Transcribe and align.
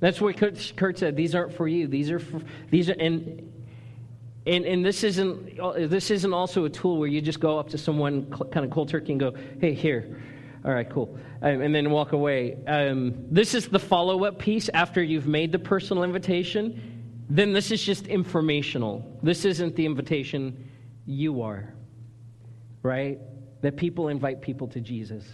That's 0.00 0.20
what 0.20 0.36
Kurt, 0.36 0.72
Kurt 0.76 0.98
said. 0.98 1.16
These 1.16 1.34
aren't 1.34 1.54
for 1.54 1.66
you. 1.66 1.88
These 1.88 2.10
are 2.10 2.18
for, 2.18 2.40
these 2.70 2.88
are 2.88 2.96
and 2.98 3.52
and, 4.46 4.64
and 4.64 4.84
this 4.84 5.04
isn't 5.04 5.56
this 5.90 6.10
isn't 6.10 6.32
also 6.32 6.64
a 6.64 6.70
tool 6.70 6.98
where 6.98 7.08
you 7.08 7.20
just 7.20 7.40
go 7.40 7.58
up 7.58 7.68
to 7.70 7.78
someone 7.78 8.30
kind 8.50 8.64
of 8.64 8.70
cold 8.70 8.88
turkey 8.88 9.12
and 9.12 9.20
go, 9.20 9.34
"Hey, 9.60 9.74
here, 9.74 10.22
all 10.64 10.72
right, 10.72 10.88
cool," 10.88 11.18
um, 11.42 11.60
and 11.60 11.74
then 11.74 11.90
walk 11.90 12.12
away. 12.12 12.56
Um, 12.66 13.26
this 13.30 13.54
is 13.54 13.68
the 13.68 13.78
follow 13.78 14.24
up 14.24 14.38
piece 14.38 14.70
after 14.72 15.02
you've 15.02 15.26
made 15.26 15.52
the 15.52 15.58
personal 15.58 16.04
invitation. 16.04 17.24
Then 17.28 17.52
this 17.52 17.70
is 17.70 17.82
just 17.82 18.06
informational. 18.06 19.18
This 19.22 19.44
isn't 19.44 19.76
the 19.76 19.84
invitation. 19.84 20.70
You 21.04 21.42
are, 21.42 21.74
right? 22.82 23.18
That 23.60 23.76
people 23.76 24.08
invite 24.08 24.40
people 24.40 24.68
to 24.68 24.80
Jesus, 24.80 25.24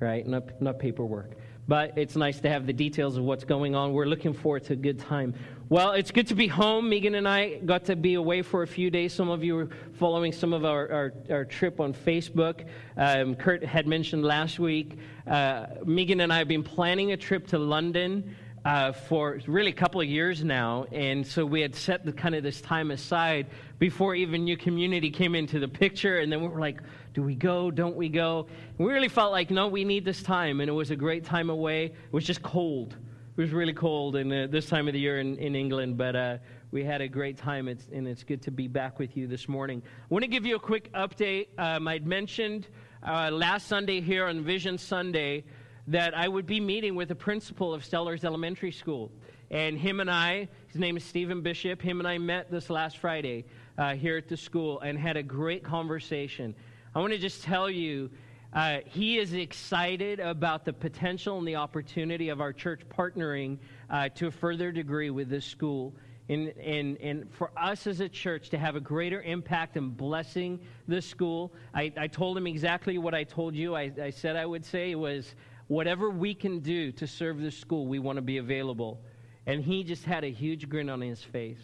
right? 0.00 0.26
Not 0.26 0.60
not 0.60 0.78
paperwork 0.78 1.36
but 1.68 1.96
it's 1.96 2.16
nice 2.16 2.40
to 2.40 2.48
have 2.48 2.66
the 2.66 2.72
details 2.72 3.16
of 3.16 3.24
what's 3.24 3.44
going 3.44 3.74
on. 3.74 3.92
We're 3.92 4.06
looking 4.06 4.32
forward 4.32 4.64
to 4.64 4.74
a 4.74 4.76
good 4.76 4.98
time. 4.98 5.34
Well, 5.68 5.92
it's 5.92 6.12
good 6.12 6.28
to 6.28 6.36
be 6.36 6.46
home. 6.46 6.88
Megan 6.88 7.16
and 7.16 7.26
I 7.26 7.56
got 7.56 7.84
to 7.86 7.96
be 7.96 8.14
away 8.14 8.42
for 8.42 8.62
a 8.62 8.66
few 8.66 8.88
days. 8.88 9.12
Some 9.12 9.28
of 9.28 9.42
you 9.42 9.56
were 9.56 9.68
following 9.94 10.32
some 10.32 10.52
of 10.52 10.64
our, 10.64 10.88
our, 10.92 11.14
our 11.28 11.44
trip 11.44 11.80
on 11.80 11.92
Facebook. 11.92 12.66
Um, 12.96 13.34
Kurt 13.34 13.64
had 13.64 13.88
mentioned 13.88 14.24
last 14.24 14.60
week. 14.60 14.96
Uh, 15.26 15.66
Megan 15.84 16.20
and 16.20 16.32
I 16.32 16.38
have 16.38 16.46
been 16.46 16.62
planning 16.62 17.10
a 17.12 17.16
trip 17.16 17.48
to 17.48 17.58
London. 17.58 18.36
Uh, 18.66 18.90
for 18.90 19.38
really 19.46 19.70
a 19.70 19.72
couple 19.72 20.00
of 20.00 20.08
years 20.08 20.42
now, 20.42 20.84
and 20.90 21.24
so 21.24 21.46
we 21.46 21.60
had 21.60 21.72
set 21.72 22.04
the 22.04 22.12
kind 22.12 22.34
of 22.34 22.42
this 22.42 22.60
time 22.60 22.90
aside 22.90 23.46
before 23.78 24.16
even 24.16 24.42
New 24.42 24.56
Community 24.56 25.08
came 25.08 25.36
into 25.36 25.60
the 25.60 25.68
picture, 25.68 26.18
and 26.18 26.32
then 26.32 26.42
we 26.42 26.48
were 26.48 26.58
like, 26.58 26.80
do 27.14 27.22
we 27.22 27.36
go? 27.36 27.70
Don't 27.70 27.94
we 27.94 28.08
go? 28.08 28.48
And 28.76 28.88
we 28.88 28.92
really 28.92 29.08
felt 29.08 29.30
like, 29.30 29.52
no, 29.52 29.68
we 29.68 29.84
need 29.84 30.04
this 30.04 30.20
time. 30.20 30.60
And 30.60 30.68
it 30.68 30.72
was 30.72 30.90
a 30.90 30.96
great 30.96 31.24
time 31.24 31.48
away. 31.48 31.84
It 31.84 32.12
was 32.12 32.24
just 32.24 32.42
cold. 32.42 32.96
It 33.36 33.40
was 33.40 33.52
really 33.52 33.72
cold 33.72 34.16
in 34.16 34.32
uh, 34.32 34.48
this 34.50 34.66
time 34.66 34.88
of 34.88 34.94
the 34.94 34.98
year 34.98 35.20
in, 35.20 35.36
in 35.36 35.54
England, 35.54 35.96
but 35.96 36.16
uh, 36.16 36.38
we 36.72 36.82
had 36.82 37.00
a 37.00 37.06
great 37.06 37.36
time, 37.38 37.68
it's, 37.68 37.86
and 37.92 38.08
it's 38.08 38.24
good 38.24 38.42
to 38.42 38.50
be 38.50 38.66
back 38.66 38.98
with 38.98 39.16
you 39.16 39.28
this 39.28 39.48
morning. 39.48 39.80
I 39.86 40.06
want 40.08 40.24
to 40.24 40.28
give 40.28 40.44
you 40.44 40.56
a 40.56 40.58
quick 40.58 40.92
update. 40.92 41.46
Um, 41.56 41.86
I'd 41.86 42.04
mentioned 42.04 42.66
uh, 43.06 43.30
last 43.30 43.68
Sunday 43.68 44.00
here 44.00 44.26
on 44.26 44.42
Vision 44.42 44.76
Sunday 44.76 45.44
that 45.88 46.16
I 46.16 46.26
would 46.26 46.46
be 46.46 46.60
meeting 46.60 46.94
with 46.94 47.08
the 47.08 47.14
principal 47.14 47.72
of 47.72 47.84
Sellers 47.84 48.24
Elementary 48.24 48.72
School. 48.72 49.10
And 49.50 49.78
him 49.78 50.00
and 50.00 50.10
I, 50.10 50.48
his 50.66 50.80
name 50.80 50.96
is 50.96 51.04
Stephen 51.04 51.40
Bishop, 51.40 51.80
him 51.80 52.00
and 52.00 52.08
I 52.08 52.18
met 52.18 52.50
this 52.50 52.68
last 52.68 52.98
Friday 52.98 53.44
uh, 53.78 53.94
here 53.94 54.16
at 54.16 54.28
the 54.28 54.36
school 54.36 54.80
and 54.80 54.98
had 54.98 55.16
a 55.16 55.22
great 55.22 55.62
conversation. 55.62 56.54
I 56.94 56.98
want 56.98 57.12
to 57.12 57.18
just 57.18 57.44
tell 57.44 57.70
you, 57.70 58.10
uh, 58.52 58.78
he 58.86 59.18
is 59.18 59.34
excited 59.34 60.18
about 60.18 60.64
the 60.64 60.72
potential 60.72 61.38
and 61.38 61.46
the 61.46 61.56
opportunity 61.56 62.30
of 62.30 62.40
our 62.40 62.52
church 62.52 62.80
partnering 62.88 63.58
uh, 63.90 64.08
to 64.10 64.26
a 64.26 64.30
further 64.30 64.72
degree 64.72 65.10
with 65.10 65.28
this 65.28 65.44
school. 65.44 65.94
And, 66.28 66.48
and, 66.58 66.96
and 66.96 67.32
for 67.32 67.52
us 67.56 67.86
as 67.86 68.00
a 68.00 68.08
church 68.08 68.50
to 68.50 68.58
have 68.58 68.74
a 68.74 68.80
greater 68.80 69.22
impact 69.22 69.76
and 69.76 69.96
blessing 69.96 70.58
this 70.88 71.06
school, 71.06 71.52
I, 71.72 71.92
I 71.96 72.08
told 72.08 72.36
him 72.36 72.48
exactly 72.48 72.98
what 72.98 73.14
I 73.14 73.22
told 73.22 73.54
you. 73.54 73.76
I, 73.76 73.92
I 74.02 74.10
said 74.10 74.34
I 74.34 74.46
would 74.46 74.64
say 74.64 74.90
it 74.90 74.98
was 74.98 75.36
whatever 75.68 76.10
we 76.10 76.34
can 76.34 76.60
do 76.60 76.92
to 76.92 77.06
serve 77.06 77.40
this 77.40 77.56
school, 77.56 77.86
we 77.86 77.98
want 77.98 78.16
to 78.16 78.22
be 78.22 78.38
available. 78.38 79.00
And 79.46 79.62
he 79.62 79.84
just 79.84 80.04
had 80.04 80.24
a 80.24 80.30
huge 80.30 80.68
grin 80.68 80.88
on 80.88 81.00
his 81.00 81.22
face. 81.22 81.62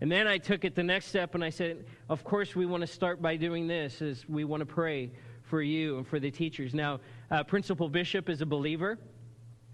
And 0.00 0.10
then 0.10 0.28
I 0.28 0.38
took 0.38 0.64
it 0.64 0.74
the 0.74 0.82
next 0.82 1.06
step 1.06 1.34
and 1.34 1.42
I 1.42 1.50
said, 1.50 1.84
of 2.08 2.22
course, 2.22 2.54
we 2.54 2.66
want 2.66 2.82
to 2.82 2.86
start 2.86 3.20
by 3.20 3.36
doing 3.36 3.66
this, 3.66 4.00
is 4.00 4.28
we 4.28 4.44
want 4.44 4.60
to 4.60 4.66
pray 4.66 5.10
for 5.42 5.60
you 5.60 5.98
and 5.98 6.06
for 6.06 6.20
the 6.20 6.30
teachers. 6.30 6.74
Now, 6.74 7.00
uh, 7.30 7.42
Principal 7.42 7.88
Bishop 7.88 8.28
is 8.28 8.40
a 8.40 8.46
believer, 8.46 8.98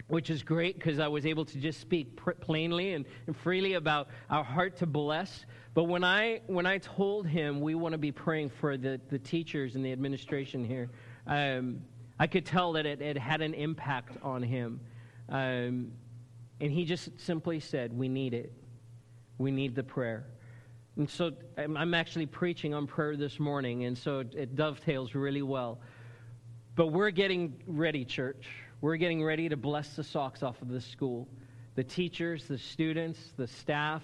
which 0.08 0.30
is 0.30 0.42
great 0.42 0.76
because 0.76 0.98
I 0.98 1.08
was 1.08 1.26
able 1.26 1.44
to 1.46 1.58
just 1.58 1.80
speak 1.80 2.16
pr- 2.16 2.32
plainly 2.32 2.94
and, 2.94 3.04
and 3.26 3.36
freely 3.36 3.74
about 3.74 4.08
our 4.30 4.44
heart 4.44 4.76
to 4.78 4.86
bless. 4.86 5.44
But 5.74 5.84
when 5.84 6.04
I, 6.04 6.40
when 6.46 6.64
I 6.64 6.78
told 6.78 7.26
him 7.26 7.60
we 7.60 7.74
want 7.74 7.92
to 7.92 7.98
be 7.98 8.12
praying 8.12 8.50
for 8.50 8.76
the, 8.76 9.00
the 9.10 9.18
teachers 9.18 9.74
and 9.74 9.84
the 9.84 9.92
administration 9.92 10.64
here, 10.64 10.88
um, 11.26 11.80
I 12.18 12.26
could 12.26 12.46
tell 12.46 12.72
that 12.72 12.86
it, 12.86 13.00
it, 13.00 13.18
had 13.18 13.40
an 13.40 13.54
impact 13.54 14.16
on 14.22 14.42
him. 14.42 14.80
Um, 15.28 15.92
and 16.60 16.70
he 16.70 16.84
just 16.84 17.08
simply 17.18 17.60
said, 17.60 17.92
We 17.92 18.08
need 18.08 18.34
it. 18.34 18.52
We 19.38 19.50
need 19.50 19.74
the 19.74 19.82
prayer. 19.82 20.26
And 20.96 21.10
so 21.10 21.32
I'm 21.58 21.92
actually 21.92 22.26
preaching 22.26 22.72
on 22.72 22.86
prayer 22.86 23.16
this 23.16 23.40
morning, 23.40 23.84
and 23.84 23.98
so 23.98 24.20
it 24.20 24.54
dovetails 24.54 25.14
really 25.16 25.42
well. 25.42 25.80
But 26.76 26.88
we're 26.88 27.10
getting 27.10 27.60
ready, 27.66 28.04
church. 28.04 28.46
We're 28.80 28.96
getting 28.96 29.24
ready 29.24 29.48
to 29.48 29.56
bless 29.56 29.96
the 29.96 30.04
socks 30.04 30.44
off 30.44 30.62
of 30.62 30.68
this 30.68 30.86
school. 30.86 31.26
The 31.74 31.82
teachers, 31.82 32.46
the 32.46 32.58
students, 32.58 33.32
the 33.36 33.46
staff. 33.48 34.02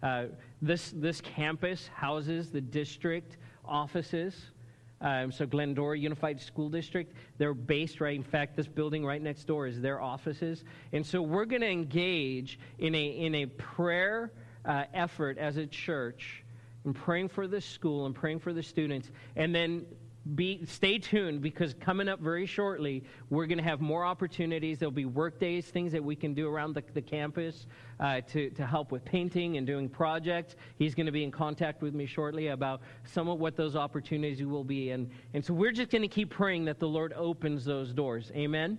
Uh, 0.00 0.26
this, 0.62 0.92
this 0.94 1.20
campus 1.20 1.88
houses 1.92 2.50
the 2.50 2.60
district 2.60 3.36
offices. 3.64 4.52
Um, 5.00 5.30
so 5.30 5.46
Glendora 5.46 5.96
Unified 5.96 6.40
School 6.40 6.68
District, 6.68 7.14
they're 7.38 7.54
based 7.54 8.00
right. 8.00 8.16
In 8.16 8.24
fact, 8.24 8.56
this 8.56 8.66
building 8.66 9.04
right 9.04 9.22
next 9.22 9.44
door 9.44 9.66
is 9.66 9.80
their 9.80 10.00
offices, 10.00 10.64
and 10.92 11.06
so 11.06 11.22
we're 11.22 11.44
going 11.44 11.62
to 11.62 11.70
engage 11.70 12.58
in 12.78 12.94
a 12.94 13.06
in 13.06 13.34
a 13.36 13.46
prayer 13.46 14.32
uh, 14.64 14.84
effort 14.92 15.38
as 15.38 15.56
a 15.56 15.66
church 15.66 16.42
and 16.84 16.94
praying 16.94 17.28
for 17.28 17.46
the 17.46 17.60
school 17.60 18.06
and 18.06 18.14
praying 18.14 18.40
for 18.40 18.52
the 18.52 18.62
students. 18.62 19.10
And 19.36 19.54
then 19.54 19.86
be, 20.34 20.64
stay 20.66 20.98
tuned 20.98 21.40
because 21.40 21.74
coming 21.74 22.08
up 22.08 22.20
very 22.20 22.46
shortly, 22.46 23.02
we're 23.30 23.46
going 23.46 23.58
to 23.58 23.64
have 23.64 23.80
more 23.80 24.04
opportunities. 24.04 24.78
There'll 24.78 24.90
be 24.90 25.04
work 25.04 25.38
days, 25.38 25.66
things 25.66 25.92
that 25.92 26.02
we 26.02 26.16
can 26.16 26.34
do 26.34 26.48
around 26.48 26.74
the, 26.74 26.82
the 26.94 27.02
campus 27.02 27.66
uh, 28.00 28.20
to, 28.32 28.50
to 28.50 28.66
help 28.66 28.92
with 28.92 29.04
painting 29.04 29.56
and 29.56 29.66
doing 29.66 29.88
projects. 29.88 30.56
He's 30.76 30.94
going 30.94 31.06
to 31.06 31.12
be 31.12 31.24
in 31.24 31.30
contact 31.30 31.82
with 31.82 31.94
me 31.94 32.06
shortly 32.06 32.48
about 32.48 32.80
some 33.04 33.28
of 33.28 33.38
what 33.38 33.56
those 33.56 33.76
opportunities 33.76 34.44
will 34.44 34.64
be. 34.64 34.90
And, 34.90 35.10
and 35.34 35.44
so 35.44 35.54
we're 35.54 35.72
just 35.72 35.90
going 35.90 36.02
to 36.02 36.08
keep 36.08 36.30
praying 36.30 36.66
that 36.66 36.78
the 36.78 36.88
Lord 36.88 37.12
opens 37.14 37.64
those 37.64 37.92
doors. 37.92 38.30
Amen? 38.34 38.78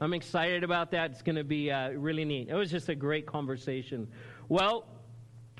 I'm 0.00 0.12
excited 0.12 0.62
about 0.62 0.90
that. 0.90 1.10
It's 1.12 1.22
going 1.22 1.36
to 1.36 1.44
be 1.44 1.70
uh, 1.70 1.90
really 1.90 2.24
neat. 2.24 2.48
It 2.48 2.54
was 2.54 2.70
just 2.70 2.88
a 2.90 2.94
great 2.94 3.26
conversation. 3.26 4.06
Well, 4.48 4.86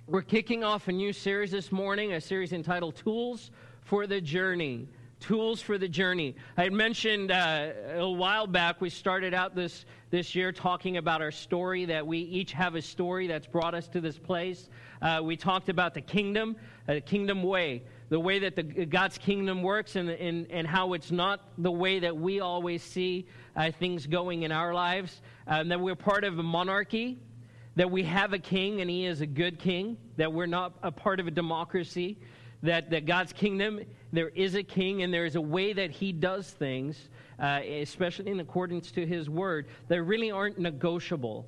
we're 0.07 0.23
kicking 0.23 0.63
off 0.63 0.87
a 0.87 0.93
new 0.93 1.13
series 1.13 1.51
this 1.51 1.73
morning, 1.73 2.13
a 2.13 2.21
series 2.21 2.53
entitled 2.53 2.97
Tools 2.97 3.51
for 3.81 4.07
the 4.07 4.21
Journey. 4.21 4.89
Tools 5.21 5.62
for 5.62 5.78
the 5.78 5.88
Journey. 5.88 6.37
I 6.56 6.65
had 6.65 6.72
mentioned 6.72 7.31
uh, 7.31 7.71
a 7.94 8.09
while 8.09 8.47
back, 8.47 8.81
we 8.81 8.91
started 8.91 9.32
out 9.32 9.54
this, 9.54 9.87
this 10.10 10.34
year 10.34 10.53
talking 10.53 10.99
about 10.99 11.22
our 11.22 11.31
story, 11.31 11.87
that 11.87 12.06
we 12.06 12.19
each 12.19 12.53
have 12.53 12.75
a 12.75 12.82
story 12.82 13.27
that's 13.27 13.47
brought 13.47 13.75
us 13.75 13.88
to 13.88 14.00
this 14.00 14.19
place. 14.19 14.69
Uh, 15.00 15.21
we 15.22 15.37
talked 15.37 15.71
about 15.71 15.94
the 15.94 16.03
kingdom, 16.03 16.54
uh, 16.88 17.00
kingdom 17.06 17.43
way, 17.43 17.82
the 18.10 18.21
way 18.21 18.38
that 18.41 18.56
the, 18.56 18.62
God's 18.62 19.16
kingdom 19.16 19.62
works, 19.62 19.97
and, 19.97 20.10
and, 20.10 20.50
and 20.50 20.66
how 20.66 20.93
it's 20.93 21.10
not 21.10 21.41
the 21.59 21.72
way 21.72 21.98
that 21.98 22.15
we 22.15 22.41
always 22.41 22.83
see 22.83 23.27
uh, 23.56 23.71
things 23.71 24.06
going 24.06 24.43
in 24.43 24.53
our 24.53 24.75
lives. 24.75 25.22
Um, 25.47 25.69
that 25.69 25.81
we're 25.81 25.97
part 25.97 26.25
of 26.25 26.38
a 26.38 26.43
monarchy, 26.43 27.19
that 27.77 27.91
we 27.91 28.03
have 28.04 28.33
a 28.33 28.38
king 28.38 28.81
and 28.81 28.91
he 28.91 29.06
is 29.06 29.22
a 29.22 29.27
good 29.27 29.59
king, 29.59 29.97
that 30.19 30.33
we're 30.33 30.47
not 30.47 30.75
a 30.83 30.93
part 30.93 31.21
of 31.21 31.27
a 31.27 31.31
democracy, 31.31 32.19
that, 32.62 32.91
that 32.91 33.06
God's 33.06 33.33
kingdom, 33.33 33.81
there 34.12 34.28
is 34.31 34.55
a 34.55 34.62
king 34.62 35.03
and 35.03 35.12
there 35.12 35.25
is 35.25 35.37
a 35.37 35.41
way 35.41 35.72
that 35.72 35.91
he 35.91 36.12
does 36.12 36.50
things, 36.50 37.09
uh, 37.39 37.61
especially 37.65 38.31
in 38.31 38.41
accordance 38.41 38.91
to 38.93 39.06
his 39.06 39.28
word, 39.28 39.67
that 39.89 40.03
really 40.03 40.31
aren't 40.31 40.59
negotiable. 40.59 41.47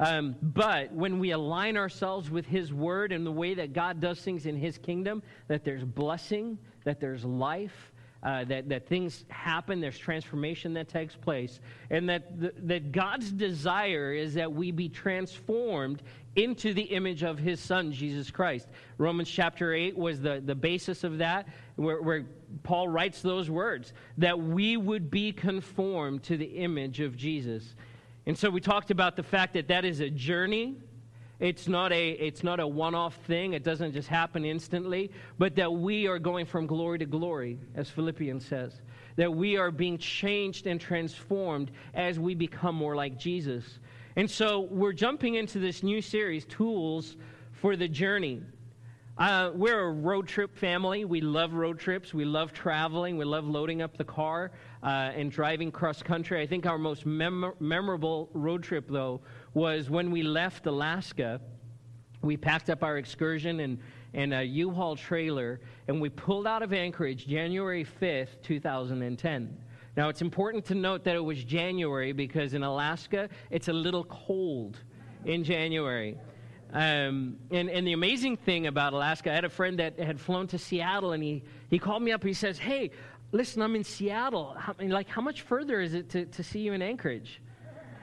Um, 0.00 0.34
but 0.42 0.92
when 0.92 1.18
we 1.18 1.30
align 1.30 1.76
ourselves 1.76 2.30
with 2.30 2.46
his 2.46 2.72
word 2.72 3.12
and 3.12 3.24
the 3.24 3.32
way 3.32 3.54
that 3.54 3.72
God 3.72 4.00
does 4.00 4.20
things 4.20 4.46
in 4.46 4.56
his 4.56 4.78
kingdom, 4.78 5.22
that 5.48 5.64
there's 5.64 5.84
blessing, 5.84 6.58
that 6.84 7.00
there's 7.00 7.24
life, 7.24 7.91
uh, 8.22 8.44
that, 8.44 8.68
that 8.68 8.86
things 8.86 9.24
happen, 9.28 9.80
there's 9.80 9.98
transformation 9.98 10.74
that 10.74 10.88
takes 10.88 11.16
place, 11.16 11.60
and 11.90 12.08
that, 12.08 12.40
the, 12.40 12.52
that 12.58 12.92
God's 12.92 13.32
desire 13.32 14.12
is 14.12 14.34
that 14.34 14.52
we 14.52 14.70
be 14.70 14.88
transformed 14.88 16.02
into 16.36 16.72
the 16.72 16.82
image 16.82 17.22
of 17.22 17.38
his 17.38 17.60
son, 17.60 17.92
Jesus 17.92 18.30
Christ. 18.30 18.68
Romans 18.96 19.28
chapter 19.28 19.74
8 19.74 19.96
was 19.96 20.20
the, 20.20 20.42
the 20.44 20.54
basis 20.54 21.04
of 21.04 21.18
that, 21.18 21.48
where, 21.76 22.00
where 22.00 22.26
Paul 22.62 22.88
writes 22.88 23.22
those 23.22 23.50
words 23.50 23.92
that 24.18 24.38
we 24.38 24.76
would 24.76 25.10
be 25.10 25.32
conformed 25.32 26.22
to 26.24 26.36
the 26.36 26.44
image 26.44 27.00
of 27.00 27.16
Jesus. 27.16 27.74
And 28.26 28.38
so 28.38 28.48
we 28.50 28.60
talked 28.60 28.90
about 28.90 29.16
the 29.16 29.22
fact 29.22 29.54
that 29.54 29.68
that 29.68 29.84
is 29.84 30.00
a 30.00 30.08
journey 30.08 30.76
it's 31.42 31.66
not 31.66 31.92
a, 31.92 32.10
it's 32.10 32.44
not 32.44 32.60
a 32.60 32.66
one 32.66 32.94
off 32.94 33.16
thing, 33.26 33.52
it 33.52 33.64
doesn't 33.64 33.92
just 33.92 34.06
happen 34.06 34.44
instantly, 34.44 35.10
but 35.38 35.56
that 35.56 35.72
we 35.72 36.06
are 36.06 36.20
going 36.20 36.46
from 36.46 36.68
glory 36.68 37.00
to 37.00 37.04
glory, 37.04 37.58
as 37.74 37.90
Philippians 37.90 38.46
says. 38.46 38.80
That 39.16 39.34
we 39.34 39.56
are 39.56 39.72
being 39.72 39.98
changed 39.98 40.68
and 40.68 40.80
transformed 40.80 41.72
as 41.94 42.16
we 42.20 42.36
become 42.36 42.76
more 42.76 42.94
like 42.94 43.18
Jesus. 43.18 43.80
And 44.14 44.30
so 44.30 44.60
we're 44.60 44.92
jumping 44.92 45.34
into 45.34 45.58
this 45.58 45.82
new 45.82 46.00
series, 46.00 46.44
Tools 46.44 47.16
for 47.50 47.74
the 47.74 47.88
Journey. 47.88 48.42
Uh, 49.18 49.50
we're 49.54 49.80
a 49.80 49.92
road 49.92 50.26
trip 50.26 50.56
family. 50.56 51.04
We 51.04 51.20
love 51.20 51.52
road 51.52 51.78
trips. 51.78 52.14
We 52.14 52.24
love 52.24 52.52
traveling. 52.52 53.18
We 53.18 53.24
love 53.24 53.44
loading 53.44 53.82
up 53.82 53.96
the 53.96 54.04
car 54.04 54.52
uh, 54.82 54.86
and 54.86 55.30
driving 55.30 55.70
cross 55.70 56.02
country. 56.02 56.40
I 56.40 56.46
think 56.46 56.66
our 56.66 56.78
most 56.78 57.04
mem- 57.04 57.52
memorable 57.60 58.30
road 58.32 58.62
trip, 58.62 58.86
though, 58.88 59.20
was 59.54 59.90
when 59.90 60.10
we 60.10 60.22
left 60.22 60.66
Alaska, 60.66 61.40
we 62.22 62.36
packed 62.36 62.70
up 62.70 62.82
our 62.82 62.98
excursion 62.98 63.60
and, 63.60 63.78
and 64.14 64.32
a 64.32 64.42
U-Haul 64.42 64.96
trailer, 64.96 65.60
and 65.88 66.00
we 66.00 66.08
pulled 66.08 66.46
out 66.46 66.62
of 66.62 66.72
Anchorage 66.72 67.26
January 67.26 67.84
5th, 67.84 68.40
2010. 68.42 69.58
Now, 69.96 70.08
it's 70.08 70.22
important 70.22 70.64
to 70.66 70.74
note 70.74 71.04
that 71.04 71.16
it 71.16 71.24
was 71.24 71.44
January 71.44 72.12
because 72.12 72.54
in 72.54 72.62
Alaska, 72.62 73.28
it's 73.50 73.68
a 73.68 73.72
little 73.72 74.04
cold 74.04 74.78
in 75.24 75.44
January. 75.44 76.16
Um, 76.72 77.36
and, 77.50 77.68
and 77.68 77.86
the 77.86 77.92
amazing 77.92 78.38
thing 78.38 78.66
about 78.66 78.94
Alaska, 78.94 79.30
I 79.30 79.34
had 79.34 79.44
a 79.44 79.50
friend 79.50 79.78
that 79.78 79.98
had 79.98 80.18
flown 80.18 80.46
to 80.48 80.58
Seattle, 80.58 81.12
and 81.12 81.22
he, 81.22 81.44
he 81.68 81.78
called 81.78 82.02
me 82.02 82.12
up. 82.12 82.24
He 82.24 82.32
says, 82.32 82.58
Hey, 82.58 82.90
listen, 83.32 83.60
I'm 83.60 83.76
in 83.76 83.84
Seattle. 83.84 84.54
How, 84.58 84.74
like, 84.78 85.08
how 85.08 85.20
much 85.20 85.42
further 85.42 85.80
is 85.82 85.92
it 85.92 86.08
to, 86.10 86.24
to 86.24 86.42
see 86.42 86.60
you 86.60 86.72
in 86.72 86.80
Anchorage? 86.80 87.42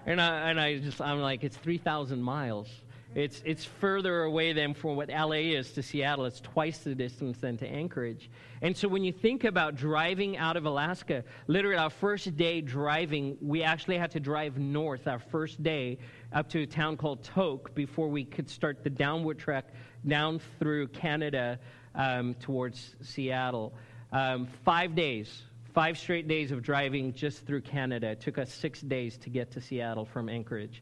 And 0.05 0.21
I, 0.21 0.49
and 0.49 0.59
I 0.59 0.77
just, 0.79 1.01
I'm 1.01 1.19
like, 1.19 1.43
it's 1.43 1.57
3,000 1.57 2.21
miles. 2.21 2.67
It's, 3.15 3.41
it's 3.43 3.65
further 3.65 4.23
away 4.23 4.53
than 4.53 4.75
from 4.75 4.95
what 4.95 5.09
LA 5.09 5.55
is 5.57 5.71
to 5.71 5.81
Seattle. 5.81 6.25
It's 6.25 6.39
twice 6.39 6.79
the 6.79 6.93
distance 6.93 7.39
than 7.39 7.57
to 7.57 7.67
Anchorage. 7.67 8.29
And 8.61 8.77
so 8.77 8.87
when 8.87 9.03
you 9.03 9.11
think 9.11 9.45
about 9.45 9.75
driving 9.75 10.37
out 10.37 10.57
of 10.57 10.65
Alaska, 10.65 11.23
literally 11.47 11.77
our 11.77 11.89
first 11.89 12.37
day 12.37 12.61
driving, 12.61 13.35
we 13.41 13.63
actually 13.63 13.97
had 13.97 14.11
to 14.11 14.19
drive 14.19 14.59
north 14.59 15.07
our 15.07 15.17
first 15.17 15.63
day 15.63 15.97
up 16.33 16.49
to 16.49 16.61
a 16.61 16.67
town 16.67 16.97
called 16.97 17.23
Tok 17.23 17.73
before 17.73 18.09
we 18.09 18.23
could 18.23 18.47
start 18.47 18.83
the 18.83 18.91
downward 18.91 19.39
trek 19.39 19.73
down 20.07 20.39
through 20.59 20.89
Canada 20.89 21.59
um, 21.95 22.35
towards 22.35 22.95
Seattle. 23.01 23.73
Um, 24.11 24.47
five 24.63 24.93
days, 24.93 25.43
five 25.73 25.97
straight 25.97 26.27
days 26.27 26.51
of 26.51 26.61
driving 26.61 27.13
just 27.13 27.45
through 27.45 27.61
Canada. 27.61 28.09
It 28.09 28.21
took 28.21 28.37
us 28.37 28.53
six 28.53 28.81
days 28.81 29.17
to 29.19 29.29
get 29.29 29.51
to 29.51 29.61
Seattle 29.61 30.05
from 30.05 30.29
Anchorage 30.29 30.81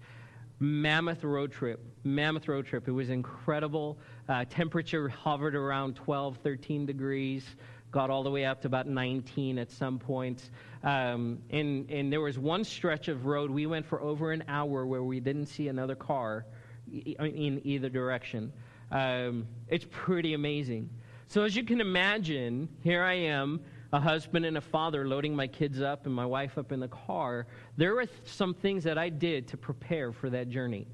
mammoth 0.60 1.24
road 1.24 1.52
trip. 1.52 1.84
Mammoth 2.04 2.48
road 2.48 2.66
trip. 2.66 2.88
It 2.88 2.92
was 2.92 3.10
incredible. 3.10 3.98
Uh, 4.28 4.46
temperature 4.50 5.08
hovered 5.08 5.56
around 5.56 5.96
12, 5.96 6.38
13 6.38 6.86
degrees. 6.86 7.46
Got 7.92 8.10
all 8.10 8.24
the 8.24 8.32
way 8.32 8.46
up 8.46 8.62
to 8.62 8.68
about 8.68 8.88
19 8.88 9.60
at 9.60 9.72
some 9.72 10.00
points. 10.00 10.50
Um, 10.84 11.40
and, 11.50 11.90
and 11.90 12.12
there 12.12 12.22
was 12.22 12.38
one 12.38 12.64
stretch 12.64 13.08
of 13.08 13.26
road 13.26 13.50
we 13.50 13.66
went 13.66 13.86
for 13.86 14.02
over 14.02 14.32
an 14.32 14.44
hour 14.48 14.86
where 14.86 15.04
we 15.04 15.20
didn't 15.20 15.48
see 15.48 15.68
another 15.68 15.96
car 15.96 16.46
in 16.92 17.62
either 17.64 17.90
direction. 17.90 18.52
Um, 18.92 19.48
it's 19.68 19.86
pretty 19.90 20.34
amazing. 20.34 20.90
So, 21.30 21.44
as 21.44 21.58
you 21.58 21.64
can 21.64 21.82
imagine, 21.82 22.70
here 22.84 23.04
I 23.04 23.16
am 23.16 23.60
a 23.94 24.00
husband 24.00 24.46
and 24.46 24.58
a 24.58 24.62
father 24.62 25.08
loading 25.08 25.36
my 25.36 25.48
kids 25.48 25.82
up 25.82 26.06
and 26.06 26.14
my 26.14 26.26
wife 26.26 26.58
up 26.58 26.72
in 26.72 26.80
the 26.80 26.88
car, 26.88 27.48
there 27.78 27.96
were 27.96 28.08
some 28.26 28.54
things 28.54 28.84
that 28.84 28.98
I 28.98 29.10
did 29.10 29.48
to 29.50 29.58
prepare 29.58 30.12
for 30.12 30.30
that 30.30 30.50
journey. 30.50 30.88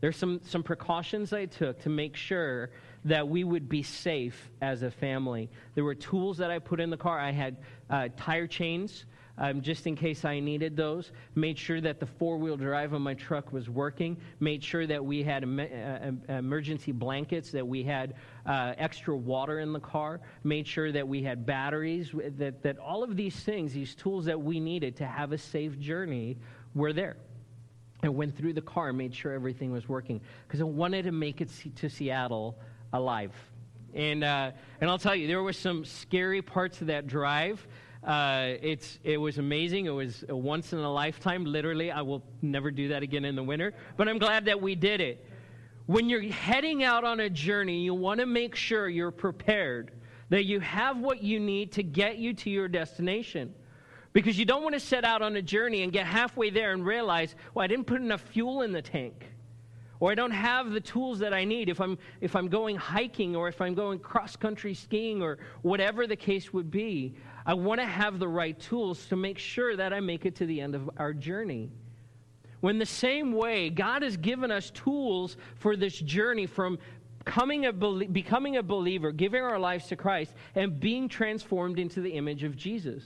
There's 0.00 0.16
some, 0.16 0.40
some 0.44 0.62
precautions 0.62 1.32
I 1.32 1.46
took 1.46 1.80
to 1.82 1.88
make 1.88 2.16
sure 2.16 2.70
that 3.04 3.28
we 3.28 3.44
would 3.44 3.68
be 3.68 3.82
safe 3.82 4.50
as 4.60 4.82
a 4.82 4.90
family. 4.90 5.48
There 5.74 5.84
were 5.84 5.94
tools 5.94 6.38
that 6.38 6.50
I 6.50 6.58
put 6.58 6.80
in 6.80 6.90
the 6.90 6.96
car. 6.96 7.18
I 7.18 7.30
had 7.30 7.56
uh, 7.88 8.08
tire 8.16 8.46
chains 8.46 9.04
um, 9.38 9.62
just 9.62 9.86
in 9.86 9.96
case 9.96 10.24
I 10.24 10.40
needed 10.40 10.76
those. 10.76 11.12
Made 11.34 11.58
sure 11.58 11.80
that 11.80 12.00
the 12.00 12.06
four 12.06 12.36
wheel 12.36 12.56
drive 12.56 12.94
on 12.94 13.02
my 13.02 13.14
truck 13.14 13.52
was 13.52 13.68
working. 13.68 14.16
Made 14.40 14.62
sure 14.62 14.86
that 14.86 15.04
we 15.04 15.22
had 15.22 15.42
em- 15.42 15.60
uh, 15.60 16.32
emergency 16.32 16.92
blankets, 16.92 17.50
that 17.52 17.66
we 17.66 17.82
had 17.82 18.14
uh, 18.46 18.74
extra 18.78 19.16
water 19.16 19.60
in 19.60 19.72
the 19.72 19.80
car. 19.80 20.20
Made 20.44 20.66
sure 20.66 20.92
that 20.92 21.06
we 21.06 21.22
had 21.22 21.46
batteries, 21.46 22.10
that, 22.38 22.62
that 22.62 22.78
all 22.78 23.02
of 23.02 23.16
these 23.16 23.36
things, 23.36 23.72
these 23.72 23.94
tools 23.94 24.24
that 24.26 24.40
we 24.40 24.60
needed 24.60 24.96
to 24.96 25.06
have 25.06 25.32
a 25.32 25.38
safe 25.38 25.78
journey, 25.78 26.38
were 26.74 26.92
there. 26.92 27.16
I 28.02 28.08
went 28.08 28.36
through 28.36 28.54
the 28.54 28.62
car, 28.62 28.92
made 28.92 29.14
sure 29.14 29.32
everything 29.32 29.70
was 29.70 29.88
working 29.88 30.20
because 30.46 30.60
I 30.60 30.64
wanted 30.64 31.04
to 31.04 31.12
make 31.12 31.40
it 31.40 31.50
to 31.76 31.88
Seattle 31.88 32.58
alive. 32.92 33.32
And, 33.94 34.24
uh, 34.24 34.52
and 34.80 34.90
I'll 34.90 34.98
tell 34.98 35.14
you, 35.14 35.28
there 35.28 35.42
were 35.42 35.52
some 35.52 35.84
scary 35.84 36.42
parts 36.42 36.80
of 36.80 36.88
that 36.88 37.06
drive. 37.06 37.66
Uh, 38.04 38.54
it's, 38.60 38.98
it 39.04 39.16
was 39.16 39.38
amazing. 39.38 39.86
It 39.86 39.90
was 39.90 40.24
a 40.28 40.36
once 40.36 40.72
in 40.72 40.80
a 40.80 40.92
lifetime, 40.92 41.44
literally. 41.44 41.90
I 41.90 42.02
will 42.02 42.22
never 42.40 42.70
do 42.70 42.88
that 42.88 43.02
again 43.02 43.24
in 43.24 43.36
the 43.36 43.42
winter, 43.42 43.74
but 43.96 44.08
I'm 44.08 44.18
glad 44.18 44.46
that 44.46 44.60
we 44.60 44.74
did 44.74 45.00
it. 45.00 45.24
When 45.86 46.08
you're 46.08 46.22
heading 46.22 46.82
out 46.82 47.04
on 47.04 47.20
a 47.20 47.30
journey, 47.30 47.82
you 47.82 47.94
want 47.94 48.20
to 48.20 48.26
make 48.26 48.54
sure 48.56 48.88
you're 48.88 49.10
prepared, 49.10 49.92
that 50.30 50.44
you 50.44 50.60
have 50.60 50.98
what 50.98 51.22
you 51.22 51.38
need 51.38 51.72
to 51.72 51.82
get 51.82 52.18
you 52.18 52.34
to 52.34 52.50
your 52.50 52.68
destination. 52.68 53.54
Because 54.12 54.38
you 54.38 54.44
don't 54.44 54.62
want 54.62 54.74
to 54.74 54.80
set 54.80 55.04
out 55.04 55.22
on 55.22 55.36
a 55.36 55.42
journey 55.42 55.82
and 55.82 55.92
get 55.92 56.06
halfway 56.06 56.50
there 56.50 56.72
and 56.72 56.84
realize, 56.84 57.34
well, 57.54 57.64
I 57.64 57.66
didn't 57.66 57.86
put 57.86 58.00
enough 58.00 58.20
fuel 58.20 58.62
in 58.62 58.72
the 58.72 58.82
tank 58.82 59.32
or 60.02 60.10
I 60.10 60.16
don't 60.16 60.32
have 60.32 60.72
the 60.72 60.80
tools 60.80 61.20
that 61.20 61.32
I 61.32 61.44
need 61.44 61.68
if 61.68 61.80
I'm, 61.80 61.96
if 62.20 62.34
I'm 62.34 62.48
going 62.48 62.74
hiking 62.74 63.36
or 63.36 63.46
if 63.46 63.60
I'm 63.60 63.72
going 63.72 64.00
cross 64.00 64.34
country 64.34 64.74
skiing 64.74 65.22
or 65.22 65.38
whatever 65.62 66.08
the 66.08 66.16
case 66.16 66.52
would 66.52 66.72
be. 66.72 67.14
I 67.44 67.54
want 67.54 67.80
to 67.80 67.86
have 67.86 68.18
the 68.18 68.28
right 68.28 68.58
tools 68.58 69.06
to 69.06 69.16
make 69.16 69.38
sure 69.38 69.76
that 69.76 69.92
I 69.92 70.00
make 70.00 70.26
it 70.26 70.36
to 70.36 70.46
the 70.46 70.60
end 70.60 70.74
of 70.74 70.88
our 70.96 71.12
journey. 71.12 71.70
When 72.60 72.78
the 72.78 72.86
same 72.86 73.32
way, 73.32 73.70
God 73.70 74.02
has 74.02 74.16
given 74.16 74.52
us 74.52 74.70
tools 74.70 75.36
for 75.56 75.76
this 75.76 75.98
journey 75.98 76.46
from 76.46 76.78
coming 77.24 77.66
a, 77.66 77.72
becoming 77.72 78.56
a 78.56 78.62
believer, 78.62 79.10
giving 79.10 79.42
our 79.42 79.58
lives 79.58 79.88
to 79.88 79.96
Christ, 79.96 80.32
and 80.54 80.78
being 80.78 81.08
transformed 81.08 81.78
into 81.78 82.00
the 82.00 82.10
image 82.10 82.44
of 82.44 82.56
Jesus. 82.56 83.02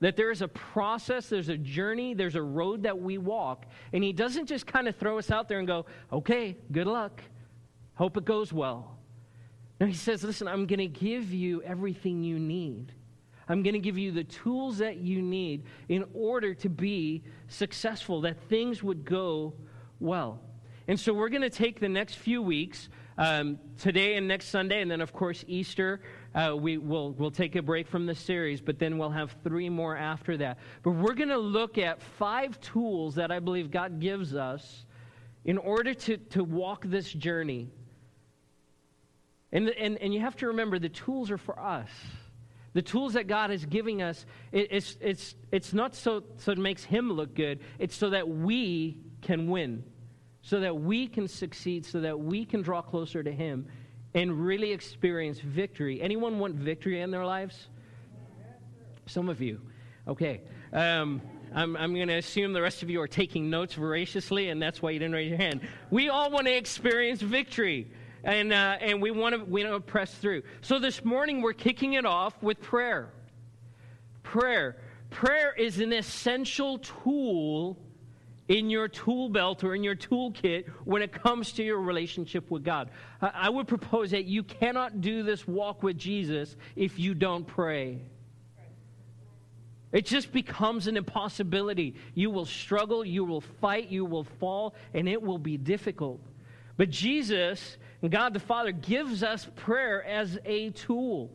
That 0.00 0.16
there 0.16 0.30
is 0.30 0.42
a 0.42 0.48
process, 0.48 1.28
there's 1.28 1.48
a 1.48 1.56
journey, 1.56 2.14
there's 2.14 2.36
a 2.36 2.42
road 2.42 2.82
that 2.82 2.98
we 2.98 3.16
walk. 3.16 3.66
And 3.92 4.04
He 4.04 4.12
doesn't 4.12 4.46
just 4.46 4.66
kind 4.66 4.88
of 4.88 4.96
throw 4.96 5.18
us 5.18 5.30
out 5.30 5.48
there 5.48 5.58
and 5.58 5.66
go, 5.66 5.86
okay, 6.12 6.56
good 6.72 6.86
luck. 6.86 7.22
Hope 7.94 8.16
it 8.16 8.24
goes 8.24 8.52
well. 8.52 8.98
No, 9.80 9.86
He 9.86 9.94
says, 9.94 10.22
listen, 10.24 10.48
I'm 10.48 10.66
going 10.66 10.78
to 10.78 10.86
give 10.86 11.32
you 11.32 11.62
everything 11.62 12.22
you 12.22 12.38
need. 12.38 12.92
I'm 13.50 13.64
going 13.64 13.74
to 13.74 13.80
give 13.80 13.98
you 13.98 14.12
the 14.12 14.22
tools 14.22 14.78
that 14.78 14.98
you 14.98 15.20
need 15.20 15.64
in 15.88 16.04
order 16.14 16.54
to 16.54 16.68
be 16.68 17.24
successful, 17.48 18.20
that 18.20 18.40
things 18.48 18.80
would 18.80 19.04
go 19.04 19.54
well. 19.98 20.40
And 20.86 20.98
so 20.98 21.12
we're 21.12 21.30
going 21.30 21.42
to 21.42 21.50
take 21.50 21.80
the 21.80 21.88
next 21.88 22.14
few 22.14 22.42
weeks, 22.42 22.88
um, 23.18 23.58
today 23.76 24.14
and 24.14 24.28
next 24.28 24.50
Sunday, 24.50 24.80
and 24.80 24.88
then, 24.88 25.00
of 25.00 25.12
course, 25.12 25.44
Easter. 25.48 26.00
Uh, 26.32 26.54
we 26.56 26.78
will 26.78 27.10
we'll 27.10 27.32
take 27.32 27.56
a 27.56 27.62
break 27.62 27.88
from 27.88 28.06
the 28.06 28.14
series, 28.14 28.60
but 28.60 28.78
then 28.78 28.98
we'll 28.98 29.10
have 29.10 29.34
three 29.42 29.68
more 29.68 29.96
after 29.96 30.36
that. 30.36 30.58
But 30.84 30.92
we're 30.92 31.14
going 31.14 31.30
to 31.30 31.38
look 31.38 31.76
at 31.76 32.00
five 32.00 32.60
tools 32.60 33.16
that 33.16 33.32
I 33.32 33.40
believe 33.40 33.72
God 33.72 33.98
gives 33.98 34.36
us 34.36 34.86
in 35.44 35.58
order 35.58 35.92
to, 35.92 36.18
to 36.18 36.44
walk 36.44 36.84
this 36.86 37.12
journey. 37.12 37.68
And, 39.50 39.70
and, 39.70 39.98
and 39.98 40.14
you 40.14 40.20
have 40.20 40.36
to 40.36 40.46
remember 40.46 40.78
the 40.78 40.88
tools 40.88 41.32
are 41.32 41.38
for 41.38 41.58
us. 41.58 41.90
The 42.72 42.82
tools 42.82 43.14
that 43.14 43.26
God 43.26 43.50
is 43.50 43.64
giving 43.64 44.00
us, 44.00 44.24
it, 44.52 44.68
it's, 44.70 44.96
it's, 45.00 45.34
it's 45.50 45.72
not 45.72 45.94
so, 45.94 46.22
so 46.38 46.52
it 46.52 46.58
makes 46.58 46.84
Him 46.84 47.12
look 47.12 47.34
good, 47.34 47.60
it's 47.78 47.96
so 47.96 48.10
that 48.10 48.28
we 48.28 48.98
can 49.22 49.48
win, 49.48 49.82
so 50.42 50.60
that 50.60 50.76
we 50.76 51.08
can 51.08 51.26
succeed, 51.26 51.84
so 51.84 52.00
that 52.00 52.18
we 52.18 52.44
can 52.44 52.62
draw 52.62 52.80
closer 52.80 53.22
to 53.22 53.32
Him 53.32 53.66
and 54.14 54.44
really 54.44 54.72
experience 54.72 55.40
victory. 55.40 56.00
Anyone 56.00 56.38
want 56.38 56.54
victory 56.54 57.00
in 57.00 57.10
their 57.10 57.24
lives? 57.24 57.68
Some 59.06 59.28
of 59.28 59.40
you. 59.40 59.60
Okay. 60.06 60.40
Um, 60.72 61.20
I'm, 61.52 61.76
I'm 61.76 61.94
going 61.94 62.08
to 62.08 62.16
assume 62.16 62.52
the 62.52 62.62
rest 62.62 62.82
of 62.84 62.90
you 62.90 63.00
are 63.00 63.08
taking 63.08 63.50
notes 63.50 63.74
voraciously, 63.74 64.50
and 64.50 64.62
that's 64.62 64.80
why 64.80 64.90
you 64.90 65.00
didn't 65.00 65.14
raise 65.14 65.28
your 65.28 65.38
hand. 65.38 65.60
We 65.90 66.08
all 66.08 66.30
want 66.30 66.46
to 66.46 66.56
experience 66.56 67.20
victory 67.20 67.90
and, 68.24 68.52
uh, 68.52 68.76
and 68.80 69.00
we 69.00 69.10
want 69.10 69.34
to 69.34 69.44
we 69.44 69.64
want 69.64 69.74
to 69.74 69.80
press 69.80 70.12
through. 70.14 70.42
So 70.60 70.78
this 70.78 71.04
morning 71.04 71.42
we're 71.42 71.52
kicking 71.52 71.94
it 71.94 72.04
off 72.04 72.40
with 72.42 72.60
prayer. 72.60 73.10
Prayer. 74.22 74.76
Prayer 75.10 75.52
is 75.52 75.80
an 75.80 75.92
essential 75.92 76.78
tool 76.78 77.78
in 78.48 78.68
your 78.68 78.88
tool 78.88 79.28
belt 79.28 79.62
or 79.62 79.74
in 79.74 79.84
your 79.84 79.94
toolkit 79.94 80.68
when 80.84 81.02
it 81.02 81.12
comes 81.12 81.52
to 81.52 81.62
your 81.62 81.80
relationship 81.80 82.50
with 82.50 82.64
God. 82.64 82.90
I 83.20 83.48
would 83.48 83.68
propose 83.68 84.10
that 84.10 84.24
you 84.24 84.42
cannot 84.42 85.00
do 85.00 85.22
this 85.22 85.46
walk 85.46 85.82
with 85.82 85.96
Jesus 85.96 86.56
if 86.74 86.98
you 86.98 87.14
don't 87.14 87.46
pray. 87.46 88.00
It 89.92 90.06
just 90.06 90.32
becomes 90.32 90.86
an 90.86 90.96
impossibility. 90.96 91.94
You 92.14 92.30
will 92.30 92.44
struggle, 92.44 93.04
you 93.04 93.24
will 93.24 93.40
fight, 93.40 93.88
you 93.88 94.04
will 94.04 94.24
fall, 94.24 94.74
and 94.94 95.08
it 95.08 95.20
will 95.20 95.38
be 95.38 95.56
difficult. 95.56 96.20
But 96.76 96.90
Jesus 96.90 97.76
and 98.02 98.10
God 98.10 98.34
the 98.34 98.40
Father 98.40 98.72
gives 98.72 99.22
us 99.22 99.48
prayer 99.56 100.04
as 100.04 100.38
a 100.44 100.70
tool. 100.70 101.30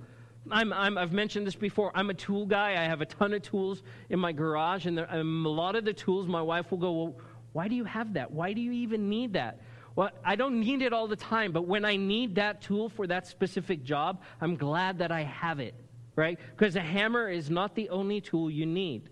I'm, 0.51 0.73
i 0.73 0.85
have 0.99 1.11
mentioned 1.11 1.47
this 1.47 1.55
before. 1.55 1.91
I'm 1.95 2.09
a 2.09 2.13
tool 2.13 2.45
guy. 2.45 2.71
I 2.71 2.85
have 2.85 3.01
a 3.01 3.05
ton 3.05 3.33
of 3.33 3.41
tools 3.41 3.81
in 4.09 4.19
my 4.19 4.31
garage, 4.31 4.85
and, 4.85 4.97
there, 4.97 5.05
and 5.05 5.45
a 5.45 5.49
lot 5.49 5.75
of 5.75 5.85
the 5.85 5.93
tools, 5.93 6.27
my 6.27 6.41
wife 6.41 6.71
will 6.71 6.77
go, 6.77 6.91
Well, 6.91 7.15
why 7.53 7.67
do 7.67 7.75
you 7.75 7.85
have 7.85 8.13
that? 8.13 8.31
Why 8.31 8.53
do 8.53 8.61
you 8.61 8.71
even 8.71 9.09
need 9.09 9.33
that? 9.33 9.61
Well, 9.95 10.09
I 10.25 10.35
don't 10.35 10.59
need 10.59 10.81
it 10.81 10.91
all 10.91 11.07
the 11.07 11.15
time, 11.15 11.51
but 11.51 11.67
when 11.67 11.85
I 11.85 11.95
need 11.95 12.35
that 12.35 12.61
tool 12.61 12.89
for 12.89 13.07
that 13.07 13.27
specific 13.27 13.83
job, 13.83 14.21
I'm 14.41 14.57
glad 14.57 14.97
that 14.99 15.11
I 15.11 15.21
have 15.21 15.59
it, 15.59 15.73
right? 16.17 16.37
Because 16.55 16.75
a 16.75 16.81
hammer 16.81 17.29
is 17.29 17.49
not 17.49 17.75
the 17.75 17.89
only 17.89 18.19
tool 18.19 18.51
you 18.51 18.65
need. 18.65 19.09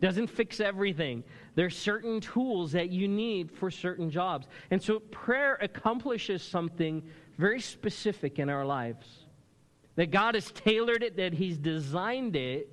Doesn't 0.00 0.26
fix 0.26 0.58
everything. 0.58 1.22
There's 1.54 1.76
certain 1.76 2.20
tools 2.20 2.72
that 2.72 2.90
you 2.90 3.06
need 3.06 3.50
for 3.50 3.70
certain 3.70 4.10
jobs. 4.10 4.46
And 4.70 4.82
so 4.82 4.98
prayer 4.98 5.56
accomplishes 5.60 6.42
something 6.42 7.02
very 7.38 7.60
specific 7.60 8.38
in 8.38 8.48
our 8.48 8.64
lives. 8.64 9.06
That 9.96 10.10
God 10.10 10.34
has 10.34 10.50
tailored 10.50 11.02
it, 11.02 11.16
that 11.16 11.32
He's 11.32 11.56
designed 11.56 12.34
it 12.34 12.68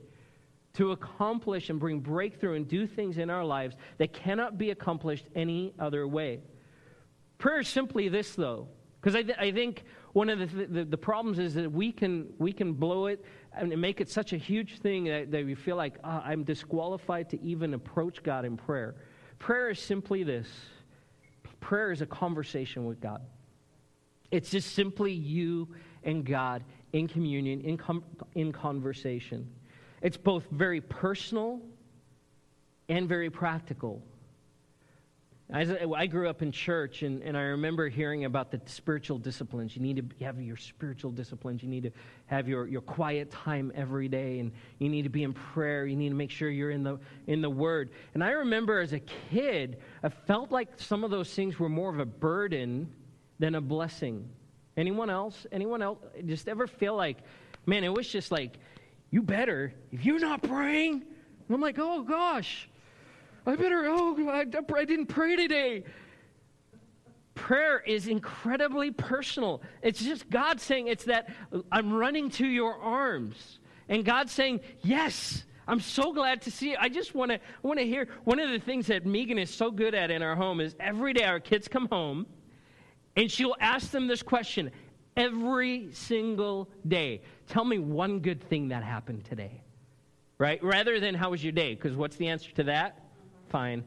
to 0.73 0.91
accomplish 0.91 1.69
and 1.69 1.79
bring 1.79 1.99
breakthrough 1.99 2.55
and 2.55 2.67
do 2.67 2.87
things 2.87 3.17
in 3.17 3.29
our 3.29 3.43
lives 3.43 3.75
that 3.97 4.13
cannot 4.13 4.57
be 4.57 4.71
accomplished 4.71 5.25
any 5.35 5.73
other 5.79 6.07
way. 6.07 6.39
Prayer 7.37 7.59
is 7.59 7.67
simply 7.67 8.07
this, 8.07 8.35
though, 8.35 8.67
because 8.99 9.15
I, 9.15 9.23
th- 9.23 9.37
I 9.37 9.51
think 9.51 9.83
one 10.13 10.29
of 10.29 10.39
the, 10.39 10.47
th- 10.47 10.69
the, 10.69 10.85
the, 10.85 10.97
problems 10.97 11.39
is 11.39 11.53
that 11.55 11.71
we 11.71 11.91
can, 11.91 12.27
we 12.37 12.53
can 12.53 12.73
blow 12.73 13.07
it 13.07 13.25
and 13.53 13.75
make 13.79 13.99
it 14.01 14.09
such 14.09 14.33
a 14.33 14.37
huge 14.37 14.79
thing 14.79 15.05
that, 15.05 15.31
that 15.31 15.45
we 15.45 15.55
feel 15.55 15.75
like 15.75 15.95
oh, 16.03 16.21
I'm 16.23 16.43
disqualified 16.43 17.29
to 17.31 17.41
even 17.41 17.73
approach 17.73 18.23
God 18.23 18.45
in 18.45 18.57
prayer. 18.57 18.95
Prayer 19.39 19.69
is 19.69 19.79
simply 19.79 20.23
this 20.23 20.47
prayer 21.59 21.91
is 21.91 22.01
a 22.01 22.05
conversation 22.05 22.85
with 22.85 22.99
God. 22.99 23.21
It's 24.31 24.49
just 24.49 24.73
simply 24.73 25.11
you 25.11 25.67
and 26.03 26.25
God 26.25 26.63
in 26.93 27.07
communion, 27.07 27.61
in, 27.61 27.77
com- 27.77 28.03
in 28.35 28.51
conversation. 28.51 29.47
It's 30.01 30.17
both 30.17 30.45
very 30.51 30.81
personal 30.81 31.61
and 32.89 33.07
very 33.07 33.29
practical. 33.29 34.01
I 35.53 36.07
grew 36.07 36.29
up 36.29 36.41
in 36.41 36.53
church, 36.53 37.03
and, 37.03 37.21
and 37.23 37.35
I 37.35 37.41
remember 37.41 37.89
hearing 37.89 38.23
about 38.23 38.51
the 38.51 38.61
spiritual 38.67 39.17
disciplines. 39.17 39.75
You 39.75 39.81
need 39.81 39.97
to 39.97 40.25
have 40.25 40.39
your 40.41 40.55
spiritual 40.55 41.11
disciplines. 41.11 41.61
You 41.61 41.67
need 41.67 41.83
to 41.83 41.91
have 42.27 42.47
your, 42.47 42.67
your 42.67 42.79
quiet 42.79 43.31
time 43.31 43.69
every 43.75 44.07
day, 44.07 44.39
and 44.39 44.53
you 44.79 44.87
need 44.87 45.01
to 45.01 45.09
be 45.09 45.23
in 45.23 45.33
prayer. 45.33 45.85
You 45.85 45.97
need 45.97 46.09
to 46.09 46.15
make 46.15 46.31
sure 46.31 46.49
you're 46.49 46.71
in 46.71 46.83
the, 46.83 46.99
in 47.27 47.41
the 47.41 47.49
Word. 47.49 47.89
And 48.13 48.23
I 48.23 48.31
remember 48.31 48.79
as 48.79 48.93
a 48.93 49.01
kid, 49.29 49.81
I 50.03 50.07
felt 50.07 50.51
like 50.51 50.69
some 50.77 51.03
of 51.03 51.11
those 51.11 51.33
things 51.33 51.59
were 51.59 51.69
more 51.69 51.89
of 51.89 51.99
a 51.99 52.05
burden 52.05 52.89
than 53.39 53.55
a 53.55 53.61
blessing. 53.61 54.29
Anyone 54.77 55.09
else? 55.09 55.45
Anyone 55.51 55.81
else 55.81 55.99
just 56.25 56.47
ever 56.47 56.65
feel 56.65 56.95
like, 56.95 57.17
man, 57.65 57.83
it 57.83 57.93
was 57.93 58.07
just 58.07 58.31
like, 58.31 58.57
you 59.09 59.21
better, 59.21 59.73
if 59.91 60.05
you're 60.05 60.19
not 60.19 60.41
praying, 60.43 60.93
and 60.93 61.55
I'm 61.55 61.59
like, 61.59 61.75
oh 61.77 62.03
gosh, 62.03 62.69
I 63.45 63.55
better, 63.55 63.85
oh, 63.87 64.29
I, 64.29 64.45
I 64.75 64.85
didn't 64.85 65.07
pray 65.07 65.35
today. 65.35 65.83
Prayer 67.33 67.79
is 67.79 68.07
incredibly 68.07 68.91
personal. 68.91 69.61
It's 69.81 70.03
just 70.03 70.29
God 70.29 70.59
saying, 70.59 70.87
it's 70.87 71.05
that 71.05 71.29
uh, 71.51 71.61
I'm 71.71 71.93
running 71.93 72.29
to 72.31 72.45
your 72.45 72.75
arms. 72.75 73.59
And 73.89 74.05
God 74.05 74.29
saying, 74.29 74.59
yes, 74.81 75.43
I'm 75.67 75.79
so 75.79 76.13
glad 76.13 76.43
to 76.43 76.51
see 76.51 76.71
you. 76.71 76.77
I 76.79 76.89
just 76.89 77.15
want 77.15 77.31
to 77.31 77.39
want 77.63 77.79
to 77.79 77.85
hear. 77.85 78.07
One 78.25 78.39
of 78.39 78.49
the 78.49 78.59
things 78.59 78.87
that 78.87 79.05
Megan 79.05 79.37
is 79.37 79.49
so 79.49 79.71
good 79.71 79.95
at 79.95 80.11
in 80.11 80.21
our 80.21 80.35
home 80.35 80.59
is 80.59 80.75
every 80.79 81.13
day 81.13 81.23
our 81.23 81.39
kids 81.39 81.67
come 81.67 81.87
home, 81.87 82.25
and 83.15 83.31
she'll 83.31 83.55
ask 83.59 83.91
them 83.91 84.07
this 84.07 84.21
question 84.21 84.71
every 85.15 85.89
single 85.93 86.69
day. 86.87 87.21
Tell 87.47 87.65
me 87.65 87.79
one 87.79 88.19
good 88.19 88.41
thing 88.49 88.69
that 88.69 88.83
happened 88.83 89.25
today, 89.25 89.61
right? 90.37 90.63
Rather 90.63 90.99
than 90.99 91.15
how 91.15 91.31
was 91.31 91.43
your 91.43 91.53
day? 91.53 91.75
Because 91.75 91.95
what's 91.95 92.17
the 92.17 92.27
answer 92.27 92.51
to 92.53 92.63
that? 92.63 93.00
Fine. 93.51 93.83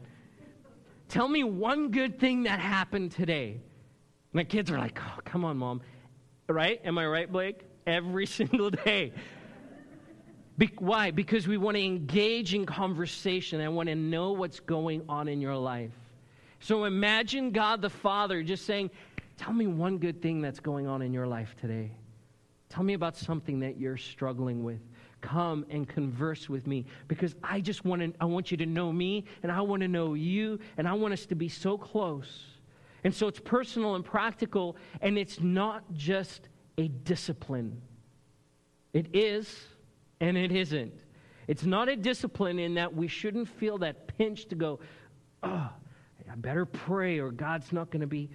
Tell 1.09 1.27
me 1.27 1.43
one 1.43 1.91
good 1.91 2.21
thing 2.21 2.43
that 2.43 2.61
happened 2.61 3.13
today. 3.13 3.61
My 4.35 4.45
kids 4.45 4.71
are 4.71 4.79
like, 4.79 4.99
oh, 5.01 5.21
come 5.25 5.43
on, 5.45 5.57
mom. 5.57 5.81
Right? 6.49 6.83
Am 6.85 6.99
I 6.99 7.07
right, 7.07 7.33
Blake? 7.33 7.63
Every 7.87 8.27
single 8.41 8.69
day. 8.69 9.13
Be- 10.59 10.71
why? 10.79 11.11
Because 11.11 11.49
we 11.49 11.57
want 11.57 11.79
to 11.79 11.83
engage 11.83 12.53
in 12.53 12.67
conversation. 12.67 13.63
I 13.63 13.69
want 13.69 13.89
to 13.89 13.95
know 13.95 14.33
what's 14.33 14.61
going 14.61 15.03
on 15.09 15.29
in 15.29 15.41
your 15.41 15.57
life. 15.57 15.93
So 16.61 16.85
imagine 16.85 17.51
God 17.51 17.81
the 17.81 17.91
Father 17.91 18.43
just 18.43 18.67
saying, 18.67 18.91
Tell 19.37 19.53
me 19.53 19.67
one 19.67 19.99
good 19.99 20.23
thing 20.23 20.41
that's 20.41 20.61
going 20.61 20.87
on 20.87 21.03
in 21.03 21.13
your 21.13 21.27
life 21.27 21.57
today. 21.61 21.91
Tell 22.69 22.85
me 22.85 22.95
about 22.95 23.17
something 23.17 23.59
that 23.61 23.81
you're 23.81 23.97
struggling 23.97 24.63
with 24.63 24.79
come 25.25 25.65
and 25.71 25.89
converse 25.89 26.49
with 26.49 26.67
me 26.67 26.85
because 27.09 27.35
I 27.43 27.61
just 27.61 27.85
want 27.85 28.03
to 28.03 28.13
I 28.21 28.27
want 28.27 28.51
you 28.51 28.57
to 28.59 28.67
know 28.67 28.93
me 28.93 29.25
and 29.43 29.51
I 29.51 29.63
want 29.63 29.81
to 29.81 29.89
know 29.89 30.15
you 30.15 30.59
and 30.77 30.87
I 30.87 30.93
want 30.93 31.15
us 31.15 31.25
to 31.27 31.35
be 31.35 31.49
so 31.49 31.79
close. 31.79 32.45
And 33.05 33.15
so 33.15 33.27
it's 33.27 33.41
personal 33.41 33.95
and 33.95 34.05
practical 34.05 34.77
and 35.01 35.17
it's 35.19 35.41
not 35.41 35.83
just 35.95 36.49
a 36.77 36.89
discipline. 36.89 37.81
It 38.93 39.15
is 39.15 39.67
and 40.21 40.37
it 40.37 40.53
isn't. 40.53 40.93
It's 41.49 41.65
not 41.65 41.89
a 41.89 41.97
discipline 41.97 42.59
in 42.59 42.75
that 42.75 42.95
we 42.95 43.09
shouldn't 43.09 43.49
feel 43.49 43.79
that 43.79 44.07
pinch 44.19 44.47
to 44.47 44.55
go, 44.55 44.81
oh, 45.43 45.71
I 46.31 46.37
better 46.37 46.67
pray 46.67 47.19
or 47.19 47.31
God's 47.31 47.73
not 47.73 47.91
going 47.91 48.01
to 48.01 48.07
be. 48.07 48.31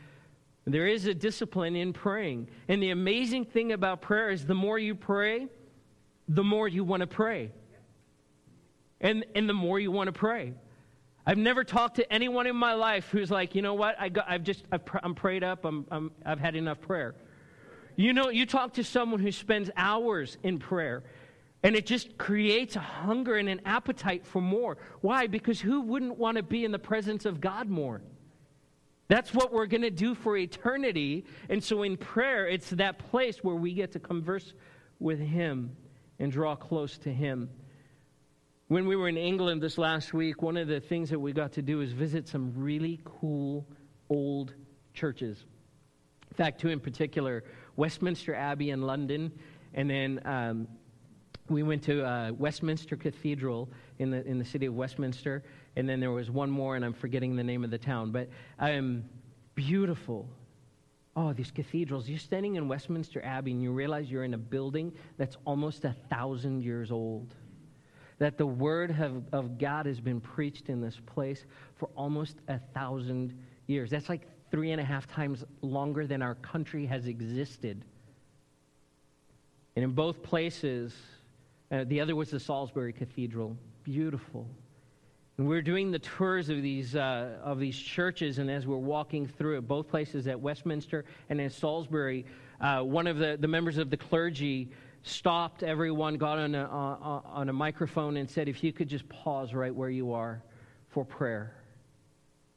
There 0.66 0.88
is 0.88 1.06
a 1.06 1.14
discipline 1.14 1.76
in 1.76 1.94
praying. 1.94 2.50
And 2.68 2.82
the 2.82 2.92
amazing 2.92 3.46
thing 3.46 3.72
about 3.72 4.02
prayer 4.02 4.30
is 4.30 4.46
the 4.46 4.54
more 4.54 4.78
you 4.78 4.94
pray, 4.94 5.48
the 6.30 6.44
more 6.44 6.68
you 6.68 6.84
want 6.84 7.02
to 7.02 7.08
pray. 7.08 7.52
And, 9.02 9.26
and 9.34 9.50
the 9.50 9.54
more 9.54 9.80
you 9.80 9.92
want 9.92 10.08
to 10.08 10.14
pray. 10.14 10.54
I've 11.26 11.38
never 11.38 11.64
talked 11.64 11.96
to 11.96 12.14
anyone 12.14 12.48
in 12.48 12.56
my 12.56 12.74
life 12.74 13.10
who's 13.10 13.32
like, 13.32 13.56
you 13.56 13.62
know 13.62 13.74
what, 13.74 14.00
I 14.00 14.12
I've 14.28 14.44
just, 14.44 14.64
I've, 14.72 14.82
I'm 15.04 15.16
prayed 15.16 15.44
up, 15.44 15.66
I'm, 15.66 15.86
I'm, 15.92 16.12
I've 16.26 16.40
had 16.40 16.56
enough 16.56 16.80
prayer. 16.82 17.16
You 17.96 18.14
know, 18.14 18.30
you 18.30 18.46
talk 18.46 18.76
to 18.76 18.84
someone 18.84 19.20
who 19.20 19.32
spends 19.32 19.70
hours 19.76 20.38
in 20.44 20.60
prayer, 20.60 21.04
and 21.64 21.76
it 21.76 21.86
just 21.86 22.18
creates 22.18 22.76
a 22.76 22.80
hunger 22.80 23.36
and 23.36 23.50
an 23.50 23.62
appetite 23.66 24.26
for 24.26 24.42
more. 24.42 24.78
Why? 25.02 25.28
Because 25.28 25.60
who 25.60 25.82
wouldn't 25.82 26.18
want 26.18 26.38
to 26.38 26.44
be 26.44 26.64
in 26.64 26.72
the 26.72 26.80
presence 26.80 27.26
of 27.26 27.42
God 27.42 27.70
more? 27.70 28.02
That's 29.08 29.34
what 29.34 29.52
we're 29.52 29.66
going 29.66 29.82
to 29.82 29.90
do 29.90 30.16
for 30.16 30.38
eternity. 30.38 31.26
And 31.50 31.64
so 31.64 31.84
in 31.84 31.98
prayer, 31.98 32.48
it's 32.48 32.70
that 32.70 33.00
place 33.00 33.44
where 33.44 33.56
we 33.56 33.74
get 33.74 33.92
to 33.94 34.00
converse 34.00 34.54
with 35.00 35.20
Him 35.20 35.76
and 36.20 36.32
draw 36.32 36.56
close 36.56 36.98
to 37.00 37.14
Him. 37.14 37.50
When 38.68 38.88
we 38.88 38.96
were 38.96 39.10
in 39.10 39.18
England 39.18 39.62
this 39.64 39.78
last 39.78 40.14
week, 40.14 40.42
one 40.42 40.58
of 40.58 40.68
the 40.68 40.80
things 40.80 41.10
that 41.10 41.20
we 41.20 41.34
got 41.34 41.54
to 41.54 41.62
do 41.62 41.82
is 41.82 41.92
visit 41.92 42.28
some 42.28 42.54
really 42.56 43.00
cool 43.04 43.66
old 44.10 44.54
churches. 44.94 45.44
In 46.30 46.36
fact, 46.36 46.62
two 46.62 46.70
in 46.70 46.80
particular 46.80 47.44
Westminster 47.76 48.36
Abbey 48.36 48.70
in 48.70 48.82
London, 48.82 49.32
and 49.74 49.90
then 49.90 50.22
um, 50.26 50.68
we 51.50 51.64
went 51.64 51.84
to 51.84 52.06
uh, 52.06 52.32
Westminster 52.34 52.96
Cathedral 52.96 53.70
in 53.98 54.12
the, 54.12 54.26
in 54.26 54.38
the 54.38 54.46
city 54.46 54.66
of 54.66 54.76
Westminster, 54.76 55.44
and 55.76 55.88
then 55.88 56.00
there 56.00 56.12
was 56.12 56.30
one 56.30 56.52
more, 56.52 56.76
and 56.76 56.86
I'm 56.86 56.94
forgetting 56.94 57.36
the 57.36 57.44
name 57.44 57.64
of 57.64 57.72
the 57.72 57.78
town, 57.78 58.12
but 58.12 58.30
um, 58.60 59.04
beautiful 59.56 60.30
Oh, 61.16 61.34
these 61.34 61.52
cathedrals. 61.52 62.08
You're 62.08 62.20
standing 62.20 62.56
in 62.56 62.68
Westminster 62.68 63.24
Abbey 63.24 63.52
and 63.52 63.62
you 63.62 63.72
realize 63.72 64.10
you're 64.10 64.24
in 64.24 64.34
a 64.34 64.38
building 64.38 64.94
that's 65.18 65.38
almost 65.46 65.84
a 65.86 65.96
thousand 66.10 66.64
years 66.64 66.92
old. 66.92 67.36
That 68.20 68.38
the 68.38 68.46
word 68.46 68.92
of, 69.00 69.24
of 69.34 69.58
God 69.58 69.86
has 69.86 70.00
been 70.00 70.22
preached 70.22 70.70
in 70.70 70.82
this 70.82 71.00
place 71.06 71.46
for 71.76 71.90
almost 71.96 72.38
a 72.48 72.60
thousand 72.74 73.38
years. 73.68 73.90
That's 73.90 74.10
like 74.10 74.28
three 74.52 74.72
and 74.72 74.82
a 74.82 74.84
half 74.84 75.08
times 75.08 75.44
longer 75.62 76.06
than 76.06 76.22
our 76.22 76.36
country 76.36 76.86
has 76.86 77.08
existed. 77.08 77.86
And 79.76 79.84
in 79.84 79.92
both 79.92 80.22
places, 80.22 80.94
uh, 81.72 81.86
the 81.88 82.02
other 82.02 82.16
was 82.16 82.32
the 82.32 82.40
Salisbury 82.40 82.94
Cathedral. 82.94 83.56
Beautiful. 83.84 84.48
And 85.40 85.48
we're 85.48 85.62
doing 85.62 85.90
the 85.90 86.00
tours 86.00 86.50
of 86.50 86.62
these, 86.62 86.98
uh, 86.98 87.38
of 87.42 87.60
these 87.60 87.80
churches, 87.80 88.40
and 88.40 88.52
as 88.52 88.68
we're 88.68 88.76
walking 88.76 89.26
through 89.26 89.62
both 89.62 89.88
places 89.88 90.28
at 90.28 90.38
Westminster 90.38 91.06
and 91.30 91.40
in 91.40 91.50
Salisbury, 91.50 92.26
uh, 92.60 92.82
one 92.82 93.08
of 93.08 93.20
the, 93.20 93.38
the 93.40 93.48
members 93.48 93.78
of 93.78 93.90
the 93.90 93.96
clergy 93.96 94.70
stopped 95.04 95.64
everyone, 95.64 96.18
got 96.18 96.40
on 96.40 96.56
a, 96.56 96.64
uh, 96.64 97.22
on 97.24 97.48
a 97.48 97.54
microphone, 97.54 98.18
and 98.18 98.30
said, 98.30 98.50
If 98.50 98.66
you 98.66 98.74
could 98.74 98.90
just 98.90 99.08
pause 99.08 99.54
right 99.54 99.74
where 99.74 99.90
you 99.90 100.12
are 100.12 100.44
for 100.90 101.06
prayer. 101.06 101.56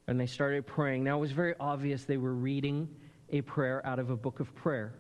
And 0.09 0.19
they 0.19 0.27
started 0.27 0.67
praying. 0.67 1.05
Now, 1.05 1.19
it 1.19 1.21
was 1.21 1.31
very 1.31 1.55
obvious 1.61 2.05
they 2.05 2.17
were 2.17 2.35
reading 2.35 2.89
a 3.31 3.43
prayer 3.43 3.81
out 3.87 4.01
of 4.01 4.11
a 4.11 4.17
book 4.17 4.41
of 4.41 4.53
prayer. 4.57 4.93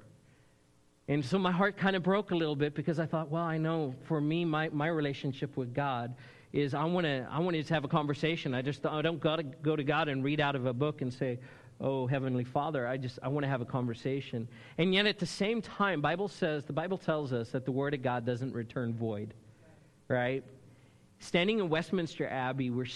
And 1.08 1.24
so 1.24 1.36
my 1.36 1.50
heart 1.50 1.76
kind 1.76 1.96
of 1.96 2.04
broke 2.04 2.30
a 2.30 2.36
little 2.36 2.54
bit 2.54 2.76
because 2.76 3.00
I 3.00 3.06
thought, 3.06 3.28
well, 3.28 3.42
I 3.42 3.58
know 3.58 3.96
for 4.04 4.20
me, 4.20 4.44
my, 4.44 4.68
my 4.68 4.86
relationship 4.86 5.56
with 5.56 5.74
God 5.74 6.14
is 6.52 6.74
I 6.74 6.84
want 6.84 7.06
to 7.06 7.26
I 7.30 7.40
want 7.40 7.54
to 7.54 7.60
just 7.60 7.70
have 7.70 7.84
a 7.84 7.88
conversation. 7.88 8.54
I 8.54 8.62
just 8.62 8.84
I 8.84 9.02
don't 9.02 9.20
got 9.20 9.36
to 9.36 9.42
go 9.42 9.74
to 9.76 9.84
God 9.84 10.08
and 10.08 10.22
read 10.22 10.40
out 10.40 10.54
of 10.54 10.66
a 10.66 10.72
book 10.72 11.00
and 11.00 11.12
say, 11.12 11.38
"Oh, 11.80 12.06
heavenly 12.06 12.44
Father." 12.44 12.86
I 12.86 12.96
just 12.96 13.18
I 13.22 13.28
want 13.28 13.44
to 13.44 13.48
have 13.48 13.60
a 13.60 13.66
conversation. 13.66 14.48
And 14.78 14.92
yet 14.92 15.06
at 15.06 15.18
the 15.18 15.26
same 15.26 15.62
time, 15.62 16.00
Bible 16.00 16.28
says 16.28 16.64
the 16.64 16.72
Bible 16.72 16.98
tells 16.98 17.32
us 17.32 17.50
that 17.50 17.64
the 17.64 17.72
word 17.72 17.94
of 17.94 18.02
God 18.02 18.26
doesn't 18.26 18.52
return 18.52 18.94
void. 18.94 19.34
Right? 20.08 20.44
Standing 21.20 21.60
in 21.60 21.68
Westminster 21.68 22.28
Abbey, 22.28 22.68
we're 22.68 22.86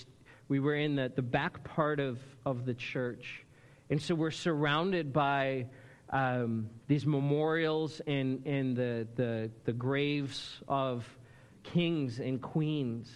we 0.49 0.61
were 0.61 0.77
in 0.77 0.97
the, 0.97 1.11
the 1.15 1.23
back 1.23 1.65
part 1.65 2.01
of, 2.01 2.19
of 2.45 2.67
the 2.67 2.75
church. 2.75 3.45
And 3.91 4.01
so 4.01 4.15
we're 4.15 4.31
surrounded 4.31 5.13
by 5.13 5.67
um, 6.11 6.71
these 6.87 7.05
memorials 7.05 8.01
and, 8.07 8.47
and 8.47 8.77
the, 8.77 9.09
the, 9.17 9.51
the 9.65 9.73
graves 9.73 10.61
of 10.69 11.05
kings 11.65 12.21
and 12.21 12.41
queens 12.41 13.13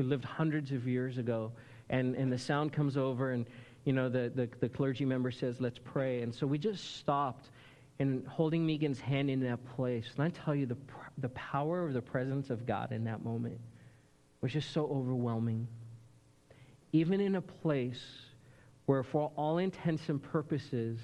who 0.00 0.08
lived 0.08 0.24
hundreds 0.24 0.72
of 0.72 0.88
years 0.88 1.18
ago. 1.18 1.52
and, 1.90 2.14
and 2.14 2.32
the 2.32 2.38
sound 2.38 2.72
comes 2.72 2.96
over, 2.96 3.32
and 3.32 3.46
you 3.84 3.92
know 3.92 4.08
the, 4.08 4.32
the, 4.34 4.48
the 4.60 4.68
clergy 4.68 5.04
member 5.04 5.30
says, 5.30 5.60
Let's 5.60 5.78
pray. 5.78 6.22
And 6.22 6.34
so 6.34 6.46
we 6.46 6.58
just 6.58 6.96
stopped 6.96 7.50
and 7.98 8.26
holding 8.26 8.64
Megan's 8.64 8.98
hand 8.98 9.28
in 9.28 9.40
that 9.40 9.58
place. 9.76 10.06
And 10.16 10.24
I 10.24 10.30
tell 10.30 10.54
you, 10.54 10.64
the, 10.64 10.76
the 11.18 11.28
power 11.30 11.86
of 11.86 11.92
the 11.92 12.00
presence 12.00 12.48
of 12.48 12.66
God 12.66 12.92
in 12.92 13.04
that 13.04 13.22
moment 13.22 13.60
was 14.40 14.52
just 14.52 14.72
so 14.72 14.86
overwhelming. 14.86 15.68
Even 16.92 17.20
in 17.20 17.34
a 17.34 17.42
place 17.42 18.02
where, 18.86 19.02
for 19.02 19.30
all 19.36 19.58
intents 19.58 20.08
and 20.08 20.22
purposes, 20.22 20.98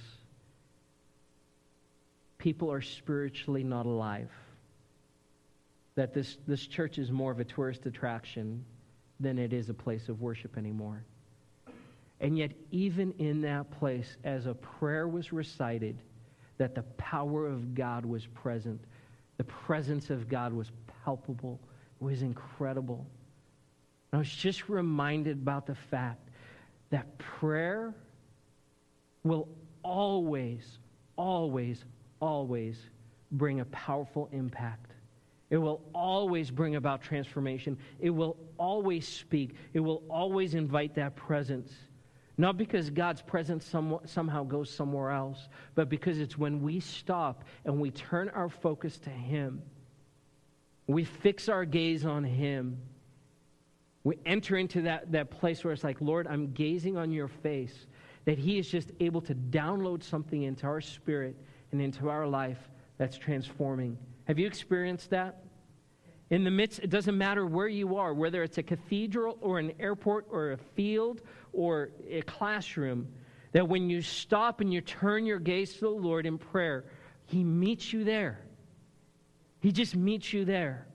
people 2.39 2.73
are 2.73 2.81
spiritually 2.81 3.63
not 3.63 3.85
alive. 3.85 4.31
That 5.97 6.15
this, 6.15 6.39
this 6.47 6.67
church 6.67 6.99
is 6.99 7.11
more 7.11 7.31
of 7.31 7.41
a 7.41 7.45
tourist 7.45 7.85
attraction 7.85 8.65
than 9.21 9.39
it 9.39 9.53
is 9.53 9.69
a 9.69 9.75
place 9.75 10.09
of 10.09 10.21
worship 10.21 10.57
anymore. 10.57 11.05
And 12.21 12.39
yet, 12.39 12.53
even 12.71 13.13
in 13.19 13.43
that 13.43 13.71
place, 13.71 14.17
as 14.25 14.47
a 14.47 14.55
prayer 14.55 15.07
was 15.07 15.33
recited, 15.33 15.99
that 16.59 16.75
the 16.75 16.83
power 16.97 17.47
of 17.47 17.75
God 17.75 18.07
was 18.07 18.27
present, 18.27 18.81
the 19.37 19.45
presence 19.45 20.09
of 20.09 20.29
God 20.29 20.53
was 20.53 20.71
palpable, 21.05 21.61
it 22.01 22.05
was 22.05 22.23
incredible. 22.23 23.07
I 24.13 24.19
was 24.19 24.31
just 24.31 24.69
reminded 24.69 25.37
about 25.37 25.67
the 25.67 25.75
fact 25.75 26.31
that 26.91 27.19
prayer 27.19 27.95
will 29.25 29.49
always, 29.83 30.79
always, 31.17 31.85
always 32.21 32.79
bring 33.33 33.61
a 33.61 33.65
powerful 33.67 34.29
impact. 34.33 34.86
It 35.49 35.59
will 35.59 35.83
always 35.95 36.51
bring 36.51 36.75
about 36.75 37.03
transformation. 37.03 37.79
It 38.01 38.11
will 38.11 38.37
always 38.59 39.07
speak. 39.07 39.55
It 39.73 39.81
will 39.81 40.03
always 40.09 40.55
invite 40.55 40.95
that 40.97 41.15
presence. 41.15 41.73
Not 42.39 42.57
because 42.59 42.91
God's 42.91 43.23
presence 43.23 43.65
some, 43.65 43.99
somehow 44.05 44.45
goes 44.45 44.71
somewhere 44.71 45.11
else, 45.11 45.49
but 45.75 45.89
because 45.89 46.19
it's 46.19 46.37
when 46.37 46.63
we 46.63 46.81
stop 46.81 47.45
and 47.65 47.81
we 47.81 47.91
turn 47.91 48.29
our 48.31 48.49
focus 48.49 48.99
to 49.01 49.11
Him, 49.11 49.63
we 50.87 51.05
fix 51.05 51.49
our 51.49 51.65
gaze 51.65 52.05
on 52.05 52.25
Him, 52.25 52.79
we 54.05 54.19
enter 54.27 54.57
into 54.57 54.83
that, 54.83 55.11
that 55.13 55.31
place 55.31 55.65
where 55.65 55.73
it's 55.73 55.83
like, 55.83 56.01
Lord, 56.01 56.27
I'm 56.27 56.53
gazing 56.53 56.97
on 56.97 57.11
your 57.11 57.29
face, 57.29 57.87
that 58.25 58.39
He 58.39 58.59
is 58.59 58.69
just 58.69 58.93
able 59.01 59.23
to 59.23 59.35
download 59.35 60.03
something 60.03 60.43
into 60.43 60.67
our 60.67 60.81
spirit 60.81 61.37
and 61.73 61.81
into 61.81 62.09
our 62.09 62.27
life 62.27 62.59
that's 62.99 63.17
transforming. 63.17 63.97
Have 64.27 64.39
you 64.39 64.47
experienced 64.47 65.11
that? 65.11 65.43
In 66.31 66.43
the 66.43 66.51
midst, 66.51 66.81
it 66.81 66.91
doesn't 66.91 67.17
matter 67.17 67.47
where 67.47 67.69
you 67.69 67.97
are, 67.97 68.13
whether 68.13 68.43
it's 68.43 68.59
a 68.59 68.63
cathedral 68.63 69.39
or 69.41 69.59
an 69.61 69.73
airport 69.79 70.27
or 70.31 70.53
a 70.53 70.57
field 70.57 71.23
or 71.53 71.91
a 72.09 72.23
classroom, 72.23 73.09
that 73.53 73.69
when 73.69 73.89
you 73.89 74.03
stop 74.03 74.61
and 74.61 74.73
you 74.73 74.81
turn 74.81 75.25
your 75.25 75.39
gaze 75.39 75.75
to 75.75 75.81
the 75.81 75.89
Lord 75.89 76.27
in 76.27 76.37
prayer, 76.37 76.85
He 77.27 77.45
meets 77.45 77.93
you 77.93 78.03
there. 78.03 78.41
He 79.61 79.71
just 79.71 79.95
meets 79.95 80.33
you 80.33 80.45
there. 80.45 80.87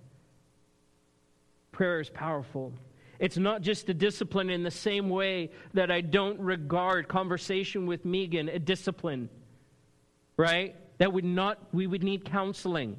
Prayer 1.72 2.02
is 2.02 2.10
powerful. 2.10 2.74
It's 3.18 3.38
not 3.38 3.62
just 3.62 3.88
a 3.88 3.94
discipline 3.94 4.50
in 4.50 4.64
the 4.64 4.72
same 4.72 5.10
way 5.10 5.52
that 5.74 5.90
I 5.90 6.02
don't 6.02 6.40
regard 6.40 7.08
conversation 7.08 7.86
with 7.86 8.04
Megan 8.04 8.50
a 8.50 8.60
discipline, 8.60 9.30
right? 10.36 10.76
That 10.98 11.14
would 11.14 11.24
not, 11.24 11.60
we 11.72 11.88
would 11.88 12.04
need 12.04 12.26
counseling. 12.26 12.98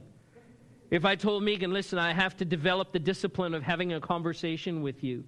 If 0.93 1.07
I 1.07 1.17
told 1.17 1.43
Megan, 1.43 1.73
listen, 1.73 1.99
I 1.99 2.13
have 2.13 2.37
to 2.37 2.45
develop 2.45 2.93
the 2.93 2.99
discipline 2.99 3.55
of 3.55 3.63
having 3.63 3.95
a 3.95 4.01
conversation 4.01 4.83
with 4.83 5.03
you, 5.03 5.25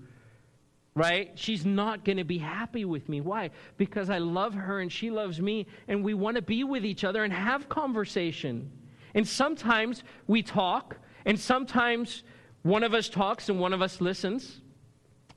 right? 0.95 1.31
She's 1.37 1.65
not 1.65 2.05
going 2.05 2.19
to 2.19 2.25
be 2.25 2.37
happy 2.37 2.85
with 2.85 3.09
me. 3.09 3.23
Why? 3.23 3.49
Because 3.79 4.11
I 4.11 4.19
love 4.19 4.53
her 4.53 4.81
and 4.81 4.93
she 4.93 5.11
loves 5.11 5.41
me, 5.41 5.67
and 5.89 6.05
we 6.05 6.13
want 6.13 6.37
to 6.37 6.43
be 6.43 6.65
with 6.65 6.85
each 6.85 7.03
other 7.03 7.25
and 7.25 7.33
have 7.33 7.71
conversation. 7.71 8.71
And 9.15 9.27
sometimes 9.27 10.05
we 10.27 10.43
talk, 10.43 10.99
and 11.25 11.41
sometimes 11.41 12.25
one 12.61 12.83
of 12.83 12.93
us 12.93 13.09
talks 13.09 13.49
and 13.49 13.59
one 13.59 13.73
of 13.73 13.81
us 13.81 14.03
listens, 14.03 14.61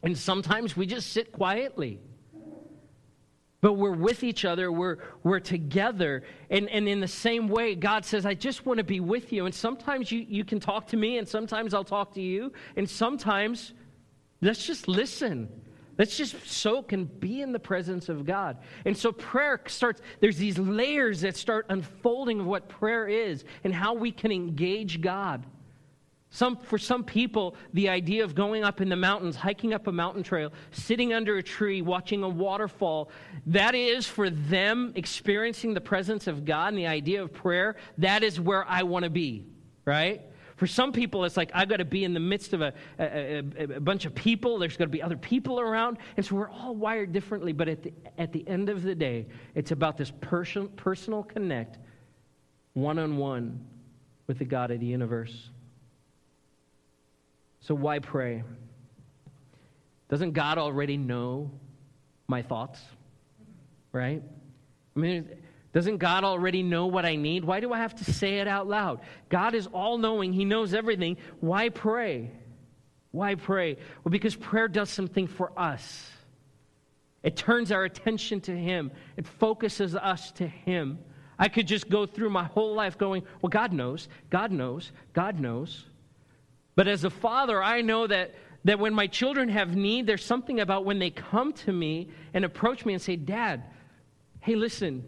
and 0.03 0.17
sometimes 0.17 0.75
we 0.75 0.87
just 0.87 1.13
sit 1.13 1.31
quietly 1.31 2.01
but 3.61 3.73
we're 3.73 3.95
with 3.95 4.23
each 4.23 4.45
other, 4.45 4.71
we're, 4.71 4.97
we're 5.23 5.39
together. 5.39 6.23
And, 6.49 6.69
and 6.69 6.87
in 6.87 6.99
the 6.99 7.07
same 7.07 7.47
way, 7.47 7.73
God 7.75 8.05
says, 8.05 8.25
I 8.25 8.35
just 8.35 8.65
want 8.65 8.77
to 8.77 8.83
be 8.83 8.99
with 8.99 9.33
you. 9.33 9.45
And 9.45 9.55
sometimes 9.55 10.11
you, 10.11 10.25
you 10.27 10.45
can 10.45 10.59
talk 10.59 10.87
to 10.87 10.97
me, 10.97 11.17
and 11.17 11.27
sometimes 11.27 11.73
I'll 11.73 11.83
talk 11.83 12.13
to 12.13 12.21
you. 12.21 12.53
And 12.75 12.87
sometimes, 12.87 13.73
let's 14.41 14.65
just 14.65 14.87
listen. 14.87 15.49
Let's 15.97 16.15
just 16.15 16.47
soak 16.47 16.93
and 16.93 17.19
be 17.19 17.41
in 17.41 17.51
the 17.51 17.59
presence 17.59 18.09
of 18.09 18.25
God. 18.25 18.57
And 18.85 18.95
so 18.95 19.11
prayer 19.11 19.59
starts, 19.65 20.01
there's 20.19 20.37
these 20.37 20.59
layers 20.59 21.21
that 21.21 21.35
start 21.35 21.65
unfolding 21.69 22.41
of 22.41 22.45
what 22.45 22.69
prayer 22.69 23.07
is 23.07 23.43
and 23.63 23.73
how 23.73 23.95
we 23.95 24.11
can 24.11 24.31
engage 24.31 25.01
God. 25.01 25.43
Some, 26.29 26.57
for 26.57 26.77
some 26.77 27.03
people, 27.03 27.55
the 27.73 27.87
idea 27.87 28.23
of 28.23 28.35
going 28.35 28.63
up 28.63 28.81
in 28.81 28.89
the 28.89 28.95
mountains, 28.97 29.35
hiking 29.35 29.73
up 29.73 29.87
a 29.87 29.91
mountain 29.91 30.23
trail, 30.23 30.51
sitting 30.71 31.13
under 31.13 31.37
a 31.37 31.43
tree, 31.43 31.81
watching 31.81 32.21
a 32.23 32.29
waterfall, 32.29 33.09
that 33.45 33.75
is 33.75 34.05
for 34.05 34.29
them 34.29 34.91
experiencing 34.95 35.73
the 35.73 35.81
presence 35.81 36.27
of 36.27 36.43
God 36.43 36.69
and 36.69 36.77
the 36.77 36.87
idea 36.87 37.23
of 37.23 37.33
prayer, 37.33 37.77
that 37.97 38.23
is 38.23 38.39
where 38.39 38.67
I 38.67 38.83
want 38.83 39.03
to 39.03 39.09
be, 39.09 39.45
right? 39.85 40.21
For 40.57 40.67
some 40.67 40.91
people, 40.91 41.23
it's 41.23 41.37
like 41.37 41.51
I've 41.53 41.69
got 41.69 41.77
to 41.77 41.85
be 41.85 42.03
in 42.03 42.13
the 42.13 42.19
midst 42.19 42.51
of 42.53 42.61
a, 42.61 42.73
a, 42.99 43.43
a, 43.57 43.63
a 43.75 43.79
bunch 43.79 44.05
of 44.05 44.13
people. 44.13 44.57
There's 44.57 44.75
got 44.75 44.85
to 44.85 44.89
be 44.89 45.03
other 45.03 45.15
people 45.15 45.59
around. 45.59 45.97
And 46.17 46.25
so 46.25 46.35
we're 46.35 46.49
all 46.49 46.75
wired 46.75 47.13
differently. 47.13 47.53
But 47.53 47.69
at 47.69 47.83
the, 47.83 47.93
at 48.17 48.33
the 48.33 48.45
end 48.47 48.67
of 48.67 48.81
the 48.81 48.95
day, 48.95 49.27
it's 49.53 49.71
about 49.71 49.97
this 49.97 50.11
person, 50.19 50.67
personal 50.69 51.21
connect, 51.21 51.77
one 52.73 52.97
on 52.97 53.17
one 53.17 53.65
with 54.25 54.39
the 54.39 54.45
God 54.45 54.71
of 54.71 54.79
the 54.79 54.87
universe. 54.87 55.51
So 57.67 57.75
why 57.75 57.99
pray? 57.99 58.43
Doesn't 60.07 60.31
God 60.31 60.57
already 60.57 60.95
know 60.95 61.51
my 62.25 62.41
thoughts? 62.41 62.79
Right? 63.91 64.23
I 64.95 64.99
mean, 64.99 65.27
doesn't 65.73 65.97
God 65.97 66.23
already 66.23 66.63
know 66.63 66.85
what 66.85 67.05
I 67.05 67.17
need? 67.17 67.43
Why 67.43 67.59
do 67.59 67.73
I 67.73 67.79
have 67.79 67.93
to 67.95 68.13
say 68.13 68.39
it 68.39 68.47
out 68.47 68.67
loud? 68.67 69.01
God 69.27 69.53
is 69.53 69.67
all 69.67 69.97
knowing, 69.97 70.31
He 70.31 70.45
knows 70.45 70.73
everything. 70.73 71.17
Why 71.41 71.67
pray? 71.67 72.31
Why 73.11 73.35
pray? 73.35 73.75
Well, 74.01 74.11
because 74.11 74.35
prayer 74.35 74.69
does 74.69 74.89
something 74.89 75.27
for 75.27 75.51
us. 75.59 76.09
It 77.21 77.35
turns 77.35 77.73
our 77.73 77.83
attention 77.83 78.39
to 78.41 78.57
Him, 78.57 78.91
it 79.17 79.27
focuses 79.27 79.93
us 79.93 80.31
to 80.33 80.47
Him. 80.47 80.99
I 81.37 81.49
could 81.49 81.67
just 81.67 81.89
go 81.89 82.05
through 82.05 82.29
my 82.29 82.45
whole 82.45 82.75
life 82.75 82.97
going, 82.97 83.23
Well, 83.41 83.49
God 83.49 83.73
knows, 83.73 84.07
God 84.29 84.53
knows, 84.53 84.93
God 85.11 85.37
knows. 85.41 85.86
But 86.77 86.87
as 86.87 87.03
a 87.03 87.09
father, 87.09 87.61
I 87.61 87.81
know 87.81 88.05
that, 88.05 88.35
that 88.65 88.77
when 88.77 88.93
my 88.93 89.07
children 89.07 89.49
have 89.49 89.75
need, 89.75 90.05
there's 90.05 90.23
something 90.23 90.59
about 90.59 90.85
when 90.85 90.99
they 90.99 91.09
come 91.09 91.51
to 91.53 91.73
me 91.73 92.11
and 92.35 92.45
approach 92.45 92.85
me 92.85 92.93
and 92.93 93.01
say, 93.01 93.15
Dad, 93.15 93.63
hey, 94.41 94.53
listen, 94.53 95.03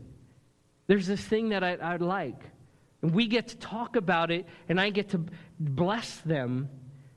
there's 0.88 1.06
this 1.06 1.22
thing 1.22 1.50
that 1.50 1.64
I, 1.64 1.78
I'd 1.80 2.02
like. 2.02 2.42
And 3.04 3.14
we 3.14 3.28
get 3.28 3.50
to 3.50 3.58
talk 3.58 3.96
about 3.96 4.32
it, 4.32 4.48
and 4.68 4.82
I 4.82 4.90
get 4.90 5.10
to 5.10 5.24
bless 5.60 6.18
them 6.22 6.70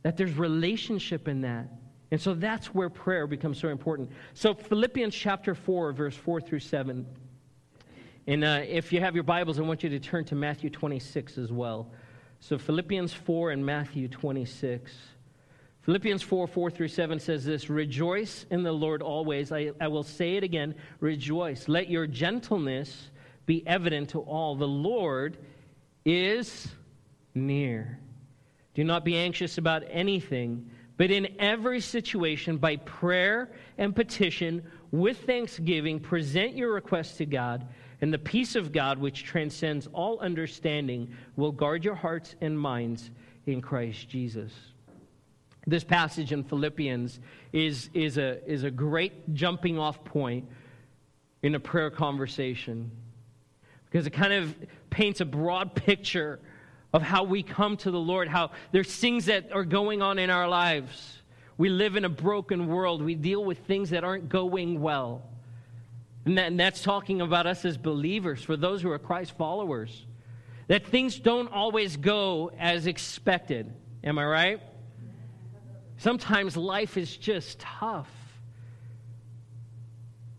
that 0.03 0.19
there's 0.19 0.37
relationship 0.37 1.29
in 1.29 1.41
that. 1.41 1.69
And 2.11 2.21
so 2.21 2.35
that's 2.35 2.75
where 2.75 2.91
prayer 2.91 3.27
becomes 3.27 3.59
so 3.59 3.69
important. 3.69 4.11
So, 4.35 4.53
Philippians 4.53 5.15
chapter 5.15 5.55
4, 5.55 5.95
verse 5.95 6.15
4 6.15 6.43
through 6.43 6.61
7. 6.61 7.07
And 8.27 8.45
uh, 8.45 8.61
if 8.69 8.93
you 8.93 9.01
have 9.01 9.15
your 9.15 9.25
Bibles, 9.25 9.59
I 9.59 9.63
want 9.63 9.83
you 9.83 9.89
to 9.89 9.99
turn 9.99 10.27
to 10.27 10.35
Matthew 10.35 10.69
26 10.69 11.39
as 11.39 11.51
well. 11.51 11.91
So 12.43 12.59
Philippians 12.59 13.15
4 13.15 13.53
and 13.53 13.65
Matthew 13.65 14.09
26. 14.09 14.93
Philippians 15.83 16.23
4 16.23 16.49
4 16.49 16.71
through 16.73 16.89
7 16.89 17.21
says 17.21 17.45
this 17.45 17.71
Rejoice 17.71 18.47
in 18.51 18.65
the 18.65 18.73
Lord 18.73 19.01
always. 19.01 19.53
I, 19.53 19.71
I 19.81 19.87
will 19.87 20.03
say 20.03 20.35
it 20.35 20.43
again 20.43 20.75
rejoice. 20.99 21.69
Let 21.69 21.89
your 21.89 22.09
gentleness 22.09 23.11
be 23.47 23.65
evident 23.65 24.09
to 24.11 24.23
all. 24.23 24.57
The 24.57 24.67
Lord 24.67 25.39
is 26.05 26.67
near. 27.33 28.01
Do 28.75 28.83
not 28.83 29.05
be 29.05 29.17
anxious 29.17 29.57
about 29.57 29.85
anything, 29.89 30.69
but 30.97 31.13
in 31.13 31.37
every 31.39 31.81
situation, 31.81 32.57
by 32.57 32.75
prayer 32.77 33.53
and 33.79 33.95
petition, 33.95 34.65
with 34.91 35.27
thanksgiving, 35.27 36.01
present 36.01 36.57
your 36.57 36.73
requests 36.73 37.19
to 37.19 37.25
God 37.25 37.69
and 38.03 38.13
the 38.13 38.19
peace 38.19 38.57
of 38.57 38.73
God, 38.73 38.99
which 38.99 39.25
transcends 39.25 39.89
all 39.95 40.19
understanding, 40.19 41.15
will 41.37 41.53
guard 41.53 41.85
your 41.85 41.95
hearts 41.95 42.35
and 42.41 42.59
minds 42.59 43.11
in 43.47 43.63
Christ 43.63 44.09
Jesus. 44.09 44.53
This 45.67 45.85
passage 45.85 46.33
in 46.33 46.43
Philippians 46.43 47.21
is, 47.53 47.89
is, 47.95 48.19
a, 48.19 48.45
is 48.51 48.65
a 48.65 48.71
great 48.71 49.33
jumping 49.35 49.79
off 49.79 50.05
point 50.05 50.49
in 51.43 51.55
a 51.55 51.61
prayer 51.61 51.91
conversation 51.91 52.91
because 53.85 54.07
it 54.07 54.11
kind 54.11 54.33
of 54.33 54.55
paints 54.91 55.21
a 55.21 55.25
broad 55.25 55.75
picture 55.75 56.41
of 56.93 57.03
how 57.03 57.23
we 57.23 57.43
come 57.43 57.77
to 57.79 57.91
the 57.91 58.01
Lord, 58.01 58.27
how 58.27 58.51
there's 58.73 58.95
things 58.95 59.27
that 59.27 59.53
are 59.53 59.65
going 59.65 60.03
on 60.03 60.19
in 60.19 60.29
our 60.29 60.49
lives 60.49 61.23
We 61.59 61.69
live 61.69 61.97
in 61.97 62.05
a 62.05 62.09
broken 62.09 62.67
world. 62.67 63.03
We 63.03 63.15
deal 63.15 63.45
with 63.45 63.59
things 63.67 63.91
that 63.91 64.05
aren't 64.05 64.29
going 64.29 64.81
well. 64.81 65.23
And, 66.25 66.39
that, 66.39 66.47
and 66.49 66.61
that's 66.61 66.83
talking 66.83 67.21
about 67.21 67.47
us 67.47 67.65
as 67.65 67.77
believers, 67.77 68.43
for 68.43 68.57
those 68.57 68.83
who 68.83 68.91
are 68.91 68.99
Christ 68.99 69.37
followers. 69.37 70.07
That 70.69 70.87
things 70.87 71.19
don't 71.19 71.53
always 71.53 71.97
go 71.97 72.51
as 72.59 72.87
expected. 72.87 73.73
Am 74.05 74.19
I 74.19 74.25
right? 74.25 74.61
Sometimes 75.99 76.57
life 76.57 76.97
is 76.97 77.17
just 77.17 77.59
tough. 77.59 78.11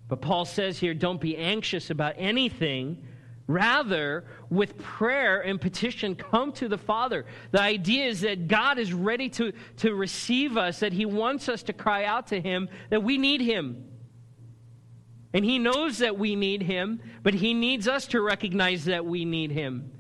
But 0.07 0.21
Paul 0.21 0.45
says 0.45 0.77
here 0.77 0.93
don't 0.93 1.19
be 1.19 1.37
anxious 1.37 1.89
about 1.89 2.15
anything. 2.17 3.03
Rather, 3.47 4.23
with 4.49 4.77
prayer 4.77 5.41
and 5.41 5.59
petition, 5.59 6.15
come 6.15 6.53
to 6.53 6.69
the 6.69 6.77
Father. 6.77 7.25
The 7.51 7.61
idea 7.61 8.05
is 8.05 8.21
that 8.21 8.47
God 8.47 8.77
is 8.77 8.93
ready 8.93 9.27
to, 9.29 9.51
to 9.77 9.93
receive 9.93 10.55
us, 10.55 10.79
that 10.79 10.93
He 10.93 11.05
wants 11.05 11.49
us 11.49 11.63
to 11.63 11.73
cry 11.73 12.05
out 12.05 12.27
to 12.27 12.39
Him, 12.39 12.69
that 12.89 13.03
we 13.03 13.17
need 13.17 13.41
Him. 13.41 13.85
And 15.33 15.43
He 15.43 15.57
knows 15.57 15.97
that 15.97 16.17
we 16.17 16.35
need 16.35 16.61
Him, 16.61 17.01
but 17.23 17.33
He 17.33 17.53
needs 17.53 17.87
us 17.87 18.07
to 18.07 18.21
recognize 18.21 18.85
that 18.85 19.05
we 19.05 19.25
need 19.25 19.51
Him. 19.51 19.91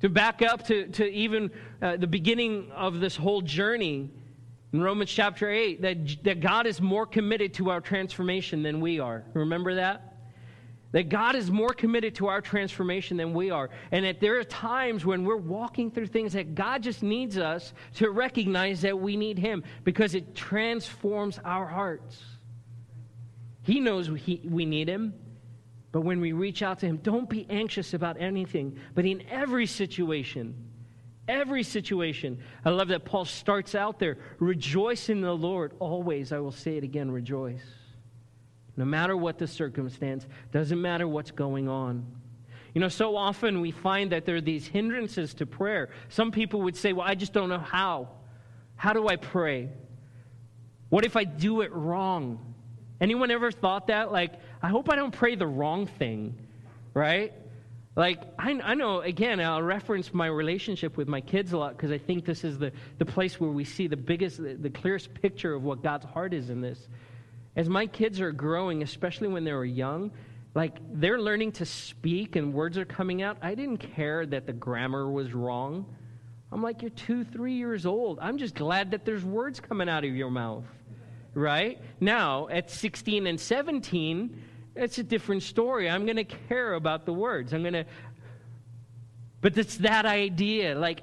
To 0.00 0.08
back 0.08 0.42
up 0.42 0.66
to, 0.68 0.88
to 0.88 1.10
even 1.10 1.50
uh, 1.82 1.96
the 1.96 2.06
beginning 2.06 2.70
of 2.72 3.00
this 3.00 3.16
whole 3.16 3.42
journey 3.42 4.10
in 4.72 4.82
Romans 4.82 5.10
chapter 5.10 5.50
8, 5.50 5.82
that, 5.82 6.24
that 6.24 6.40
God 6.40 6.66
is 6.66 6.80
more 6.80 7.06
committed 7.06 7.54
to 7.54 7.70
our 7.70 7.80
transformation 7.80 8.62
than 8.62 8.80
we 8.80 9.00
are. 9.00 9.24
Remember 9.34 9.74
that? 9.74 10.14
That 10.92 11.10
God 11.10 11.34
is 11.34 11.50
more 11.50 11.74
committed 11.74 12.14
to 12.16 12.28
our 12.28 12.40
transformation 12.40 13.18
than 13.18 13.34
we 13.34 13.50
are. 13.50 13.68
And 13.92 14.06
that 14.06 14.20
there 14.20 14.38
are 14.38 14.44
times 14.44 15.04
when 15.04 15.24
we're 15.24 15.36
walking 15.36 15.90
through 15.90 16.06
things 16.06 16.32
that 16.32 16.54
God 16.54 16.82
just 16.82 17.02
needs 17.02 17.36
us 17.36 17.74
to 17.96 18.10
recognize 18.10 18.80
that 18.82 18.98
we 18.98 19.16
need 19.16 19.38
Him 19.38 19.64
because 19.84 20.14
it 20.14 20.34
transforms 20.34 21.38
our 21.44 21.66
hearts. 21.66 22.22
He 23.68 23.80
knows 23.80 24.10
we, 24.10 24.40
we 24.48 24.64
need 24.64 24.88
Him. 24.88 25.12
But 25.92 26.00
when 26.00 26.20
we 26.20 26.32
reach 26.32 26.62
out 26.62 26.78
to 26.78 26.86
Him, 26.86 26.96
don't 27.02 27.28
be 27.28 27.46
anxious 27.50 27.92
about 27.92 28.18
anything, 28.18 28.78
but 28.94 29.04
in 29.04 29.22
every 29.30 29.66
situation, 29.66 30.54
every 31.28 31.62
situation. 31.62 32.38
I 32.64 32.70
love 32.70 32.88
that 32.88 33.04
Paul 33.04 33.26
starts 33.26 33.74
out 33.74 33.98
there 33.98 34.16
rejoice 34.38 35.10
in 35.10 35.20
the 35.20 35.34
Lord 35.34 35.74
always. 35.80 36.32
I 36.32 36.38
will 36.38 36.50
say 36.50 36.78
it 36.78 36.82
again 36.82 37.10
rejoice. 37.10 37.60
No 38.78 38.86
matter 38.86 39.18
what 39.18 39.36
the 39.36 39.46
circumstance, 39.46 40.26
doesn't 40.50 40.80
matter 40.80 41.06
what's 41.06 41.30
going 41.30 41.68
on. 41.68 42.06
You 42.72 42.80
know, 42.80 42.88
so 42.88 43.16
often 43.16 43.60
we 43.60 43.70
find 43.70 44.12
that 44.12 44.24
there 44.24 44.36
are 44.36 44.40
these 44.40 44.66
hindrances 44.66 45.34
to 45.34 45.46
prayer. 45.46 45.90
Some 46.08 46.32
people 46.32 46.62
would 46.62 46.76
say, 46.76 46.94
Well, 46.94 47.06
I 47.06 47.14
just 47.14 47.34
don't 47.34 47.50
know 47.50 47.58
how. 47.58 48.08
How 48.76 48.94
do 48.94 49.08
I 49.08 49.16
pray? 49.16 49.68
What 50.88 51.04
if 51.04 51.16
I 51.16 51.24
do 51.24 51.60
it 51.60 51.70
wrong? 51.70 52.47
Anyone 53.00 53.30
ever 53.30 53.50
thought 53.50 53.86
that? 53.88 54.10
Like, 54.10 54.32
I 54.62 54.68
hope 54.68 54.90
I 54.90 54.96
don't 54.96 55.12
pray 55.12 55.36
the 55.36 55.46
wrong 55.46 55.86
thing, 55.86 56.34
right? 56.94 57.32
Like, 57.94 58.22
I, 58.38 58.52
I 58.62 58.74
know, 58.74 59.00
again, 59.00 59.40
I'll 59.40 59.62
reference 59.62 60.12
my 60.12 60.26
relationship 60.26 60.96
with 60.96 61.08
my 61.08 61.20
kids 61.20 61.52
a 61.52 61.58
lot 61.58 61.76
because 61.76 61.90
I 61.90 61.98
think 61.98 62.24
this 62.24 62.44
is 62.44 62.58
the, 62.58 62.72
the 62.98 63.04
place 63.04 63.40
where 63.40 63.50
we 63.50 63.64
see 63.64 63.86
the 63.86 63.96
biggest, 63.96 64.38
the, 64.38 64.54
the 64.54 64.70
clearest 64.70 65.14
picture 65.14 65.54
of 65.54 65.62
what 65.62 65.82
God's 65.82 66.06
heart 66.06 66.32
is 66.32 66.50
in 66.50 66.60
this. 66.60 66.88
As 67.56 67.68
my 67.68 67.86
kids 67.86 68.20
are 68.20 68.32
growing, 68.32 68.82
especially 68.82 69.28
when 69.28 69.44
they 69.44 69.52
were 69.52 69.64
young, 69.64 70.12
like 70.54 70.76
they're 70.92 71.20
learning 71.20 71.52
to 71.52 71.66
speak 71.66 72.36
and 72.36 72.52
words 72.52 72.78
are 72.78 72.84
coming 72.84 73.22
out. 73.22 73.36
I 73.42 73.54
didn't 73.54 73.78
care 73.78 74.26
that 74.26 74.46
the 74.46 74.52
grammar 74.52 75.10
was 75.10 75.34
wrong. 75.34 75.86
I'm 76.50 76.62
like, 76.62 76.82
you're 76.82 76.90
two, 76.90 77.24
three 77.24 77.54
years 77.54 77.84
old. 77.84 78.18
I'm 78.20 78.38
just 78.38 78.54
glad 78.54 78.92
that 78.92 79.04
there's 79.04 79.24
words 79.24 79.60
coming 79.60 79.88
out 79.88 80.04
of 80.04 80.14
your 80.14 80.30
mouth 80.30 80.64
right? 81.34 81.80
Now, 82.00 82.48
at 82.48 82.70
16 82.70 83.26
and 83.26 83.40
17, 83.40 84.42
it's 84.76 84.98
a 84.98 85.02
different 85.02 85.42
story. 85.42 85.88
I'm 85.88 86.04
going 86.04 86.16
to 86.16 86.24
care 86.24 86.74
about 86.74 87.04
the 87.04 87.12
words. 87.12 87.52
I'm 87.52 87.62
going 87.62 87.74
to. 87.74 87.84
But 89.40 89.56
it's 89.56 89.76
that 89.78 90.06
idea. 90.06 90.78
Like, 90.78 91.02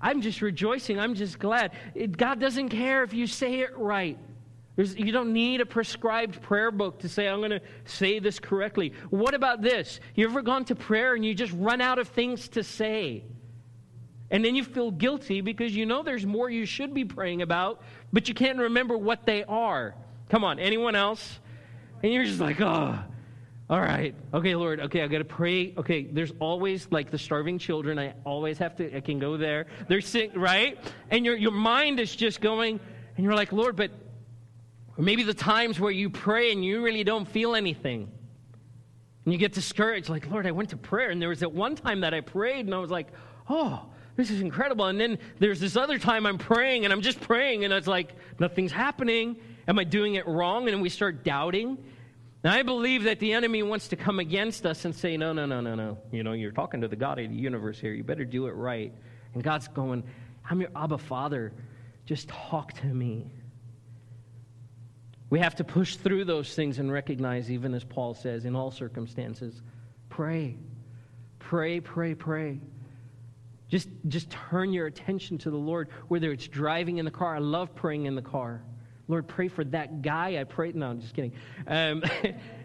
I'm 0.00 0.20
just 0.20 0.42
rejoicing. 0.42 0.98
I'm 0.98 1.14
just 1.14 1.38
glad. 1.38 1.72
It, 1.94 2.16
God 2.16 2.40
doesn't 2.40 2.68
care 2.68 3.02
if 3.02 3.12
you 3.12 3.26
say 3.26 3.60
it 3.60 3.76
right. 3.76 4.18
There's, 4.76 4.96
you 4.96 5.12
don't 5.12 5.32
need 5.32 5.60
a 5.60 5.66
prescribed 5.66 6.40
prayer 6.42 6.70
book 6.70 7.00
to 7.00 7.08
say, 7.08 7.28
I'm 7.28 7.40
going 7.40 7.50
to 7.50 7.60
say 7.84 8.18
this 8.18 8.38
correctly. 8.38 8.94
What 9.10 9.34
about 9.34 9.60
this? 9.60 10.00
You 10.14 10.26
ever 10.26 10.42
gone 10.42 10.64
to 10.66 10.74
prayer 10.74 11.14
and 11.14 11.24
you 11.24 11.34
just 11.34 11.52
run 11.52 11.80
out 11.80 11.98
of 11.98 12.08
things 12.08 12.48
to 12.50 12.62
say? 12.62 13.24
And 14.32 14.42
then 14.42 14.56
you 14.56 14.64
feel 14.64 14.90
guilty 14.90 15.42
because 15.42 15.76
you 15.76 15.84
know 15.84 16.02
there's 16.02 16.24
more 16.24 16.48
you 16.48 16.64
should 16.64 16.94
be 16.94 17.04
praying 17.04 17.42
about, 17.42 17.82
but 18.14 18.28
you 18.28 18.34
can't 18.34 18.58
remember 18.58 18.96
what 18.96 19.26
they 19.26 19.44
are. 19.44 19.94
Come 20.30 20.42
on, 20.42 20.58
anyone 20.58 20.96
else? 20.96 21.38
And 22.02 22.10
you're 22.10 22.24
just 22.24 22.40
like, 22.40 22.58
oh, 22.62 22.98
all 23.68 23.80
right. 23.80 24.14
Okay, 24.32 24.54
Lord. 24.54 24.80
Okay, 24.80 25.02
I 25.02 25.06
got 25.06 25.18
to 25.18 25.24
pray. 25.24 25.74
Okay, 25.76 26.04
there's 26.04 26.32
always 26.40 26.88
like 26.90 27.10
the 27.10 27.18
starving 27.18 27.58
children. 27.58 27.98
I 27.98 28.14
always 28.24 28.56
have 28.56 28.74
to, 28.76 28.96
I 28.96 29.00
can 29.00 29.18
go 29.18 29.36
there. 29.36 29.66
They're 29.86 30.00
sick, 30.00 30.30
right? 30.34 30.78
And 31.10 31.26
your, 31.26 31.36
your 31.36 31.52
mind 31.52 32.00
is 32.00 32.16
just 32.16 32.40
going, 32.40 32.80
and 33.16 33.24
you're 33.24 33.34
like, 33.34 33.52
Lord, 33.52 33.76
but 33.76 33.90
maybe 34.96 35.24
the 35.24 35.34
times 35.34 35.78
where 35.78 35.92
you 35.92 36.08
pray 36.08 36.52
and 36.52 36.64
you 36.64 36.82
really 36.82 37.04
don't 37.04 37.28
feel 37.28 37.54
anything. 37.54 38.10
And 39.26 39.32
you 39.32 39.38
get 39.38 39.52
discouraged, 39.52 40.08
like, 40.08 40.30
Lord, 40.30 40.46
I 40.46 40.52
went 40.52 40.70
to 40.70 40.78
prayer, 40.78 41.10
and 41.10 41.20
there 41.20 41.28
was 41.28 41.40
that 41.40 41.52
one 41.52 41.76
time 41.76 42.00
that 42.00 42.14
I 42.14 42.22
prayed, 42.22 42.64
and 42.64 42.74
I 42.74 42.78
was 42.78 42.90
like, 42.90 43.08
oh, 43.48 43.86
this 44.16 44.30
is 44.30 44.40
incredible. 44.40 44.86
And 44.86 45.00
then 45.00 45.18
there's 45.38 45.60
this 45.60 45.76
other 45.76 45.98
time 45.98 46.26
I'm 46.26 46.38
praying 46.38 46.84
and 46.84 46.92
I'm 46.92 47.00
just 47.00 47.20
praying 47.20 47.64
and 47.64 47.72
it's 47.72 47.86
like, 47.86 48.14
nothing's 48.38 48.72
happening. 48.72 49.36
Am 49.66 49.78
I 49.78 49.84
doing 49.84 50.16
it 50.16 50.26
wrong? 50.26 50.68
And 50.68 50.82
we 50.82 50.88
start 50.88 51.24
doubting. 51.24 51.78
Now, 52.44 52.52
I 52.52 52.62
believe 52.62 53.04
that 53.04 53.20
the 53.20 53.32
enemy 53.32 53.62
wants 53.62 53.88
to 53.88 53.96
come 53.96 54.18
against 54.18 54.66
us 54.66 54.84
and 54.84 54.94
say, 54.94 55.16
no, 55.16 55.32
no, 55.32 55.46
no, 55.46 55.60
no, 55.60 55.76
no. 55.76 55.98
You 56.10 56.24
know, 56.24 56.32
you're 56.32 56.50
talking 56.50 56.80
to 56.80 56.88
the 56.88 56.96
God 56.96 57.20
of 57.20 57.30
the 57.30 57.36
universe 57.36 57.78
here. 57.78 57.92
You 57.92 58.02
better 58.02 58.24
do 58.24 58.48
it 58.48 58.52
right. 58.52 58.92
And 59.34 59.42
God's 59.42 59.68
going, 59.68 60.02
I'm 60.50 60.60
your 60.60 60.70
Abba 60.74 60.98
Father. 60.98 61.52
Just 62.04 62.28
talk 62.28 62.72
to 62.74 62.86
me. 62.86 63.30
We 65.30 65.38
have 65.38 65.54
to 65.54 65.64
push 65.64 65.96
through 65.96 66.24
those 66.24 66.52
things 66.54 66.78
and 66.78 66.92
recognize, 66.92 67.50
even 67.50 67.74
as 67.74 67.84
Paul 67.84 68.12
says, 68.12 68.44
in 68.44 68.56
all 68.56 68.72
circumstances, 68.72 69.62
pray. 70.10 70.56
Pray, 71.38 71.80
pray, 71.80 72.14
pray. 72.14 72.60
Just, 73.72 73.88
just 74.08 74.28
turn 74.28 74.74
your 74.74 74.86
attention 74.86 75.38
to 75.38 75.50
the 75.50 75.56
Lord, 75.56 75.88
whether 76.08 76.30
it's 76.30 76.46
driving 76.46 76.98
in 76.98 77.06
the 77.06 77.10
car. 77.10 77.34
I 77.34 77.38
love 77.38 77.74
praying 77.74 78.04
in 78.04 78.14
the 78.14 78.20
car. 78.20 78.62
Lord, 79.08 79.26
pray 79.26 79.48
for 79.48 79.64
that 79.64 80.02
guy. 80.02 80.38
I 80.38 80.44
pray. 80.44 80.72
No, 80.72 80.90
I'm 80.90 81.00
just 81.00 81.14
kidding. 81.14 81.32
Um, 81.66 82.02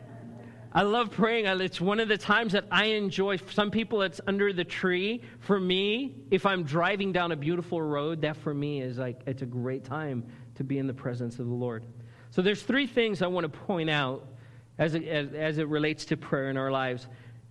I 0.73 0.81
love 0.81 1.11
praying. 1.11 1.45
It's 1.61 1.79
one 1.79 2.01
of 2.01 2.09
the 2.09 2.17
times 2.17 2.51
that 2.51 2.65
I 2.69 2.87
enjoy. 2.87 3.37
Some 3.37 3.71
people, 3.71 4.01
it's 4.01 4.19
under 4.27 4.51
the 4.51 4.65
tree. 4.65 5.21
For 5.39 5.57
me, 5.57 6.13
if 6.29 6.45
I'm 6.45 6.63
driving 6.63 7.13
down 7.13 7.31
a 7.31 7.37
beautiful 7.37 7.81
road, 7.81 8.19
that 8.23 8.35
for 8.35 8.53
me 8.53 8.81
is 8.81 8.97
like, 8.97 9.21
it's 9.25 9.43
a 9.43 9.45
great 9.45 9.85
time 9.85 10.25
to 10.55 10.65
be 10.65 10.77
in 10.77 10.87
the 10.87 10.93
presence 10.93 11.39
of 11.39 11.47
the 11.47 11.53
Lord. 11.53 11.85
So 12.31 12.41
there's 12.41 12.63
three 12.63 12.85
things 12.85 13.21
I 13.21 13.27
want 13.27 13.45
to 13.45 13.59
point 13.59 13.89
out 13.89 14.27
as 14.77 14.93
it, 14.93 15.07
as, 15.07 15.31
as 15.31 15.57
it 15.57 15.69
relates 15.69 16.03
to 16.03 16.17
prayer 16.17 16.49
in 16.49 16.57
our 16.57 16.69
lives. 16.69 17.07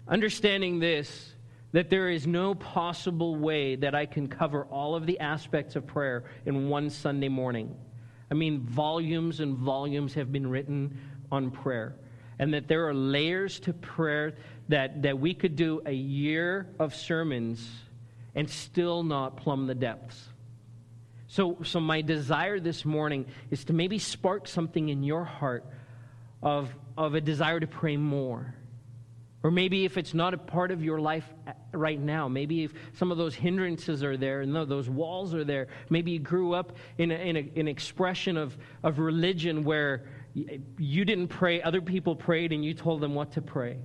Understanding 0.09 0.79
this, 0.79 1.33
that 1.73 1.91
there 1.91 2.09
is 2.09 2.27
no 2.27 2.55
possible 2.55 3.37
way 3.37 3.77
that 3.77 3.95
I 3.95 4.07
can 4.07 4.29
cover 4.29 4.65
all 4.67 4.95
of 4.95 5.07
the 5.07 5.19
aspects 5.21 5.77
of 5.77 5.87
prayer 5.87 6.25
in 6.45 6.69
one 6.69 6.91
Sunday 6.91 7.29
morning. 7.29 7.77
I 8.31 8.35
mean, 8.35 8.61
volumes 8.61 9.41
and 9.41 9.57
volumes 9.57 10.15
have 10.15 10.33
been 10.33 10.47
written 10.49 10.99
on 11.31 11.51
prayer, 11.51 11.97
and 12.39 12.55
that 12.55 12.69
there 12.69 12.89
are 12.89 12.95
layers 12.95 13.61
to 13.61 13.73
prayer 13.73 14.35
that, 14.69 15.03
that 15.03 15.19
we 15.19 15.35
could 15.35 15.57
do 15.57 15.83
a 15.87 15.93
year 15.93 16.69
of 16.79 16.95
sermons 16.95 17.69
and 18.35 18.49
still 18.49 19.03
not 19.03 19.37
plumb 19.37 19.67
the 19.67 19.75
depths. 19.75 20.29
So, 21.29 21.59
so 21.65 21.81
my 21.81 22.03
desire 22.03 22.61
this 22.61 22.85
morning 22.85 23.27
is 23.51 23.65
to 23.65 23.73
maybe 23.73 23.99
spark 23.99 24.47
something 24.47 24.89
in 24.89 25.03
your 25.03 25.25
heart 25.25 25.65
of, 26.43 26.71
of 26.97 27.15
a 27.15 27.21
desire 27.21 27.59
to 27.59 27.67
pray 27.67 27.97
more 27.97 28.55
or 29.47 29.51
maybe 29.53 29.85
if 29.85 29.97
it's 29.97 30.13
not 30.13 30.35
a 30.35 30.39
part 30.39 30.73
of 30.73 30.83
your 30.83 30.99
life 30.99 31.33
right 31.71 32.01
now, 32.01 32.27
maybe 32.27 32.65
if 32.65 32.75
some 32.95 33.13
of 33.13 33.17
those 33.17 33.33
hindrances 33.33 34.03
are 34.03 34.17
there 34.17 34.41
and 34.41 34.53
those 34.53 34.91
walls 34.91 35.35
are 35.35 35.45
there, 35.45 35.69
maybe 35.89 36.11
you 36.11 36.19
grew 36.19 36.53
up 36.53 36.73
in, 36.99 37.13
a, 37.13 37.15
in 37.15 37.37
a, 37.37 37.53
an 37.55 37.69
expression 37.69 38.37
of, 38.37 38.59
of 38.83 38.99
religion 38.99 39.63
where 39.63 40.09
you 40.35 41.05
didn't 41.05 41.29
pray, 41.29 41.63
other 41.63 41.81
people 41.81 42.17
prayed, 42.17 42.53
and 42.53 42.65
you 42.65 42.75
told 42.75 43.01
them 43.01 43.15
what 43.15 43.31
to 43.35 43.41
pray. 43.41 43.79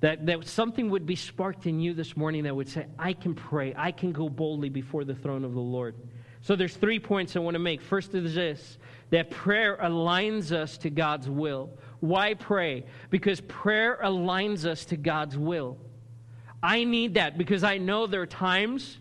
That, 0.00 0.26
that 0.26 0.48
something 0.48 0.90
would 0.90 1.06
be 1.06 1.14
sparked 1.14 1.66
in 1.66 1.78
you 1.78 1.94
this 1.94 2.16
morning 2.16 2.42
that 2.42 2.56
would 2.56 2.68
say, 2.68 2.86
I 2.98 3.12
can 3.12 3.36
pray, 3.36 3.72
I 3.76 3.92
can 3.92 4.10
go 4.10 4.28
boldly 4.28 4.70
before 4.70 5.04
the 5.04 5.14
throne 5.14 5.44
of 5.44 5.54
the 5.54 5.60
Lord. 5.60 5.94
So 6.40 6.56
there's 6.56 6.76
three 6.76 6.98
points 6.98 7.36
I 7.36 7.38
want 7.38 7.54
to 7.54 7.60
make. 7.60 7.80
First 7.80 8.12
is 8.16 8.34
this 8.34 8.78
that 9.10 9.30
prayer 9.30 9.78
aligns 9.80 10.50
us 10.50 10.76
to 10.78 10.90
God's 10.90 11.30
will. 11.30 11.70
Why 12.02 12.34
pray? 12.34 12.84
Because 13.10 13.40
prayer 13.42 13.96
aligns 14.02 14.64
us 14.64 14.86
to 14.86 14.96
God's 14.96 15.38
will. 15.38 15.78
I 16.60 16.82
need 16.82 17.14
that 17.14 17.38
because 17.38 17.62
I 17.62 17.78
know 17.78 18.08
there 18.08 18.22
are 18.22 18.26
times 18.26 18.98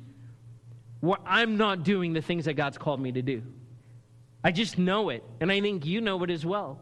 where 1.00 1.18
I'm 1.26 1.58
not 1.58 1.82
doing 1.82 2.14
the 2.14 2.22
things 2.22 2.46
that 2.46 2.54
God's 2.54 2.78
called 2.78 3.02
me 3.02 3.12
to 3.14 3.24
do. 3.24 3.42
I 4.44 4.52
just 4.52 4.78
know 4.78 5.10
it, 5.10 5.24
and 5.40 5.52
I 5.52 5.62
think 5.62 5.84
you 5.84 6.00
know 6.00 6.24
it 6.24 6.30
as 6.30 6.46
well. 6.46 6.80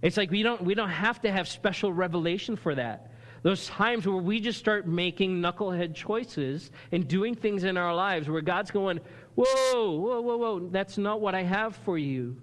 It's 0.00 0.16
like 0.16 0.30
we 0.30 0.44
don't, 0.44 0.62
we 0.62 0.76
don't 0.76 0.90
have 0.90 1.20
to 1.22 1.32
have 1.32 1.48
special 1.48 1.92
revelation 1.92 2.54
for 2.54 2.76
that. 2.76 3.10
Those 3.42 3.66
times 3.66 4.06
where 4.06 4.14
we 4.14 4.38
just 4.38 4.60
start 4.60 4.86
making 4.86 5.42
knucklehead 5.42 5.92
choices 5.92 6.70
and 6.92 7.08
doing 7.08 7.34
things 7.34 7.64
in 7.64 7.76
our 7.76 7.96
lives 7.96 8.28
where 8.28 8.42
God's 8.42 8.70
going, 8.70 9.00
Whoa, 9.34 9.90
whoa, 9.90 10.20
whoa, 10.20 10.36
whoa, 10.36 10.68
that's 10.68 10.98
not 10.98 11.20
what 11.20 11.34
I 11.34 11.42
have 11.42 11.74
for 11.74 11.98
you. 11.98 12.36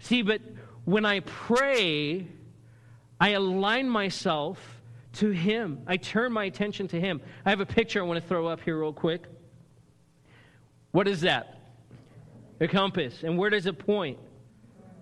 See, 0.00 0.20
but 0.20 0.42
when 0.84 1.04
I 1.04 1.20
pray, 1.20 2.26
I 3.22 3.28
align 3.28 3.88
myself 3.88 4.58
to 5.12 5.30
Him. 5.30 5.82
I 5.86 5.96
turn 5.96 6.32
my 6.32 6.46
attention 6.46 6.88
to 6.88 7.00
Him. 7.00 7.20
I 7.44 7.50
have 7.50 7.60
a 7.60 7.66
picture 7.66 8.00
I 8.00 8.02
want 8.02 8.20
to 8.20 8.28
throw 8.28 8.48
up 8.48 8.60
here, 8.62 8.80
real 8.80 8.92
quick. 8.92 9.26
What 10.90 11.06
is 11.06 11.20
that? 11.20 11.56
A 12.60 12.66
compass. 12.66 13.22
And 13.22 13.38
where 13.38 13.48
does 13.48 13.66
it 13.66 13.78
point? 13.78 14.18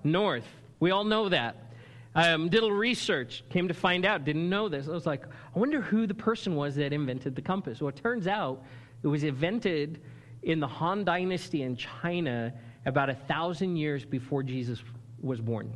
North. 0.04 0.44
We 0.80 0.90
all 0.90 1.04
know 1.04 1.30
that. 1.30 1.72
Um, 2.14 2.50
did 2.50 2.58
a 2.58 2.60
little 2.60 2.76
research, 2.76 3.42
came 3.48 3.68
to 3.68 3.74
find 3.74 4.04
out, 4.04 4.26
didn't 4.26 4.50
know 4.50 4.68
this. 4.68 4.86
I 4.86 4.90
was 4.90 5.06
like, 5.06 5.24
I 5.24 5.58
wonder 5.58 5.80
who 5.80 6.06
the 6.06 6.12
person 6.12 6.56
was 6.56 6.74
that 6.74 6.92
invented 6.92 7.34
the 7.34 7.42
compass. 7.42 7.80
Well, 7.80 7.88
it 7.88 7.96
turns 7.96 8.26
out 8.26 8.62
it 9.02 9.06
was 9.06 9.24
invented 9.24 10.02
in 10.42 10.60
the 10.60 10.66
Han 10.66 11.04
Dynasty 11.04 11.62
in 11.62 11.74
China 11.74 12.52
about 12.84 13.08
a 13.08 13.14
thousand 13.14 13.76
years 13.76 14.04
before 14.04 14.42
Jesus 14.42 14.82
was 15.22 15.40
born. 15.40 15.72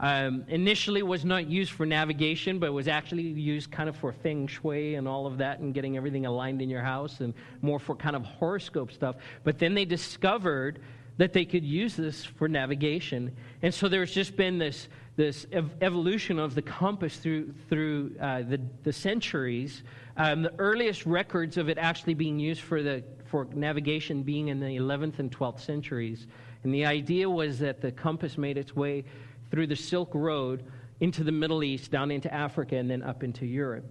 Um, 0.00 0.44
initially 0.48 1.02
was 1.02 1.26
not 1.26 1.46
used 1.46 1.72
for 1.72 1.84
navigation, 1.84 2.58
but 2.58 2.72
was 2.72 2.88
actually 2.88 3.22
used 3.22 3.70
kind 3.70 3.86
of 3.86 3.96
for 3.96 4.12
feng 4.12 4.46
shui 4.46 4.94
and 4.94 5.06
all 5.06 5.26
of 5.26 5.36
that 5.38 5.58
and 5.58 5.74
getting 5.74 5.98
everything 5.98 6.24
aligned 6.24 6.62
in 6.62 6.70
your 6.70 6.80
house 6.80 7.20
and 7.20 7.34
more 7.60 7.78
for 7.78 7.94
kind 7.94 8.16
of 8.16 8.24
horoscope 8.24 8.92
stuff. 8.92 9.16
But 9.44 9.58
then 9.58 9.74
they 9.74 9.84
discovered 9.84 10.80
that 11.18 11.34
they 11.34 11.44
could 11.44 11.64
use 11.64 11.96
this 11.96 12.24
for 12.24 12.48
navigation. 12.48 13.36
And 13.60 13.74
so 13.74 13.88
there's 13.88 14.12
just 14.12 14.36
been 14.36 14.56
this 14.56 14.88
this 15.16 15.46
ev- 15.52 15.70
evolution 15.82 16.38
of 16.38 16.54
the 16.54 16.62
compass 16.62 17.18
through, 17.18 17.52
through 17.68 18.16
uh, 18.18 18.40
the, 18.40 18.58
the 18.84 18.92
centuries. 18.92 19.82
Um, 20.16 20.42
the 20.42 20.54
earliest 20.58 21.04
records 21.04 21.58
of 21.58 21.68
it 21.68 21.76
actually 21.76 22.14
being 22.14 22.38
used 22.38 22.62
for, 22.62 22.82
the, 22.82 23.04
for 23.26 23.46
navigation 23.52 24.22
being 24.22 24.48
in 24.48 24.60
the 24.60 24.78
11th 24.78 25.18
and 25.18 25.30
12th 25.30 25.60
centuries. 25.60 26.26
And 26.62 26.72
the 26.72 26.86
idea 26.86 27.28
was 27.28 27.58
that 27.58 27.82
the 27.82 27.92
compass 27.92 28.38
made 28.38 28.56
its 28.56 28.74
way 28.74 29.04
through 29.50 29.66
the 29.66 29.76
Silk 29.76 30.10
Road 30.14 30.64
into 31.00 31.24
the 31.24 31.32
Middle 31.32 31.64
East, 31.64 31.90
down 31.90 32.10
into 32.10 32.32
Africa, 32.32 32.76
and 32.76 32.90
then 32.90 33.02
up 33.02 33.22
into 33.22 33.46
Europe. 33.46 33.90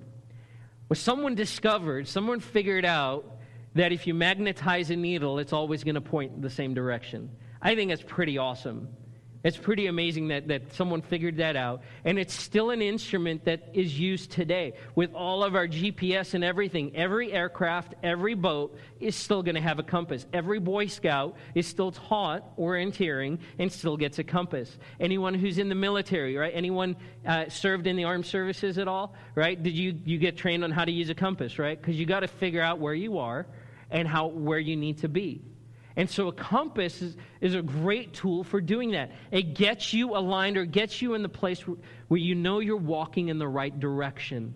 Well, 0.88 0.96
someone 0.96 1.36
discovered, 1.36 2.08
someone 2.08 2.40
figured 2.40 2.86
out 2.86 3.38
that 3.76 3.92
if 3.92 4.08
you 4.08 4.14
magnetize 4.14 4.90
a 4.90 4.96
needle, 4.96 5.40
it's 5.40 5.54
always 5.54 5.84
going 5.84 5.96
to 5.96 6.02
point 6.02 6.42
the 6.42 6.50
same 6.50 6.74
direction. 6.74 7.30
I 7.62 7.76
think 7.76 7.90
that's 7.90 8.04
pretty 8.04 8.38
awesome. 8.38 8.88
It's 9.42 9.56
pretty 9.56 9.88
amazing 9.88 10.28
that, 10.30 10.50
that 10.50 10.74
someone 10.74 11.02
figured 11.02 11.38
that 11.38 11.56
out. 11.56 11.82
And 12.04 12.20
it's 12.20 12.34
still 12.34 12.72
an 12.72 12.82
instrument 12.82 13.46
that 13.46 13.70
is 13.74 13.98
used 13.98 14.32
today. 14.32 14.74
With 14.96 15.14
all 15.14 15.46
of 15.46 15.56
our 15.56 15.66
GPS 15.66 16.34
and 16.34 16.44
everything, 16.44 16.94
every 16.94 17.32
aircraft, 17.32 17.96
every 18.04 18.34
boat 18.34 18.78
is 19.00 19.16
still 19.16 19.42
going 19.42 19.56
to 19.56 19.62
have 19.62 19.80
a 19.80 19.84
compass. 19.84 20.26
Every 20.34 20.60
Boy 20.60 20.88
Scout 20.88 21.38
is 21.56 21.68
still 21.68 21.92
taught 21.92 22.58
orienteering 22.58 23.40
and 23.58 23.72
still 23.72 23.96
gets 23.96 24.20
a 24.20 24.26
compass. 24.26 24.78
Anyone 25.00 25.34
who's 25.34 25.58
in 25.58 25.70
the 25.70 25.76
military, 25.76 26.36
right? 26.36 26.52
Anyone 26.54 26.98
uh, 27.26 27.48
served 27.48 27.88
in 27.88 27.96
the 27.96 28.04
armed 28.04 28.26
services 28.26 28.78
at 28.78 28.90
all, 28.90 29.16
right? 29.36 29.62
Did 29.62 29.74
you, 29.74 29.98
you 30.04 30.18
get 30.18 30.36
trained 30.36 30.66
on 30.66 30.72
how 30.72 30.84
to 30.84 30.92
use 30.92 31.10
a 31.10 31.16
compass, 31.16 31.58
right? 31.58 31.80
Because 31.80 31.98
you 31.98 32.06
got 32.06 32.22
to 32.22 32.28
figure 32.28 32.62
out 32.62 32.80
where 32.80 32.94
you 32.94 33.20
are 33.20 33.48
and 33.90 34.06
how, 34.06 34.28
where 34.28 34.60
you 34.60 34.76
need 34.76 34.98
to 35.00 35.08
be. 35.08 35.42
And 36.00 36.10
so 36.10 36.30
a 36.30 36.32
compass 36.32 37.02
is, 37.02 37.18
is 37.42 37.56
a 37.56 37.62
great 37.62 38.14
tool 38.14 38.46
for 38.46 38.62
doing 38.62 38.92
that. 38.92 39.12
It 39.32 39.54
gets 39.54 39.92
you 39.92 40.16
aligned 40.16 40.56
or 40.56 40.64
gets 40.64 41.02
you 41.02 41.14
in 41.14 41.24
the 41.24 41.28
place 41.28 41.68
where, 41.68 41.76
where 42.08 42.22
you 42.22 42.36
know 42.36 42.60
you're 42.60 42.78
walking 42.78 43.28
in 43.28 43.38
the 43.38 43.50
right 43.50 43.78
direction. 43.78 44.54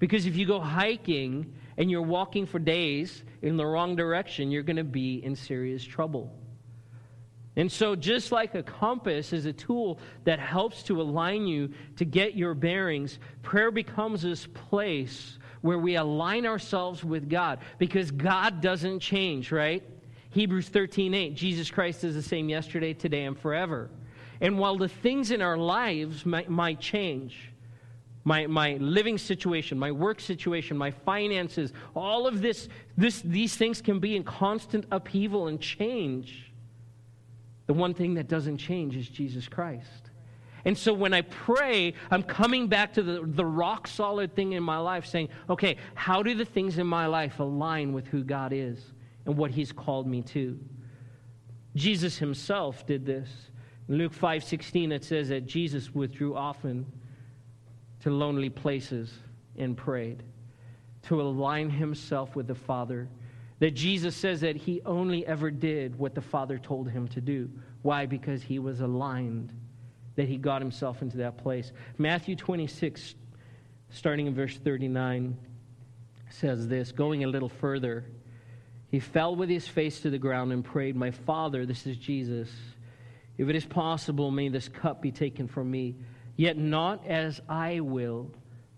Because 0.00 0.26
if 0.26 0.34
you 0.34 0.46
go 0.46 0.58
hiking 0.58 1.54
and 1.76 1.88
you're 1.88 2.02
walking 2.02 2.44
for 2.44 2.58
days 2.58 3.22
in 3.40 3.56
the 3.56 3.64
wrong 3.64 3.94
direction, 3.94 4.50
you're 4.50 4.64
going 4.64 4.78
to 4.78 4.82
be 4.82 5.24
in 5.24 5.36
serious 5.36 5.84
trouble. 5.84 6.36
And 7.54 7.70
so, 7.70 7.94
just 7.94 8.32
like 8.32 8.56
a 8.56 8.64
compass 8.64 9.32
is 9.32 9.46
a 9.46 9.52
tool 9.52 10.00
that 10.24 10.40
helps 10.40 10.82
to 10.84 11.00
align 11.00 11.46
you 11.46 11.70
to 11.98 12.04
get 12.04 12.34
your 12.34 12.54
bearings, 12.54 13.20
prayer 13.42 13.70
becomes 13.70 14.22
this 14.22 14.44
place 14.46 15.38
where 15.60 15.78
we 15.78 15.94
align 15.94 16.46
ourselves 16.46 17.04
with 17.04 17.28
God 17.28 17.60
because 17.78 18.10
God 18.10 18.60
doesn't 18.60 18.98
change, 18.98 19.52
right? 19.52 19.84
Hebrews 20.38 20.68
13 20.68 21.14
8, 21.14 21.34
Jesus 21.34 21.68
Christ 21.68 22.04
is 22.04 22.14
the 22.14 22.22
same 22.22 22.48
yesterday, 22.48 22.94
today, 22.94 23.24
and 23.24 23.36
forever. 23.36 23.90
And 24.40 24.56
while 24.56 24.78
the 24.78 24.88
things 24.88 25.32
in 25.32 25.42
our 25.42 25.58
lives 25.58 26.24
might, 26.24 26.48
might 26.48 26.78
change, 26.78 27.50
my, 28.22 28.46
my 28.46 28.74
living 28.74 29.18
situation, 29.18 29.80
my 29.80 29.90
work 29.90 30.20
situation, 30.20 30.78
my 30.78 30.92
finances, 30.92 31.72
all 31.96 32.28
of 32.28 32.40
this, 32.40 32.68
this, 32.96 33.20
these 33.22 33.56
things 33.56 33.82
can 33.82 33.98
be 33.98 34.14
in 34.14 34.22
constant 34.22 34.84
upheaval 34.92 35.48
and 35.48 35.60
change. 35.60 36.52
The 37.66 37.74
one 37.74 37.92
thing 37.92 38.14
that 38.14 38.28
doesn't 38.28 38.58
change 38.58 38.94
is 38.94 39.08
Jesus 39.08 39.48
Christ. 39.48 40.10
And 40.64 40.78
so 40.78 40.94
when 40.94 41.14
I 41.14 41.22
pray, 41.22 41.94
I'm 42.12 42.22
coming 42.22 42.68
back 42.68 42.92
to 42.92 43.02
the, 43.02 43.22
the 43.24 43.44
rock 43.44 43.88
solid 43.88 44.36
thing 44.36 44.52
in 44.52 44.62
my 44.62 44.78
life, 44.78 45.04
saying, 45.04 45.30
okay, 45.50 45.78
how 45.96 46.22
do 46.22 46.32
the 46.36 46.44
things 46.44 46.78
in 46.78 46.86
my 46.86 47.06
life 47.06 47.40
align 47.40 47.92
with 47.92 48.06
who 48.06 48.22
God 48.22 48.52
is? 48.52 48.92
And 49.26 49.36
what 49.36 49.50
he's 49.50 49.72
called 49.72 50.06
me 50.06 50.22
to. 50.22 50.58
Jesus 51.74 52.18
himself 52.18 52.86
did 52.86 53.04
this. 53.06 53.28
In 53.88 53.96
Luke 53.96 54.12
5:16 54.12 54.92
it 54.92 55.04
says 55.04 55.28
that 55.28 55.46
Jesus 55.46 55.94
withdrew 55.94 56.36
often 56.36 56.86
to 58.00 58.10
lonely 58.10 58.50
places 58.50 59.12
and 59.56 59.76
prayed 59.76 60.22
to 61.02 61.20
align 61.20 61.70
himself 61.70 62.36
with 62.36 62.46
the 62.46 62.54
Father. 62.54 63.08
That 63.60 63.72
Jesus 63.72 64.14
says 64.14 64.40
that 64.42 64.56
he 64.56 64.82
only 64.84 65.26
ever 65.26 65.50
did 65.50 65.98
what 65.98 66.14
the 66.14 66.20
Father 66.20 66.58
told 66.58 66.88
him 66.88 67.08
to 67.08 67.20
do. 67.20 67.50
Why? 67.82 68.06
Because 68.06 68.42
he 68.42 68.58
was 68.58 68.80
aligned, 68.80 69.52
that 70.16 70.28
he 70.28 70.36
got 70.36 70.62
himself 70.62 71.02
into 71.02 71.16
that 71.16 71.38
place. 71.38 71.72
Matthew 71.96 72.36
26, 72.36 73.16
starting 73.90 74.26
in 74.26 74.34
verse 74.34 74.58
39, 74.58 75.36
says 76.30 76.68
this, 76.68 76.92
going 76.92 77.24
a 77.24 77.26
little 77.26 77.48
further. 77.48 78.04
He 78.90 79.00
fell 79.00 79.36
with 79.36 79.48
his 79.48 79.68
face 79.68 80.00
to 80.00 80.10
the 80.10 80.18
ground 80.18 80.52
and 80.52 80.64
prayed, 80.64 80.96
My 80.96 81.10
Father, 81.10 81.66
this 81.66 81.86
is 81.86 81.96
Jesus, 81.96 82.48
if 83.38 83.48
it 83.48 83.54
is 83.54 83.64
possible, 83.64 84.30
may 84.30 84.48
this 84.48 84.68
cup 84.68 85.00
be 85.00 85.12
taken 85.12 85.46
from 85.46 85.70
me, 85.70 85.96
yet 86.36 86.58
not 86.58 87.06
as 87.06 87.40
I 87.48 87.80
will, 87.80 88.30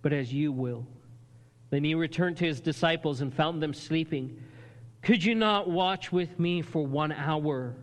but 0.03 0.12
as 0.12 0.33
you 0.33 0.53
will. 0.53 0.87
Then 1.70 1.83
he 1.83 1.94
returned 1.94 2.37
to 2.38 2.44
his 2.44 2.61
disciples 2.61 3.20
and 3.20 3.33
found 3.33 3.62
them 3.62 3.73
sleeping. 3.73 4.42
Could 5.03 5.25
you 5.25 5.35
not 5.35 5.70
watch 5.70 6.12
with 6.12 6.38
me 6.38 6.61
for 6.61 6.87
one 6.87 7.12
hour? 7.12 7.75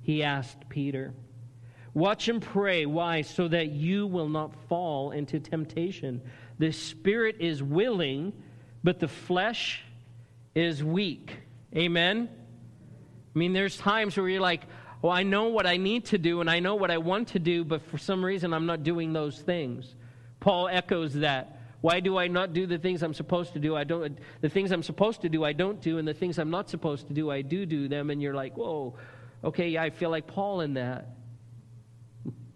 He 0.00 0.22
asked 0.22 0.68
Peter. 0.70 1.12
Watch 1.92 2.28
and 2.28 2.40
pray. 2.40 2.86
Why? 2.86 3.22
So 3.22 3.48
that 3.48 3.70
you 3.72 4.06
will 4.06 4.28
not 4.28 4.54
fall 4.68 5.10
into 5.10 5.40
temptation. 5.40 6.22
The 6.58 6.72
spirit 6.72 7.36
is 7.40 7.62
willing, 7.62 8.32
but 8.82 9.00
the 9.00 9.08
flesh 9.08 9.82
is 10.54 10.82
weak. 10.82 11.36
Amen? 11.76 12.28
I 13.34 13.38
mean, 13.38 13.52
there's 13.52 13.76
times 13.76 14.16
where 14.16 14.28
you're 14.28 14.40
like, 14.40 14.62
well, 15.02 15.12
I 15.12 15.22
know 15.22 15.48
what 15.48 15.66
I 15.66 15.76
need 15.76 16.06
to 16.06 16.18
do 16.18 16.40
and 16.40 16.50
I 16.50 16.60
know 16.60 16.74
what 16.74 16.90
I 16.90 16.98
want 16.98 17.28
to 17.28 17.38
do, 17.38 17.64
but 17.64 17.82
for 17.82 17.98
some 17.98 18.24
reason 18.24 18.52
I'm 18.52 18.66
not 18.66 18.82
doing 18.82 19.12
those 19.12 19.40
things. 19.40 19.94
Paul 20.40 20.68
echoes 20.68 21.14
that. 21.14 21.60
Why 21.80 22.00
do 22.00 22.18
I 22.18 22.26
not 22.26 22.52
do 22.52 22.66
the 22.66 22.78
things 22.78 23.02
I'm 23.02 23.14
supposed 23.14 23.52
to 23.52 23.60
do? 23.60 23.76
I 23.76 23.84
don't 23.84 24.18
the 24.40 24.48
things 24.48 24.72
I'm 24.72 24.82
supposed 24.82 25.20
to 25.20 25.28
do 25.28 25.44
I 25.44 25.52
don't 25.52 25.80
do 25.80 25.98
and 25.98 26.08
the 26.08 26.14
things 26.14 26.38
I'm 26.38 26.50
not 26.50 26.68
supposed 26.68 27.06
to 27.08 27.14
do 27.14 27.30
I 27.30 27.42
do 27.42 27.64
do 27.66 27.86
them 27.86 28.10
and 28.10 28.20
you're 28.20 28.34
like, 28.34 28.56
"Whoa. 28.56 28.96
Okay, 29.44 29.68
yeah, 29.68 29.84
I 29.84 29.90
feel 29.90 30.10
like 30.10 30.26
Paul 30.26 30.62
in 30.62 30.74
that." 30.74 31.14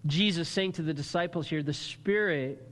Jesus 0.07 0.49
saying 0.49 0.73
to 0.73 0.83
the 0.83 0.93
disciples 0.93 1.47
here, 1.47 1.63
the 1.63 1.73
spirit 1.73 2.67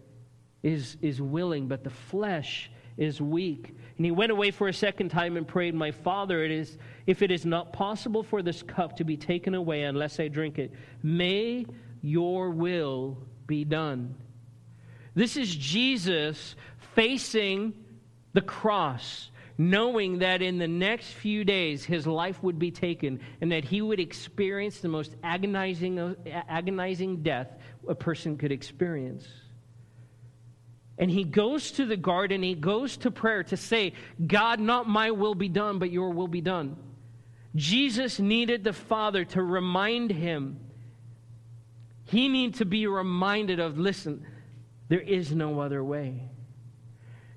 is 0.64 0.96
is 1.00 1.22
willing, 1.22 1.68
but 1.68 1.84
the 1.84 1.90
flesh 1.90 2.70
is 2.96 3.20
weak. 3.20 3.76
And 4.00 4.06
he 4.06 4.12
went 4.12 4.32
away 4.32 4.50
for 4.50 4.66
a 4.66 4.72
second 4.72 5.10
time 5.10 5.36
and 5.36 5.46
prayed, 5.46 5.74
My 5.74 5.90
Father, 5.90 6.42
it 6.42 6.50
is, 6.50 6.78
if 7.06 7.20
it 7.20 7.30
is 7.30 7.44
not 7.44 7.74
possible 7.74 8.22
for 8.22 8.40
this 8.40 8.62
cup 8.62 8.96
to 8.96 9.04
be 9.04 9.18
taken 9.18 9.54
away 9.54 9.82
unless 9.82 10.18
I 10.18 10.28
drink 10.28 10.58
it, 10.58 10.72
may 11.02 11.66
your 12.00 12.48
will 12.48 13.18
be 13.46 13.62
done. 13.62 14.14
This 15.14 15.36
is 15.36 15.54
Jesus 15.54 16.56
facing 16.94 17.74
the 18.32 18.40
cross, 18.40 19.30
knowing 19.58 20.20
that 20.20 20.40
in 20.40 20.56
the 20.56 20.66
next 20.66 21.08
few 21.08 21.44
days 21.44 21.84
his 21.84 22.06
life 22.06 22.42
would 22.42 22.58
be 22.58 22.70
taken 22.70 23.20
and 23.42 23.52
that 23.52 23.66
he 23.66 23.82
would 23.82 24.00
experience 24.00 24.80
the 24.80 24.88
most 24.88 25.14
agonizing, 25.22 26.16
agonizing 26.48 27.22
death 27.22 27.48
a 27.86 27.94
person 27.94 28.38
could 28.38 28.50
experience. 28.50 29.28
And 31.00 31.10
he 31.10 31.24
goes 31.24 31.70
to 31.72 31.86
the 31.86 31.96
garden, 31.96 32.42
he 32.42 32.54
goes 32.54 32.98
to 32.98 33.10
prayer 33.10 33.42
to 33.44 33.56
say, 33.56 33.94
God, 34.24 34.60
not 34.60 34.86
my 34.86 35.10
will 35.10 35.34
be 35.34 35.48
done, 35.48 35.78
but 35.78 35.90
your 35.90 36.10
will 36.10 36.28
be 36.28 36.42
done. 36.42 36.76
Jesus 37.56 38.20
needed 38.20 38.64
the 38.64 38.74
Father 38.74 39.24
to 39.24 39.42
remind 39.42 40.10
him. 40.10 40.60
He 42.04 42.28
needed 42.28 42.56
to 42.56 42.66
be 42.66 42.86
reminded 42.86 43.60
of 43.60 43.78
listen, 43.78 44.26
there 44.88 45.00
is 45.00 45.32
no 45.32 45.60
other 45.60 45.82
way. 45.82 46.28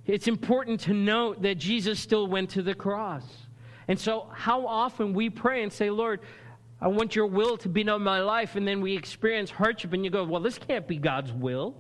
It's 0.06 0.28
important 0.28 0.82
to 0.82 0.94
note 0.94 1.42
that 1.44 1.56
Jesus 1.56 2.02
still 2.02 2.28
went 2.28 2.50
to 2.52 2.64
the 2.64 2.76
cross. 2.76 3.24
And 3.88 3.98
so, 3.98 4.28
how 4.34 4.68
often 4.68 5.14
we 5.14 5.30
pray 5.30 5.64
and 5.64 5.72
say, 5.72 5.90
Lord, 5.90 6.20
I 6.82 6.90
want 6.90 7.16
your 7.16 7.28
will 7.28 7.56
to 7.60 7.70
be 7.70 7.86
done 7.86 8.02
in 8.02 8.04
my 8.04 8.20
life, 8.20 8.58
and 8.58 8.68
then 8.68 8.82
we 8.82 8.98
experience 8.98 9.52
hardship, 9.52 9.94
and 9.94 10.04
you 10.04 10.12
go, 10.12 10.26
Well, 10.26 10.42
this 10.42 10.58
can't 10.58 10.86
be 10.86 10.98
God's 10.98 11.32
will. 11.32 11.76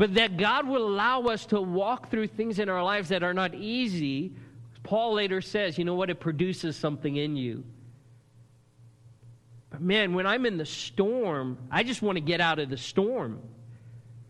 But 0.00 0.14
that 0.14 0.38
God 0.38 0.66
will 0.66 0.88
allow 0.88 1.24
us 1.24 1.44
to 1.48 1.60
walk 1.60 2.10
through 2.10 2.28
things 2.28 2.58
in 2.58 2.70
our 2.70 2.82
lives 2.82 3.10
that 3.10 3.22
are 3.22 3.34
not 3.34 3.54
easy. 3.54 4.32
Paul 4.82 5.12
later 5.12 5.42
says, 5.42 5.76
You 5.76 5.84
know 5.84 5.94
what? 5.94 6.08
It 6.08 6.20
produces 6.20 6.74
something 6.74 7.16
in 7.16 7.36
you. 7.36 7.64
But 9.68 9.82
man, 9.82 10.14
when 10.14 10.26
I'm 10.26 10.46
in 10.46 10.56
the 10.56 10.64
storm, 10.64 11.58
I 11.70 11.82
just 11.82 12.00
want 12.00 12.16
to 12.16 12.22
get 12.22 12.40
out 12.40 12.58
of 12.58 12.70
the 12.70 12.78
storm. 12.78 13.42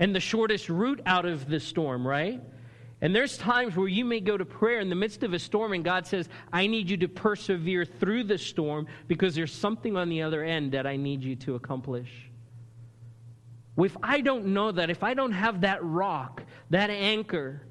And 0.00 0.12
the 0.12 0.18
shortest 0.18 0.68
route 0.68 1.02
out 1.06 1.24
of 1.24 1.48
the 1.48 1.60
storm, 1.60 2.04
right? 2.04 2.40
And 3.00 3.14
there's 3.14 3.38
times 3.38 3.76
where 3.76 3.86
you 3.86 4.04
may 4.04 4.18
go 4.18 4.36
to 4.36 4.44
prayer 4.44 4.80
in 4.80 4.88
the 4.88 4.96
midst 4.96 5.22
of 5.22 5.34
a 5.34 5.38
storm, 5.38 5.72
and 5.72 5.84
God 5.84 6.04
says, 6.04 6.28
I 6.52 6.66
need 6.66 6.90
you 6.90 6.96
to 6.96 7.06
persevere 7.06 7.84
through 7.84 8.24
the 8.24 8.38
storm 8.38 8.88
because 9.06 9.36
there's 9.36 9.52
something 9.52 9.96
on 9.96 10.08
the 10.08 10.22
other 10.22 10.42
end 10.42 10.72
that 10.72 10.84
I 10.84 10.96
need 10.96 11.22
you 11.22 11.36
to 11.36 11.54
accomplish. 11.54 12.29
If 13.76 13.96
I 14.02 14.20
don't 14.20 14.46
know 14.46 14.72
that, 14.72 14.90
if 14.90 15.02
I 15.02 15.14
don't 15.14 15.32
have 15.32 15.62
that 15.62 15.82
rock, 15.82 16.42
that 16.70 16.90
anchor, 16.90 17.62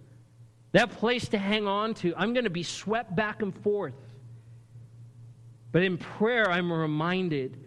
that 0.71 0.91
place 0.91 1.27
to 1.29 1.37
hang 1.37 1.67
on 1.67 1.93
to, 1.95 2.13
I'm 2.17 2.33
going 2.33 2.45
to 2.45 2.49
be 2.49 2.63
swept 2.63 3.15
back 3.15 3.41
and 3.41 3.55
forth. 3.63 3.93
But 5.71 5.83
in 5.83 5.97
prayer, 5.97 6.49
I'm 6.49 6.71
reminded. 6.73 7.59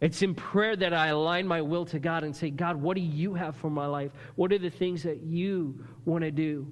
It's 0.00 0.20
in 0.20 0.34
prayer 0.34 0.76
that 0.76 0.92
I 0.92 1.08
align 1.08 1.46
my 1.46 1.62
will 1.62 1.86
to 1.86 1.98
God 1.98 2.22
and 2.22 2.36
say, 2.36 2.50
God, 2.50 2.76
what 2.76 2.96
do 2.96 3.00
you 3.00 3.32
have 3.34 3.56
for 3.56 3.70
my 3.70 3.86
life? 3.86 4.12
What 4.34 4.52
are 4.52 4.58
the 4.58 4.68
things 4.68 5.02
that 5.04 5.22
you 5.22 5.82
want 6.04 6.22
to 6.22 6.30
do? 6.30 6.66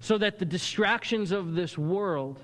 so 0.00 0.16
that 0.16 0.38
the 0.38 0.44
distractions 0.46 1.30
of 1.30 1.54
this 1.54 1.76
world, 1.76 2.40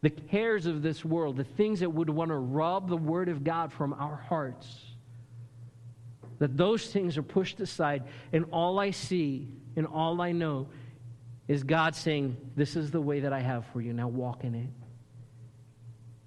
the 0.00 0.10
cares 0.10 0.64
of 0.64 0.82
this 0.82 1.04
world, 1.04 1.36
the 1.36 1.44
things 1.44 1.80
that 1.80 1.90
would 1.90 2.08
want 2.08 2.30
to 2.30 2.36
rob 2.36 2.88
the 2.88 2.96
Word 2.96 3.28
of 3.28 3.44
God 3.44 3.70
from 3.72 3.92
our 3.92 4.16
hearts, 4.16 4.85
that 6.38 6.56
those 6.56 6.86
things 6.86 7.16
are 7.16 7.22
pushed 7.22 7.60
aside, 7.60 8.04
and 8.32 8.46
all 8.52 8.78
I 8.78 8.90
see 8.90 9.48
and 9.76 9.86
all 9.86 10.20
I 10.20 10.32
know 10.32 10.68
is 11.48 11.62
God 11.62 11.94
saying, 11.94 12.36
This 12.56 12.76
is 12.76 12.90
the 12.90 13.00
way 13.00 13.20
that 13.20 13.32
I 13.32 13.40
have 13.40 13.66
for 13.66 13.80
you. 13.80 13.92
Now 13.92 14.08
walk 14.08 14.44
in 14.44 14.54
it. 14.54 14.68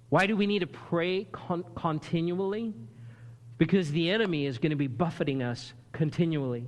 Why 0.08 0.26
do 0.26 0.36
we 0.36 0.46
need 0.46 0.60
to 0.60 0.66
pray 0.66 1.24
con- 1.24 1.64
continually? 1.74 2.74
Because 3.58 3.90
the 3.92 4.10
enemy 4.10 4.46
is 4.46 4.58
going 4.58 4.70
to 4.70 4.76
be 4.76 4.86
buffeting 4.86 5.42
us 5.42 5.72
continually. 5.92 6.66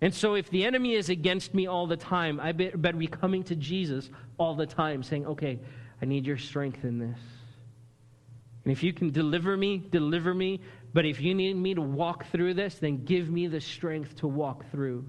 And 0.00 0.14
so, 0.14 0.34
if 0.34 0.50
the 0.50 0.64
enemy 0.64 0.94
is 0.94 1.08
against 1.08 1.54
me 1.54 1.66
all 1.66 1.86
the 1.86 1.96
time, 1.96 2.38
I 2.38 2.52
better 2.52 2.96
be 2.96 3.06
coming 3.06 3.42
to 3.44 3.56
Jesus 3.56 4.10
all 4.38 4.54
the 4.54 4.66
time, 4.66 5.02
saying, 5.02 5.26
Okay, 5.26 5.58
I 6.00 6.04
need 6.04 6.26
your 6.26 6.38
strength 6.38 6.84
in 6.84 6.98
this. 6.98 7.18
And 8.64 8.72
if 8.72 8.82
you 8.82 8.92
can 8.92 9.10
deliver 9.10 9.56
me, 9.56 9.78
deliver 9.78 10.34
me. 10.34 10.60
But 10.96 11.04
if 11.04 11.20
you 11.20 11.34
need 11.34 11.58
me 11.58 11.74
to 11.74 11.82
walk 11.82 12.24
through 12.32 12.54
this, 12.54 12.76
then 12.76 13.04
give 13.04 13.28
me 13.28 13.48
the 13.48 13.60
strength 13.60 14.16
to 14.20 14.26
walk 14.26 14.64
through. 14.70 15.04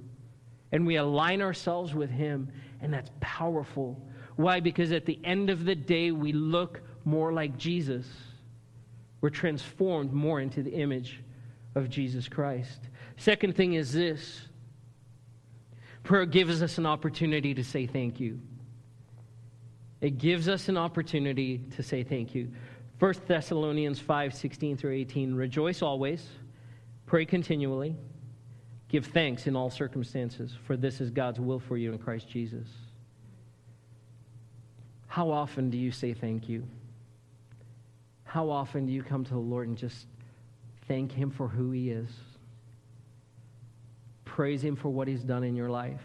And 0.73 0.85
we 0.85 0.97
align 0.97 1.41
ourselves 1.41 1.95
with 1.95 2.09
Him, 2.09 2.51
and 2.81 2.93
that's 2.93 3.09
powerful. 3.21 3.97
Why? 4.35 4.59
Because 4.59 4.91
at 4.91 5.05
the 5.05 5.17
end 5.23 5.49
of 5.49 5.63
the 5.63 5.75
day, 5.75 6.11
we 6.11 6.33
look 6.33 6.81
more 7.05 7.31
like 7.31 7.57
Jesus. 7.57 8.05
We're 9.21 9.29
transformed 9.29 10.11
more 10.11 10.41
into 10.41 10.61
the 10.61 10.73
image 10.73 11.23
of 11.73 11.89
Jesus 11.89 12.27
Christ. 12.27 12.89
Second 13.15 13.55
thing 13.55 13.75
is 13.75 13.93
this 13.93 14.41
Prayer 16.03 16.25
gives 16.25 16.61
us 16.61 16.77
an 16.77 16.85
opportunity 16.85 17.53
to 17.53 17.63
say 17.63 17.87
thank 17.87 18.19
you. 18.19 18.41
It 20.01 20.17
gives 20.17 20.49
us 20.49 20.67
an 20.67 20.75
opportunity 20.75 21.59
to 21.77 21.81
say 21.81 22.03
thank 22.03 22.35
you. 22.35 22.51
1 22.99 23.13
Thessalonians 23.27 23.99
5 23.99 24.33
16 24.33 24.77
through 24.77 24.93
18. 24.93 25.35
Rejoice 25.35 25.81
always, 25.81 26.25
pray 27.05 27.25
continually, 27.25 27.95
give 28.89 29.05
thanks 29.05 29.47
in 29.47 29.55
all 29.55 29.69
circumstances, 29.69 30.55
for 30.65 30.75
this 30.75 30.99
is 30.99 31.09
God's 31.11 31.39
will 31.39 31.59
for 31.59 31.77
you 31.77 31.91
in 31.91 31.99
Christ 31.99 32.27
Jesus. 32.27 32.67
How 35.07 35.29
often 35.29 35.69
do 35.69 35.77
you 35.77 35.91
say 35.91 36.13
thank 36.13 36.49
you? 36.49 36.63
How 38.23 38.49
often 38.49 38.85
do 38.85 38.91
you 38.91 39.03
come 39.03 39.23
to 39.23 39.33
the 39.33 39.39
Lord 39.39 39.67
and 39.67 39.77
just 39.77 40.07
thank 40.87 41.11
Him 41.11 41.31
for 41.31 41.47
who 41.47 41.71
He 41.71 41.91
is? 41.91 42.09
praise 44.37 44.63
Him 44.63 44.75
for 44.75 44.89
what 44.89 45.07
He's 45.07 45.23
done 45.23 45.43
in 45.43 45.55
your 45.55 45.67
life. 45.67 46.03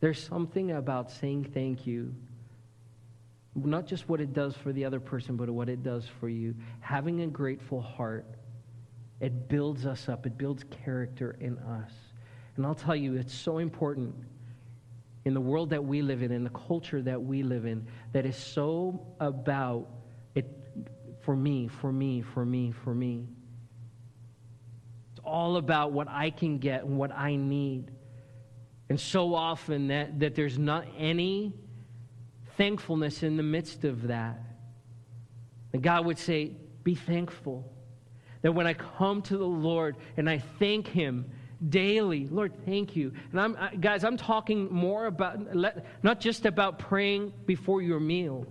There's 0.00 0.20
something 0.20 0.72
about 0.72 1.08
saying 1.08 1.52
thank 1.54 1.86
you, 1.86 2.12
not 3.54 3.86
just 3.86 4.08
what 4.08 4.20
it 4.20 4.32
does 4.32 4.56
for 4.56 4.72
the 4.72 4.84
other 4.84 5.00
person, 5.00 5.36
but 5.36 5.50
what 5.50 5.68
it 5.68 5.82
does 5.82 6.06
for 6.20 6.28
you. 6.28 6.54
Having 6.80 7.22
a 7.22 7.26
grateful 7.26 7.80
heart, 7.80 8.26
it 9.20 9.48
builds 9.48 9.86
us 9.86 10.08
up, 10.08 10.26
it 10.26 10.38
builds 10.38 10.64
character 10.84 11.36
in 11.40 11.58
us. 11.58 11.92
And 12.56 12.66
I'll 12.66 12.74
tell 12.74 12.96
you, 12.96 13.14
it's 13.14 13.34
so 13.34 13.58
important 13.58 14.14
in 15.24 15.34
the 15.34 15.40
world 15.40 15.70
that 15.70 15.84
we 15.84 16.02
live 16.02 16.22
in, 16.22 16.32
in 16.32 16.44
the 16.44 16.50
culture 16.50 17.02
that 17.02 17.22
we 17.22 17.42
live 17.42 17.66
in, 17.66 17.86
that 18.12 18.24
is 18.24 18.36
so 18.36 19.06
about 19.20 19.88
it 20.34 20.46
for 21.20 21.36
me, 21.36 21.68
for 21.68 21.92
me, 21.92 22.22
for 22.22 22.44
me, 22.44 22.72
for 22.72 22.94
me 22.94 23.26
It's 25.12 25.20
all 25.24 25.56
about 25.56 25.92
what 25.92 26.08
I 26.08 26.30
can 26.30 26.58
get 26.58 26.84
and 26.84 26.96
what 26.96 27.12
I 27.12 27.36
need. 27.36 27.90
And 28.88 28.98
so 28.98 29.34
often 29.34 29.88
that, 29.88 30.20
that 30.20 30.34
there's 30.34 30.58
not 30.58 30.86
any 30.96 31.52
thankfulness 32.58 33.22
in 33.22 33.38
the 33.38 33.42
midst 33.42 33.84
of 33.84 34.08
that. 34.08 34.38
And 35.72 35.82
God 35.82 36.04
would 36.04 36.18
say, 36.18 36.52
Be 36.84 36.94
thankful. 36.94 37.72
That 38.42 38.52
when 38.52 38.66
I 38.66 38.74
come 38.74 39.22
to 39.22 39.36
the 39.36 39.46
Lord 39.46 39.96
and 40.16 40.28
I 40.28 40.38
thank 40.58 40.86
Him 40.86 41.30
daily, 41.66 42.26
Lord, 42.26 42.52
thank 42.66 42.94
you. 42.94 43.12
And 43.32 43.40
I'm, 43.40 43.56
I, 43.58 43.74
guys, 43.74 44.04
I'm 44.04 44.16
talking 44.16 44.72
more 44.72 45.06
about, 45.06 45.40
not 46.02 46.20
just 46.20 46.46
about 46.46 46.78
praying 46.78 47.32
before 47.46 47.82
your 47.82 47.98
meal, 47.98 48.46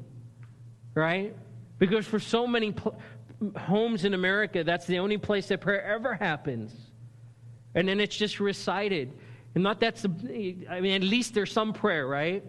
right? 0.94 1.36
Because 1.80 2.06
for 2.06 2.20
so 2.20 2.48
many 2.48 2.74
homes 3.56 4.04
in 4.04 4.14
America, 4.14 4.64
that's 4.64 4.88
the 4.88 5.00
only 5.00 5.18
place 5.18 5.48
that 5.48 5.62
prayer 5.62 5.84
ever 5.84 6.16
happens. 6.16 6.76
And 7.76 7.88
then 7.88 8.00
it's 8.00 8.16
just 8.16 8.40
recited. 8.40 9.14
And 9.56 9.64
not 9.64 9.80
that's, 9.80 10.04
I 10.06 10.10
mean, 10.82 10.94
at 10.94 11.02
least 11.02 11.34
there's 11.34 11.52
some 11.52 11.72
prayer, 11.72 12.06
right? 12.08 12.44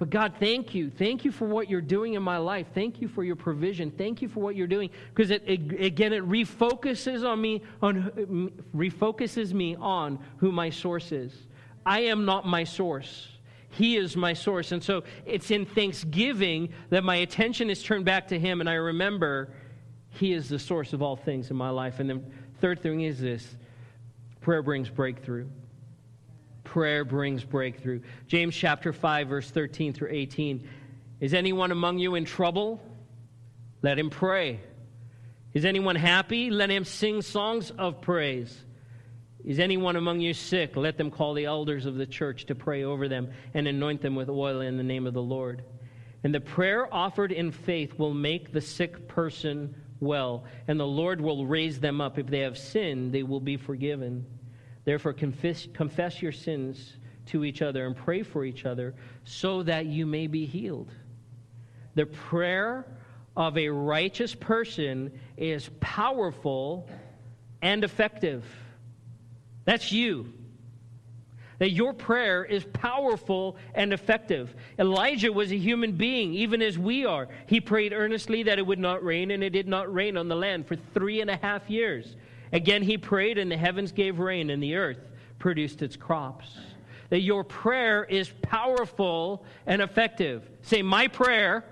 But 0.00 0.08
God, 0.08 0.32
thank 0.40 0.74
you. 0.74 0.88
Thank 0.88 1.26
you 1.26 1.30
for 1.30 1.46
what 1.46 1.68
you're 1.68 1.82
doing 1.82 2.14
in 2.14 2.22
my 2.22 2.38
life. 2.38 2.68
Thank 2.72 3.02
you 3.02 3.06
for 3.06 3.22
your 3.22 3.36
provision. 3.36 3.90
Thank 3.90 4.22
you 4.22 4.28
for 4.28 4.40
what 4.40 4.56
you're 4.56 4.66
doing. 4.66 4.88
Because 5.14 5.30
it, 5.30 5.44
it, 5.46 5.84
again, 5.84 6.14
it 6.14 6.26
refocuses 6.26 7.28
on 7.28 7.38
me, 7.38 7.62
on 7.82 8.50
refocuses 8.74 9.52
me 9.52 9.76
on 9.76 10.18
who 10.38 10.52
my 10.52 10.70
source 10.70 11.12
is. 11.12 11.34
I 11.84 12.00
am 12.00 12.24
not 12.24 12.46
my 12.46 12.64
source. 12.64 13.28
He 13.72 13.98
is 13.98 14.16
my 14.16 14.32
source. 14.32 14.72
And 14.72 14.82
so 14.82 15.04
it's 15.26 15.50
in 15.50 15.66
thanksgiving 15.66 16.70
that 16.88 17.04
my 17.04 17.16
attention 17.16 17.68
is 17.68 17.82
turned 17.82 18.06
back 18.06 18.28
to 18.28 18.38
Him, 18.38 18.60
and 18.60 18.70
I 18.70 18.74
remember 18.74 19.52
he 20.08 20.32
is 20.32 20.48
the 20.48 20.58
source 20.58 20.94
of 20.94 21.02
all 21.02 21.14
things 21.14 21.50
in 21.50 21.56
my 21.56 21.70
life. 21.70 22.00
And 22.00 22.08
then, 22.08 22.24
third 22.60 22.80
thing 22.80 23.02
is 23.02 23.20
this 23.20 23.56
prayer 24.40 24.62
brings 24.62 24.88
breakthrough. 24.88 25.46
Prayer 26.64 27.04
brings 27.04 27.44
breakthrough. 27.44 28.00
James 28.26 28.54
chapter 28.54 28.92
5, 28.92 29.28
verse 29.28 29.50
13 29.50 29.92
through 29.92 30.10
18. 30.10 30.68
Is 31.20 31.34
anyone 31.34 31.70
among 31.70 31.98
you 31.98 32.14
in 32.14 32.24
trouble? 32.24 32.80
Let 33.82 33.98
him 33.98 34.10
pray. 34.10 34.60
Is 35.52 35.64
anyone 35.64 35.96
happy? 35.96 36.50
Let 36.50 36.70
him 36.70 36.84
sing 36.84 37.22
songs 37.22 37.70
of 37.72 38.00
praise. 38.00 38.56
Is 39.44 39.58
anyone 39.58 39.96
among 39.96 40.20
you 40.20 40.34
sick? 40.34 40.76
Let 40.76 40.96
them 40.98 41.10
call 41.10 41.34
the 41.34 41.46
elders 41.46 41.86
of 41.86 41.96
the 41.96 42.06
church 42.06 42.46
to 42.46 42.54
pray 42.54 42.84
over 42.84 43.08
them 43.08 43.30
and 43.54 43.66
anoint 43.66 44.02
them 44.02 44.14
with 44.14 44.28
oil 44.28 44.60
in 44.60 44.76
the 44.76 44.82
name 44.82 45.06
of 45.06 45.14
the 45.14 45.22
Lord. 45.22 45.64
And 46.22 46.34
the 46.34 46.40
prayer 46.40 46.92
offered 46.92 47.32
in 47.32 47.50
faith 47.50 47.98
will 47.98 48.12
make 48.12 48.52
the 48.52 48.60
sick 48.60 49.08
person 49.08 49.74
well, 49.98 50.44
and 50.68 50.78
the 50.78 50.86
Lord 50.86 51.20
will 51.20 51.46
raise 51.46 51.80
them 51.80 52.00
up. 52.00 52.18
If 52.18 52.26
they 52.26 52.40
have 52.40 52.58
sinned, 52.58 53.12
they 53.12 53.22
will 53.22 53.40
be 53.40 53.56
forgiven. 53.56 54.26
Therefore, 54.84 55.12
confess, 55.12 55.68
confess 55.74 56.22
your 56.22 56.32
sins 56.32 56.94
to 57.26 57.44
each 57.44 57.62
other 57.62 57.86
and 57.86 57.94
pray 57.94 58.22
for 58.22 58.44
each 58.44 58.64
other 58.64 58.94
so 59.24 59.62
that 59.62 59.86
you 59.86 60.06
may 60.06 60.26
be 60.26 60.46
healed. 60.46 60.90
The 61.94 62.06
prayer 62.06 62.86
of 63.36 63.56
a 63.58 63.68
righteous 63.68 64.34
person 64.34 65.12
is 65.36 65.70
powerful 65.80 66.88
and 67.62 67.84
effective. 67.84 68.44
That's 69.64 69.92
you. 69.92 70.32
that 71.60 71.70
your 71.72 71.92
prayer 71.92 72.42
is 72.42 72.64
powerful 72.72 73.56
and 73.74 73.92
effective. 73.92 74.54
Elijah 74.78 75.30
was 75.30 75.52
a 75.52 75.58
human 75.58 75.92
being, 75.92 76.32
even 76.32 76.62
as 76.62 76.78
we 76.78 77.04
are. 77.04 77.28
He 77.46 77.60
prayed 77.60 77.92
earnestly 77.92 78.42
that 78.44 78.58
it 78.58 78.66
would 78.66 78.78
not 78.78 79.04
rain, 79.04 79.30
and 79.30 79.44
it 79.44 79.50
did 79.50 79.68
not 79.68 79.92
rain 79.92 80.16
on 80.16 80.26
the 80.26 80.34
land 80.34 80.66
for 80.66 80.76
three 80.94 81.20
and 81.20 81.28
a 81.28 81.36
half 81.36 81.68
years. 81.68 82.16
Again, 82.52 82.82
he 82.82 82.98
prayed, 82.98 83.38
and 83.38 83.50
the 83.50 83.56
heavens 83.56 83.92
gave 83.92 84.18
rain, 84.18 84.50
and 84.50 84.62
the 84.62 84.74
earth 84.76 84.98
produced 85.38 85.82
its 85.82 85.96
crops. 85.96 86.46
That 87.10 87.20
your 87.20 87.44
prayer 87.44 88.04
is 88.04 88.32
powerful 88.42 89.44
and 89.66 89.82
effective. 89.82 90.48
Say, 90.62 90.82
My 90.82 91.08
prayer 91.08 91.64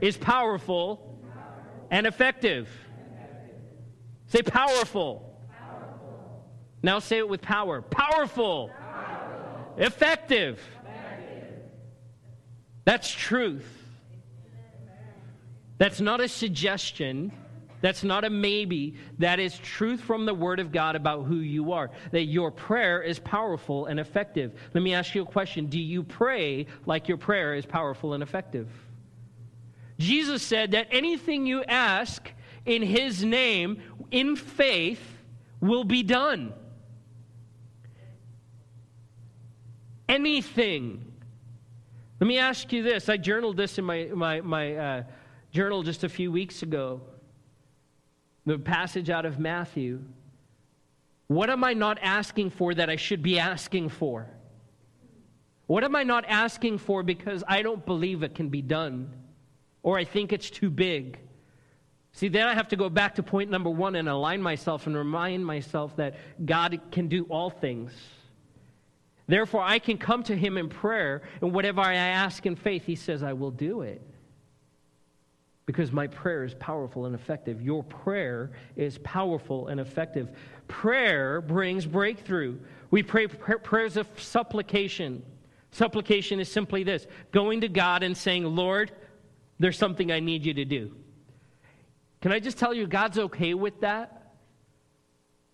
is 0.00 0.16
powerful 0.16 1.18
and 1.90 2.06
effective. 2.06 2.68
Say, 4.26 4.42
powerful. 4.42 5.24
Now 6.82 6.98
say 6.98 7.18
it 7.18 7.28
with 7.28 7.42
power. 7.42 7.82
Powerful. 7.82 8.68
Powerful. 8.68 9.74
Effective. 9.78 10.60
Effective. 10.82 11.62
That's 12.84 13.10
truth. 13.10 13.66
That's 15.78 16.00
not 16.00 16.20
a 16.20 16.28
suggestion. 16.28 17.32
That's 17.80 18.02
not 18.02 18.24
a 18.24 18.30
maybe. 18.30 18.94
That 19.18 19.38
is 19.38 19.58
truth 19.58 20.00
from 20.00 20.26
the 20.26 20.34
Word 20.34 20.60
of 20.60 20.72
God 20.72 20.96
about 20.96 21.24
who 21.24 21.36
you 21.36 21.72
are. 21.72 21.90
That 22.10 22.24
your 22.24 22.50
prayer 22.50 23.02
is 23.02 23.18
powerful 23.18 23.86
and 23.86 24.00
effective. 24.00 24.52
Let 24.74 24.82
me 24.82 24.94
ask 24.94 25.14
you 25.14 25.22
a 25.22 25.26
question 25.26 25.66
Do 25.66 25.78
you 25.78 26.02
pray 26.02 26.66
like 26.86 27.08
your 27.08 27.18
prayer 27.18 27.54
is 27.54 27.66
powerful 27.66 28.14
and 28.14 28.22
effective? 28.22 28.68
Jesus 29.98 30.42
said 30.42 30.72
that 30.72 30.88
anything 30.90 31.46
you 31.46 31.64
ask 31.64 32.30
in 32.66 32.82
His 32.82 33.24
name 33.24 33.80
in 34.10 34.36
faith 34.36 35.02
will 35.60 35.84
be 35.84 36.02
done. 36.02 36.52
anything. 40.08 41.04
Let 42.20 42.26
me 42.26 42.38
ask 42.38 42.72
you 42.72 42.82
this. 42.82 43.08
I 43.08 43.16
journaled 43.16 43.56
this 43.56 43.78
in 43.78 43.84
my, 43.84 44.08
my, 44.12 44.40
my 44.40 44.74
uh, 44.74 45.02
journal 45.52 45.82
just 45.82 46.02
a 46.04 46.08
few 46.08 46.32
weeks 46.32 46.62
ago. 46.62 47.00
The 48.48 48.58
passage 48.58 49.10
out 49.10 49.26
of 49.26 49.38
Matthew. 49.38 50.00
What 51.26 51.50
am 51.50 51.64
I 51.64 51.74
not 51.74 51.98
asking 52.00 52.48
for 52.48 52.72
that 52.72 52.88
I 52.88 52.96
should 52.96 53.22
be 53.22 53.38
asking 53.38 53.90
for? 53.90 54.26
What 55.66 55.84
am 55.84 55.94
I 55.94 56.02
not 56.02 56.24
asking 56.26 56.78
for 56.78 57.02
because 57.02 57.44
I 57.46 57.60
don't 57.60 57.84
believe 57.84 58.22
it 58.22 58.34
can 58.34 58.48
be 58.48 58.62
done 58.62 59.12
or 59.82 59.98
I 59.98 60.04
think 60.04 60.32
it's 60.32 60.48
too 60.48 60.70
big? 60.70 61.18
See, 62.12 62.28
then 62.28 62.46
I 62.46 62.54
have 62.54 62.68
to 62.68 62.76
go 62.76 62.88
back 62.88 63.16
to 63.16 63.22
point 63.22 63.50
number 63.50 63.68
one 63.68 63.96
and 63.96 64.08
align 64.08 64.40
myself 64.40 64.86
and 64.86 64.96
remind 64.96 65.44
myself 65.44 65.94
that 65.96 66.14
God 66.42 66.80
can 66.90 67.06
do 67.06 67.24
all 67.24 67.50
things. 67.50 67.92
Therefore, 69.26 69.60
I 69.62 69.78
can 69.78 69.98
come 69.98 70.22
to 70.22 70.34
him 70.34 70.56
in 70.56 70.70
prayer, 70.70 71.20
and 71.42 71.52
whatever 71.52 71.82
I 71.82 71.96
ask 71.96 72.46
in 72.46 72.56
faith, 72.56 72.86
he 72.86 72.94
says, 72.94 73.22
I 73.22 73.34
will 73.34 73.50
do 73.50 73.82
it. 73.82 74.00
Because 75.68 75.92
my 75.92 76.06
prayer 76.06 76.44
is 76.44 76.54
powerful 76.54 77.04
and 77.04 77.14
effective. 77.14 77.60
Your 77.60 77.84
prayer 77.84 78.52
is 78.74 78.96
powerful 79.04 79.68
and 79.68 79.78
effective. 79.78 80.30
Prayer 80.66 81.42
brings 81.42 81.84
breakthrough. 81.84 82.58
We 82.90 83.02
pray 83.02 83.26
prayers 83.26 83.98
of 83.98 84.08
supplication. 84.16 85.22
Supplication 85.70 86.40
is 86.40 86.50
simply 86.50 86.84
this 86.84 87.06
going 87.32 87.60
to 87.60 87.68
God 87.68 88.02
and 88.02 88.16
saying, 88.16 88.46
Lord, 88.46 88.92
there's 89.58 89.76
something 89.76 90.10
I 90.10 90.20
need 90.20 90.46
you 90.46 90.54
to 90.54 90.64
do. 90.64 90.94
Can 92.22 92.32
I 92.32 92.40
just 92.40 92.56
tell 92.56 92.72
you, 92.72 92.86
God's 92.86 93.18
okay 93.18 93.52
with 93.52 93.78
that? 93.82 94.17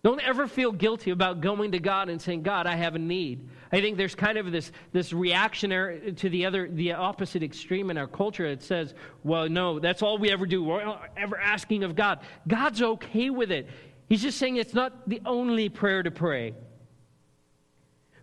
Don't 0.05 0.21
ever 0.21 0.45
feel 0.45 0.71
guilty 0.71 1.09
about 1.09 1.41
going 1.41 1.71
to 1.71 1.79
God 1.79 2.09
and 2.09 2.21
saying, 2.21 2.43
God, 2.43 2.67
I 2.67 2.75
have 2.75 2.93
a 2.93 2.99
need. 2.99 3.49
I 3.71 3.81
think 3.81 3.97
there's 3.97 4.13
kind 4.13 4.37
of 4.37 4.51
this, 4.51 4.71
this 4.91 5.11
reactionary 5.11 6.13
to 6.13 6.29
the 6.29 6.45
other, 6.45 6.69
the 6.69 6.93
opposite 6.93 7.41
extreme 7.41 7.89
in 7.89 7.97
our 7.97 8.05
culture. 8.05 8.45
It 8.45 8.61
says, 8.61 8.93
well, 9.23 9.49
no, 9.49 9.79
that's 9.79 10.03
all 10.03 10.19
we 10.19 10.29
ever 10.29 10.45
do. 10.45 10.63
We're 10.63 10.95
ever 11.17 11.39
asking 11.39 11.83
of 11.83 11.95
God. 11.95 12.19
God's 12.47 12.83
okay 12.83 13.31
with 13.31 13.49
it. 13.49 13.67
He's 14.07 14.21
just 14.21 14.37
saying 14.37 14.57
it's 14.57 14.75
not 14.75 15.09
the 15.09 15.23
only 15.25 15.69
prayer 15.69 16.03
to 16.03 16.11
pray. 16.11 16.53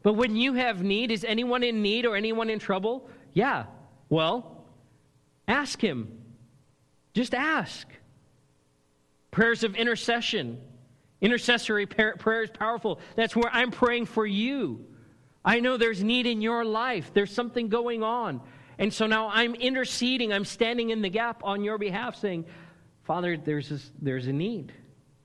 But 0.04 0.12
when 0.12 0.36
you 0.36 0.52
have 0.52 0.84
need, 0.84 1.10
is 1.10 1.24
anyone 1.24 1.64
in 1.64 1.82
need 1.82 2.06
or 2.06 2.14
anyone 2.14 2.48
in 2.48 2.60
trouble? 2.60 3.10
Yeah. 3.32 3.64
Well, 4.08 4.64
ask 5.48 5.80
Him. 5.80 6.16
Just 7.12 7.34
ask. 7.34 7.88
Prayers 9.32 9.64
of 9.64 9.74
intercession. 9.74 10.60
Intercessory 11.22 11.86
prayer 11.86 12.42
is 12.42 12.50
powerful. 12.50 13.00
That's 13.14 13.34
where 13.34 13.48
I'm 13.50 13.70
praying 13.70 14.06
for 14.06 14.26
you. 14.26 14.84
I 15.44 15.60
know 15.60 15.76
there's 15.76 16.02
need 16.02 16.26
in 16.26 16.42
your 16.42 16.64
life, 16.64 17.12
there's 17.14 17.32
something 17.32 17.68
going 17.68 18.02
on. 18.02 18.40
And 18.78 18.92
so 18.92 19.06
now 19.06 19.28
I'm 19.28 19.54
interceding, 19.54 20.32
I'm 20.32 20.44
standing 20.44 20.90
in 20.90 21.00
the 21.00 21.08
gap 21.08 21.42
on 21.44 21.62
your 21.62 21.78
behalf, 21.78 22.16
saying, 22.16 22.46
Father, 23.04 23.36
there's, 23.36 23.68
this, 23.68 23.90
there's 24.00 24.26
a 24.26 24.32
need 24.32 24.72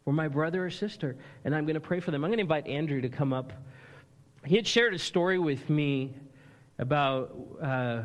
for 0.06 0.14
my 0.14 0.28
brother 0.28 0.66
or 0.66 0.70
sister, 0.70 1.18
and 1.44 1.56
I'm 1.56 1.66
going 1.66 1.76
to 1.76 1.80
pray 1.80 2.00
for 2.00 2.12
them. 2.12 2.24
I'm 2.24 2.30
going 2.30 2.38
to 2.38 2.44
invite 2.44 2.68
Andrew 2.68 3.02
to 3.02 3.10
come 3.10 3.34
up. 3.34 3.54
He 4.46 4.56
had 4.56 4.68
shared 4.68 4.94
a 4.94 5.00
story 5.00 5.40
with 5.40 5.70
me 5.70 6.16
about 6.78 7.36
uh, 7.62 8.04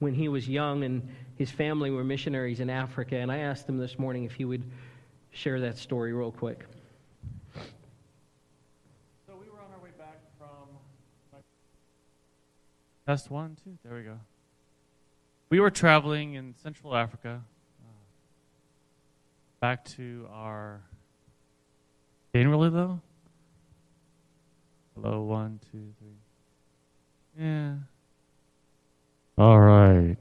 when 0.00 0.14
he 0.14 0.28
was 0.28 0.48
young 0.48 0.82
and 0.82 1.08
his 1.36 1.50
family 1.50 1.90
were 1.90 2.02
missionaries 2.02 2.58
in 2.58 2.68
Africa, 2.68 3.16
and 3.16 3.30
I 3.30 3.38
asked 3.38 3.68
him 3.68 3.78
this 3.78 3.98
morning 3.98 4.24
if 4.24 4.32
he 4.32 4.44
would 4.44 4.64
share 5.30 5.60
that 5.60 5.78
story 5.78 6.12
real 6.12 6.32
quick. 6.32 6.64
Test 13.08 13.30
one, 13.30 13.56
two. 13.64 13.78
There 13.82 13.96
we 13.96 14.02
go. 14.02 14.18
We 15.48 15.60
were 15.60 15.70
traveling 15.70 16.34
in 16.34 16.54
Central 16.62 16.94
Africa 16.94 17.40
uh, 17.80 17.88
back 19.62 19.86
to 19.96 20.28
our. 20.30 20.82
Didn't 22.34 22.50
really 22.50 22.68
though. 22.68 23.00
Hello, 24.94 25.22
one, 25.22 25.58
two, 25.72 25.94
three. 25.98 27.46
Yeah. 27.46 27.76
All 29.38 29.58
right. 29.58 30.18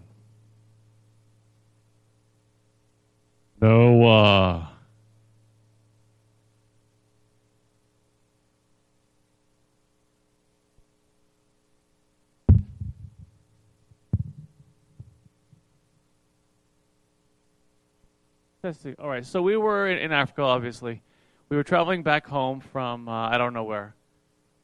All 18.68 19.08
right. 19.08 19.26
So 19.26 19.42
we 19.42 19.56
were 19.56 19.88
in, 19.88 19.98
in, 19.98 20.12
Africa, 20.12 20.42
obviously. 20.42 21.02
We 21.48 21.56
were 21.56 21.64
traveling 21.64 22.04
back 22.04 22.28
home 22.28 22.60
from 22.60 23.08
uh, 23.08 23.30
I 23.30 23.38
don't 23.38 23.54
know 23.54 23.64
where. 23.64 23.96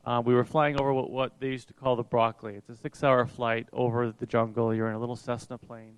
Uh, 0.04 0.22
we 0.26 0.34
were 0.34 0.43
flying 0.43 0.78
over 0.78 0.91
what, 0.91 1.10
what, 1.10 1.39
they 1.39 1.47
used 1.47 1.70
to 1.70 1.74
call 1.74 1.95
the 1.95 2.04
broccoli. 2.04 2.56
It's 2.56 2.68
a 2.68 2.76
six-hour 2.76 3.26
flight 3.28 3.70
over 3.72 4.12
the 4.12 4.26
jungle. 4.26 4.76
You're 4.76 4.89
in 4.89 4.95
a 4.95 4.99
little 4.99 5.16
Cessna 5.16 5.58
plane. 5.58 5.97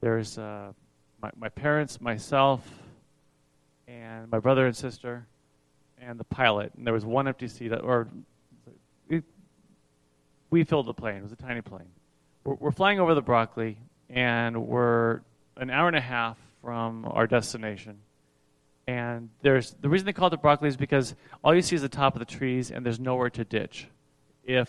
There's 0.00 0.38
uh, 0.38 0.72
my, 1.20 1.30
my 1.38 1.50
parents, 1.50 2.00
myself, 2.00 2.66
and 3.86 4.30
my 4.30 4.38
brother 4.38 4.64
and 4.64 4.74
sister, 4.74 5.26
and 6.00 6.18
the 6.18 6.24
pilot. 6.24 6.72
And 6.78 6.86
there 6.86 6.94
was 6.94 7.04
one 7.04 7.28
empty 7.28 7.48
seat, 7.48 7.70
or 7.70 8.08
it, 9.10 9.24
we 10.48 10.64
filled 10.64 10.86
the 10.86 10.94
plane. 10.94 11.16
It 11.16 11.22
was 11.22 11.32
a 11.32 11.36
tiny 11.36 11.60
plane. 11.60 11.90
We're, 12.44 12.54
we're 12.54 12.72
flying 12.72 12.98
over 12.98 13.14
the 13.14 13.20
broccoli, 13.20 13.76
and 14.08 14.66
we're 14.66 15.20
an 15.58 15.68
hour 15.68 15.88
and 15.88 15.96
a 15.98 16.00
half 16.00 16.38
from 16.66 17.04
our 17.08 17.28
destination. 17.28 17.96
And 18.88 19.30
there's 19.40 19.76
the 19.80 19.88
reason 19.88 20.04
they 20.04 20.12
call 20.12 20.26
it 20.26 20.30
the 20.30 20.36
broccoli 20.36 20.68
is 20.68 20.76
because 20.76 21.14
all 21.44 21.54
you 21.54 21.62
see 21.62 21.76
is 21.76 21.82
the 21.82 21.88
top 21.88 22.16
of 22.16 22.18
the 22.18 22.24
trees, 22.24 22.72
and 22.72 22.84
there's 22.84 22.98
nowhere 22.98 23.30
to 23.30 23.44
ditch. 23.44 23.86
If 24.42 24.68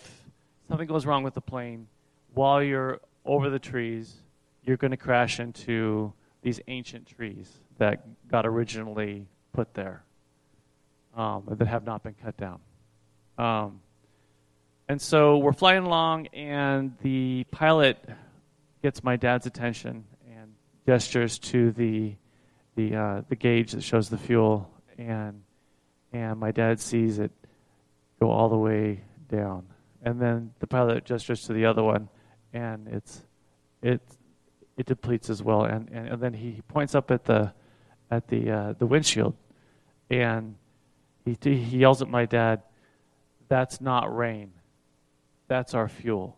something 0.68 0.86
goes 0.86 1.06
wrong 1.06 1.24
with 1.24 1.34
the 1.34 1.40
plane 1.40 1.88
while 2.34 2.62
you're 2.62 3.00
over 3.24 3.50
the 3.50 3.58
trees, 3.58 4.14
you're 4.62 4.76
going 4.76 4.92
to 4.92 4.96
crash 4.96 5.40
into 5.40 6.12
these 6.40 6.60
ancient 6.68 7.08
trees 7.08 7.50
that 7.78 8.06
got 8.28 8.46
originally 8.46 9.26
put 9.52 9.74
there 9.74 10.04
um, 11.16 11.42
that 11.48 11.66
have 11.66 11.84
not 11.84 12.04
been 12.04 12.14
cut 12.22 12.36
down. 12.36 12.60
Um, 13.38 13.80
and 14.88 15.02
so 15.02 15.38
we're 15.38 15.52
flying 15.52 15.82
along, 15.82 16.28
and 16.28 16.96
the 17.02 17.44
pilot 17.50 17.98
gets 18.84 19.02
my 19.02 19.16
dad's 19.16 19.46
attention, 19.46 20.04
gestures 20.88 21.38
to 21.38 21.70
the 21.72 22.14
the 22.74 22.96
uh, 22.96 23.20
the 23.28 23.36
gauge 23.36 23.72
that 23.72 23.82
shows 23.82 24.08
the 24.08 24.16
fuel, 24.16 24.70
and 24.96 25.42
and 26.14 26.40
my 26.40 26.50
dad 26.50 26.80
sees 26.80 27.18
it 27.18 27.30
go 28.18 28.30
all 28.30 28.48
the 28.48 28.56
way 28.56 29.02
down, 29.28 29.66
and 30.02 30.18
then 30.18 30.50
the 30.60 30.66
pilot 30.66 31.04
gestures 31.04 31.42
to 31.42 31.52
the 31.52 31.66
other 31.66 31.82
one, 31.82 32.08
and 32.54 32.88
it's 32.88 33.26
it 33.82 34.00
it 34.78 34.86
depletes 34.86 35.28
as 35.28 35.42
well, 35.42 35.64
and, 35.64 35.90
and, 35.90 36.08
and 36.08 36.22
then 36.22 36.32
he 36.32 36.62
points 36.68 36.94
up 36.94 37.10
at 37.10 37.22
the 37.24 37.52
at 38.10 38.26
the 38.28 38.50
uh, 38.50 38.72
the 38.78 38.86
windshield, 38.86 39.34
and 40.08 40.54
he 41.26 41.36
he 41.42 41.76
yells 41.76 42.00
at 42.00 42.08
my 42.08 42.24
dad, 42.24 42.62
"That's 43.48 43.78
not 43.82 44.16
rain." 44.16 44.52
that's 45.48 45.72
our 45.72 45.88
fuel. 45.88 46.36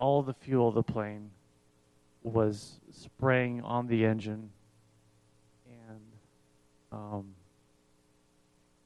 All 0.00 0.22
the 0.24 0.34
fuel 0.34 0.68
of 0.68 0.74
the 0.74 0.82
plane 0.82 1.30
was 2.22 2.80
spraying 2.90 3.62
on 3.62 3.86
the 3.86 4.04
engine 4.04 4.50
and 5.66 6.00
um, 6.92 7.26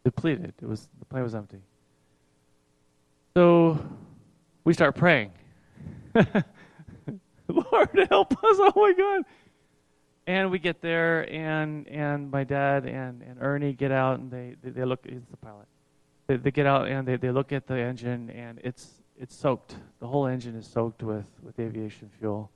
depleted. 0.05 0.55
It 0.61 0.67
was 0.67 0.89
the 0.99 1.05
plane 1.05 1.23
was 1.23 1.35
empty. 1.35 1.61
So 3.37 3.79
we 4.65 4.73
start 4.73 4.95
praying. 4.95 5.33
Lord 7.49 8.07
help 8.11 8.33
us! 8.33 8.39
Oh 8.43 8.73
my 8.75 8.95
God! 8.97 9.23
And 10.27 10.51
we 10.51 10.59
get 10.59 10.81
there, 10.81 11.31
and 11.33 11.87
and 11.89 12.31
my 12.31 12.45
dad 12.45 12.87
and, 12.87 13.23
and 13.23 13.37
Ernie 13.41 13.73
get 13.73 13.93
out, 13.93 14.19
and 14.19 14.31
they 14.31 14.57
they, 14.63 14.71
they 14.71 14.85
look. 14.85 15.07
He's 15.07 15.27
the 15.31 15.37
pilot. 15.37 15.67
They, 16.27 16.37
they 16.37 16.51
get 16.51 16.67
out 16.67 16.89
and 16.89 17.07
they, 17.07 17.17
they 17.17 17.31
look 17.31 17.53
at 17.53 17.67
the 17.67 17.77
engine, 17.77 18.31
and 18.31 18.59
it's 18.65 19.03
it's 19.19 19.35
soaked. 19.35 19.77
The 20.01 20.07
whole 20.07 20.27
engine 20.27 20.57
is 20.57 20.67
soaked 20.67 21.03
with 21.03 21.27
with 21.43 21.59
aviation 21.59 22.11
fuel, 22.19 22.51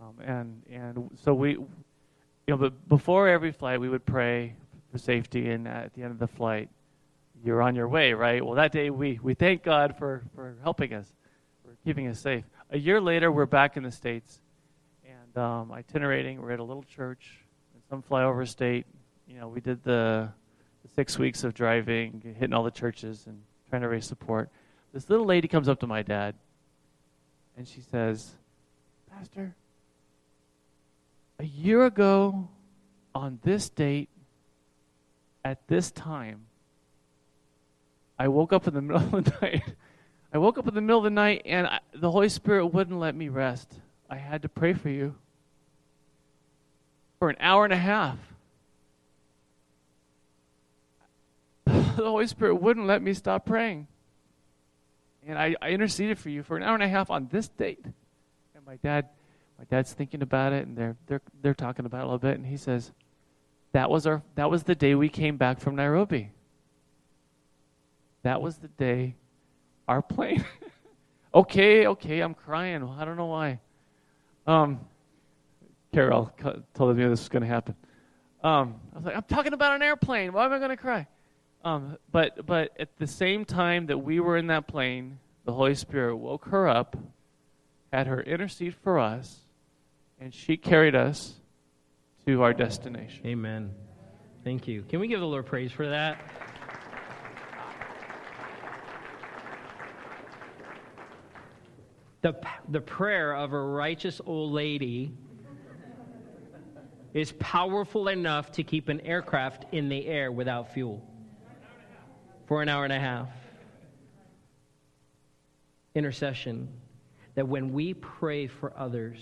um, 0.00 0.14
and 0.24 0.62
and 0.70 1.10
so 1.22 1.34
we, 1.34 1.52
you 1.52 1.66
know, 2.48 2.56
but 2.56 2.88
before 2.88 3.28
every 3.28 3.52
flight, 3.52 3.80
we 3.80 3.88
would 3.88 4.04
pray 4.04 4.54
for 4.90 4.98
safety, 4.98 5.50
and 5.50 5.66
at 5.66 5.94
the 5.94 6.02
end 6.02 6.12
of 6.12 6.18
the 6.18 6.26
flight, 6.26 6.68
you're 7.44 7.62
on 7.62 7.74
your 7.74 7.88
way, 7.88 8.12
right? 8.12 8.44
Well, 8.44 8.54
that 8.54 8.72
day 8.72 8.90
we 8.90 9.18
we 9.22 9.34
thank 9.34 9.62
God 9.62 9.96
for 9.98 10.22
for 10.34 10.56
helping 10.62 10.92
us, 10.94 11.06
for 11.64 11.76
keeping 11.84 12.08
us 12.08 12.20
safe. 12.20 12.44
A 12.70 12.78
year 12.78 13.00
later, 13.00 13.30
we're 13.30 13.46
back 13.46 13.76
in 13.76 13.82
the 13.82 13.92
states 13.92 14.40
and 15.04 15.42
um, 15.42 15.72
itinerating. 15.72 16.40
We're 16.40 16.52
at 16.52 16.60
a 16.60 16.64
little 16.64 16.82
church 16.82 17.44
in 17.74 17.80
some 17.88 18.02
flyover 18.02 18.48
state. 18.48 18.86
You 19.28 19.38
know, 19.38 19.48
we 19.48 19.60
did 19.60 19.82
the, 19.84 20.28
the 20.82 20.88
six 20.94 21.18
weeks 21.18 21.44
of 21.44 21.54
driving, 21.54 22.22
hitting 22.38 22.52
all 22.52 22.64
the 22.64 22.70
churches 22.70 23.26
and 23.26 23.40
trying 23.70 23.82
to 23.82 23.88
raise 23.88 24.06
support. 24.06 24.50
This 24.92 25.08
little 25.08 25.26
lady 25.26 25.48
comes 25.48 25.68
up 25.68 25.80
to 25.80 25.86
my 25.86 26.02
dad 26.02 26.34
and 27.56 27.66
she 27.66 27.80
says, 27.80 28.32
Pastor, 29.10 29.54
a 31.38 31.44
year 31.44 31.84
ago 31.84 32.48
on 33.14 33.38
this 33.42 33.68
date, 33.68 34.08
at 35.44 35.66
this 35.68 35.90
time, 35.90 36.46
I 38.18 38.28
woke 38.28 38.52
up 38.52 38.66
in 38.66 38.74
the 38.74 38.82
middle 38.82 39.16
of 39.16 39.24
the 39.24 39.32
night. 39.42 39.62
I 40.32 40.38
woke 40.38 40.58
up 40.58 40.66
in 40.66 40.74
the 40.74 40.80
middle 40.80 40.98
of 40.98 41.04
the 41.04 41.10
night 41.10 41.42
and 41.44 41.66
I, 41.66 41.80
the 41.92 42.10
Holy 42.10 42.28
Spirit 42.28 42.66
wouldn't 42.66 42.98
let 42.98 43.14
me 43.14 43.28
rest. 43.28 43.72
I 44.10 44.16
had 44.16 44.42
to 44.42 44.48
pray 44.48 44.72
for 44.72 44.88
you 44.88 45.14
for 47.18 47.30
an 47.30 47.36
hour 47.40 47.64
and 47.64 47.72
a 47.72 47.78
half. 47.78 48.18
the 51.64 51.72
Holy 51.72 52.26
Spirit 52.26 52.56
wouldn't 52.56 52.86
let 52.86 53.00
me 53.00 53.14
stop 53.14 53.46
praying. 53.46 53.86
And 55.26 55.38
I, 55.38 55.54
I 55.62 55.70
interceded 55.70 56.18
for 56.18 56.28
you 56.28 56.42
for 56.42 56.56
an 56.56 56.62
hour 56.62 56.74
and 56.74 56.82
a 56.82 56.88
half 56.88 57.10
on 57.10 57.28
this 57.30 57.48
date. 57.48 57.84
And 58.54 58.66
my 58.66 58.76
dad, 58.76 59.08
my 59.58 59.64
dad's 59.64 59.92
thinking 59.92 60.22
about 60.22 60.52
it, 60.52 60.66
and 60.66 60.76
they're 60.76 60.96
they're 61.06 61.22
they're 61.42 61.54
talking 61.54 61.86
about 61.86 61.98
it 61.98 62.02
a 62.02 62.06
little 62.06 62.18
bit, 62.18 62.36
and 62.36 62.46
he 62.46 62.56
says, 62.56 62.92
"That 63.72 63.90
was 63.90 64.06
our 64.06 64.22
that 64.34 64.50
was 64.50 64.64
the 64.64 64.74
day 64.74 64.94
we 64.94 65.08
came 65.08 65.36
back 65.36 65.60
from 65.60 65.76
Nairobi. 65.76 66.30
That 68.22 68.40
was 68.42 68.56
the 68.56 68.68
day 68.68 69.16
our 69.86 70.02
plane." 70.02 70.44
okay, 71.34 71.86
okay, 71.86 72.20
I'm 72.20 72.34
crying. 72.34 72.82
I 72.82 73.04
don't 73.04 73.16
know 73.16 73.26
why. 73.26 73.60
Um, 74.46 74.80
Carol 75.92 76.32
told 76.74 76.96
me 76.96 77.04
this 77.04 77.20
was 77.20 77.28
going 77.28 77.42
to 77.42 77.48
happen. 77.48 77.76
Um, 78.42 78.80
I 78.92 78.96
was 78.96 79.06
like, 79.06 79.16
I'm 79.16 79.22
talking 79.22 79.54
about 79.54 79.74
an 79.74 79.82
airplane. 79.82 80.32
Why 80.32 80.44
am 80.44 80.52
I 80.52 80.58
going 80.58 80.70
to 80.70 80.76
cry? 80.76 81.06
Um, 81.64 81.96
but 82.12 82.44
but 82.44 82.72
at 82.78 82.98
the 82.98 83.06
same 83.06 83.46
time 83.46 83.86
that 83.86 83.96
we 83.96 84.20
were 84.20 84.36
in 84.36 84.48
that 84.48 84.66
plane, 84.66 85.18
the 85.44 85.52
Holy 85.52 85.74
Spirit 85.74 86.16
woke 86.16 86.44
her 86.46 86.68
up, 86.68 86.94
had 87.90 88.06
her 88.06 88.20
intercede 88.20 88.74
for 88.74 88.98
us, 88.98 89.43
and 90.18 90.32
she 90.32 90.56
carried 90.56 90.94
us 90.94 91.34
to 92.26 92.42
our 92.42 92.52
destination. 92.52 93.26
Amen. 93.26 93.74
Thank 94.42 94.68
you. 94.68 94.82
Can 94.82 95.00
we 95.00 95.08
give 95.08 95.20
the 95.20 95.26
Lord 95.26 95.46
praise 95.46 95.72
for 95.72 95.88
that? 95.88 96.18
The, 102.22 102.34
the 102.70 102.80
prayer 102.80 103.34
of 103.34 103.52
a 103.52 103.60
righteous 103.60 104.20
old 104.24 104.52
lady 104.52 105.12
is 107.12 107.32
powerful 107.32 108.08
enough 108.08 108.50
to 108.52 108.62
keep 108.62 108.88
an 108.88 109.00
aircraft 109.02 109.66
in 109.72 109.88
the 109.88 110.06
air 110.06 110.32
without 110.32 110.72
fuel 110.72 111.06
for 112.46 112.62
an 112.62 112.68
hour 112.68 112.84
and 112.84 112.92
a 112.92 112.98
half. 112.98 113.28
Intercession. 115.94 116.68
That 117.34 117.46
when 117.46 117.72
we 117.72 117.94
pray 117.94 118.46
for 118.46 118.72
others, 118.76 119.18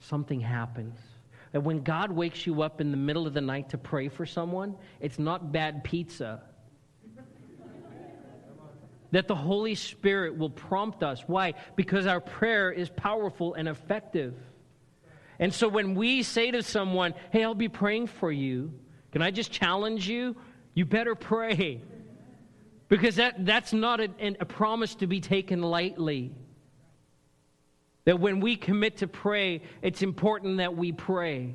something 0.00 0.40
happens. 0.40 0.98
That 1.52 1.62
when 1.62 1.82
God 1.82 2.12
wakes 2.12 2.46
you 2.46 2.62
up 2.62 2.80
in 2.80 2.90
the 2.90 2.96
middle 2.96 3.26
of 3.26 3.34
the 3.34 3.40
night 3.40 3.70
to 3.70 3.78
pray 3.78 4.08
for 4.08 4.26
someone, 4.26 4.76
it's 5.00 5.18
not 5.18 5.52
bad 5.52 5.84
pizza. 5.84 6.42
that 9.12 9.26
the 9.26 9.34
Holy 9.34 9.74
Spirit 9.74 10.36
will 10.36 10.50
prompt 10.50 11.02
us. 11.02 11.24
Why? 11.26 11.54
Because 11.76 12.06
our 12.06 12.20
prayer 12.20 12.70
is 12.70 12.88
powerful 12.88 13.54
and 13.54 13.68
effective. 13.68 14.34
And 15.38 15.52
so 15.52 15.68
when 15.68 15.94
we 15.94 16.22
say 16.22 16.50
to 16.50 16.62
someone, 16.62 17.14
hey, 17.32 17.42
I'll 17.42 17.54
be 17.54 17.68
praying 17.68 18.08
for 18.08 18.30
you, 18.30 18.72
can 19.10 19.22
I 19.22 19.30
just 19.30 19.50
challenge 19.50 20.08
you? 20.08 20.36
You 20.74 20.84
better 20.84 21.14
pray. 21.14 21.80
Because 22.88 23.16
that, 23.16 23.44
that's 23.44 23.72
not 23.72 24.00
a, 24.00 24.10
a 24.40 24.44
promise 24.44 24.94
to 24.96 25.06
be 25.06 25.20
taken 25.20 25.62
lightly. 25.62 26.32
That 28.10 28.18
when 28.18 28.40
we 28.40 28.56
commit 28.56 28.96
to 28.96 29.06
pray, 29.06 29.62
it's 29.82 30.02
important 30.02 30.56
that 30.56 30.76
we 30.76 30.90
pray. 30.90 31.54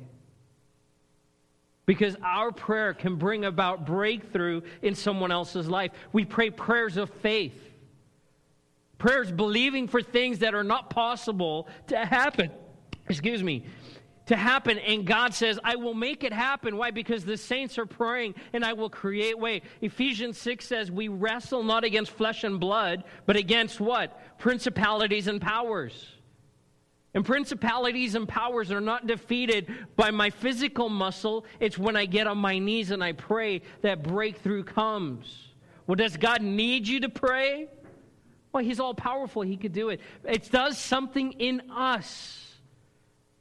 Because 1.84 2.16
our 2.24 2.50
prayer 2.50 2.94
can 2.94 3.16
bring 3.16 3.44
about 3.44 3.84
breakthrough 3.84 4.62
in 4.80 4.94
someone 4.94 5.30
else's 5.30 5.68
life. 5.68 5.90
We 6.14 6.24
pray 6.24 6.48
prayers 6.48 6.96
of 6.96 7.10
faith, 7.10 7.60
prayers 8.96 9.30
believing 9.30 9.86
for 9.86 10.00
things 10.00 10.38
that 10.38 10.54
are 10.54 10.64
not 10.64 10.88
possible 10.88 11.68
to 11.88 11.98
happen 11.98 12.50
excuse 13.06 13.42
me, 13.42 13.66
to 14.24 14.34
happen. 14.34 14.78
And 14.78 15.06
God 15.06 15.34
says, 15.34 15.58
I 15.62 15.76
will 15.76 15.92
make 15.92 16.24
it 16.24 16.32
happen. 16.32 16.78
Why? 16.78 16.90
Because 16.90 17.26
the 17.26 17.36
saints 17.36 17.76
are 17.76 17.84
praying 17.84 18.34
and 18.54 18.64
I 18.64 18.72
will 18.72 18.88
create 18.88 19.38
way. 19.38 19.60
Ephesians 19.82 20.38
6 20.38 20.66
says, 20.66 20.90
We 20.90 21.08
wrestle 21.08 21.62
not 21.62 21.84
against 21.84 22.12
flesh 22.12 22.44
and 22.44 22.58
blood, 22.58 23.04
but 23.26 23.36
against 23.36 23.78
what? 23.78 24.38
Principalities 24.38 25.26
and 25.26 25.38
powers. 25.38 26.16
And 27.16 27.24
principalities 27.24 28.14
and 28.14 28.28
powers 28.28 28.70
are 28.70 28.80
not 28.80 29.06
defeated 29.06 29.72
by 29.96 30.10
my 30.10 30.28
physical 30.28 30.90
muscle. 30.90 31.46
It's 31.58 31.78
when 31.78 31.96
I 31.96 32.04
get 32.04 32.26
on 32.26 32.36
my 32.36 32.58
knees 32.58 32.90
and 32.90 33.02
I 33.02 33.12
pray 33.12 33.62
that 33.80 34.02
breakthrough 34.02 34.62
comes. 34.62 35.48
Well, 35.86 35.96
does 35.96 36.18
God 36.18 36.42
need 36.42 36.86
you 36.86 37.00
to 37.00 37.08
pray? 37.08 37.68
Well, 38.52 38.62
He's 38.62 38.80
all 38.80 38.92
powerful. 38.92 39.40
He 39.40 39.56
could 39.56 39.72
do 39.72 39.88
it. 39.88 40.00
It 40.24 40.50
does 40.50 40.78
something 40.78 41.32
in 41.32 41.70
us 41.70 42.42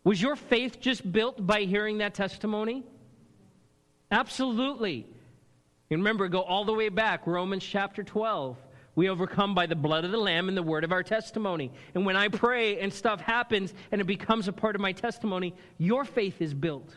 was 0.06 0.22
your 0.22 0.38
faith 0.38 0.80
just 0.80 1.12
built 1.12 1.46
by 1.46 1.62
hearing 1.64 1.98
that 1.98 2.14
testimony? 2.14 2.84
Absolutely. 4.10 5.06
You 5.90 5.98
remember, 5.98 6.30
go 6.30 6.42
all 6.42 6.64
the 6.64 6.74
way 6.74 6.90
back, 6.90 7.28
Romans 7.28 7.66
chapter 7.66 8.04
12. 8.04 8.56
We 8.96 9.10
overcome 9.10 9.54
by 9.54 9.66
the 9.66 9.76
blood 9.76 10.06
of 10.06 10.12
the 10.12 10.18
Lamb 10.18 10.48
and 10.48 10.58
the 10.58 10.64
word 10.64 10.86
of 10.86 10.94
our 10.94 11.04
testimony. 11.04 11.72
And 11.94 12.06
when 12.06 12.16
I 12.16 12.30
pray 12.30 12.80
and 12.80 12.94
stuff 12.94 13.20
happens 13.20 13.74
and 13.92 14.00
it 14.00 14.06
becomes 14.06 14.48
a 14.48 14.54
part 14.54 14.76
of 14.76 14.82
my 14.82 14.94
testimony, 14.94 15.54
your 15.78 16.06
faith 16.06 16.42
is 16.42 16.54
built. 16.54 16.90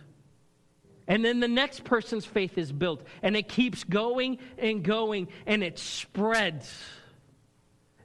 And 1.09 1.25
then 1.25 1.41
the 1.41 1.49
next 1.49 1.85
person's 1.85 2.25
faith 2.25 2.57
is 2.57 2.71
built. 2.71 3.03
And 3.23 3.37
it 3.37 3.49
keeps 3.49 3.83
going 3.83 4.39
and 4.59 4.85
going 4.85 5.29
and 5.47 5.65
it 5.65 5.79
spreads. 5.79 6.73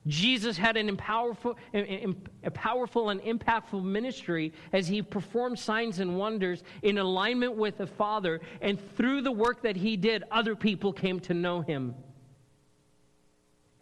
Jesus 0.07 0.57
had 0.57 0.75
an 0.75 0.97
powerful, 0.97 1.57
a 1.73 2.51
powerful 2.51 3.09
and 3.09 3.21
impactful 3.21 3.83
ministry 3.83 4.53
as 4.73 4.87
he 4.87 5.01
performed 5.01 5.59
signs 5.59 5.99
and 5.99 6.17
wonders 6.17 6.63
in 6.81 6.97
alignment 6.97 7.55
with 7.55 7.77
the 7.77 7.87
Father. 7.87 8.41
And 8.59 8.79
through 8.97 9.21
the 9.21 9.31
work 9.31 9.61
that 9.61 9.77
he 9.77 9.95
did, 9.95 10.23
other 10.31 10.55
people 10.55 10.91
came 10.91 11.19
to 11.21 11.33
know 11.33 11.61
him. 11.61 11.95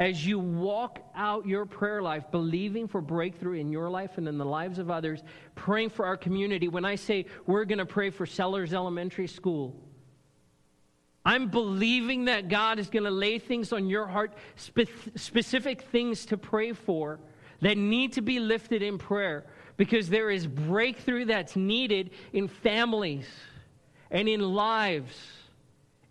As 0.02 0.26
you 0.26 0.40
walk 0.40 0.98
out 1.14 1.46
your 1.46 1.68
prayer 1.68 2.02
life, 2.02 2.24
believing 2.32 2.88
for 2.88 3.02
breakthrough 3.02 3.60
in 3.60 3.72
your 3.72 3.88
life 3.88 4.18
and 4.18 4.28
in 4.28 4.40
the 4.40 4.46
lives 4.46 4.80
of 4.80 4.90
others, 4.90 5.22
praying 5.54 5.92
for 5.92 6.08
our 6.08 6.18
community. 6.18 6.68
When 6.68 6.86
I 6.86 6.96
say 6.96 7.28
we're 7.46 7.66
going 7.66 7.78
to 7.78 7.86
pray 7.86 8.10
for 8.10 8.26
Sellers 8.26 8.74
Elementary 8.74 9.28
School, 9.28 9.80
I'm 11.24 11.50
believing 11.50 12.26
that 12.26 12.50
God 12.50 12.80
is 12.80 12.90
going 12.90 13.04
to 13.04 13.12
lay 13.12 13.38
things 13.38 13.72
on 13.72 13.90
your 13.90 14.08
heart, 14.08 14.34
spe- 14.56 14.90
specific 15.14 15.84
things 15.84 16.26
to 16.26 16.36
pray 16.36 16.74
for 16.74 17.20
that 17.62 17.78
need 17.78 18.14
to 18.14 18.24
be 18.24 18.40
lifted 18.40 18.82
in 18.82 18.98
prayer 18.98 19.46
because 19.78 20.10
there 20.10 20.32
is 20.32 20.48
breakthrough 20.48 21.26
that's 21.26 21.56
needed 21.56 22.10
in 22.34 22.48
families 22.48 23.28
and 24.10 24.28
in 24.28 24.42
lives, 24.42 25.16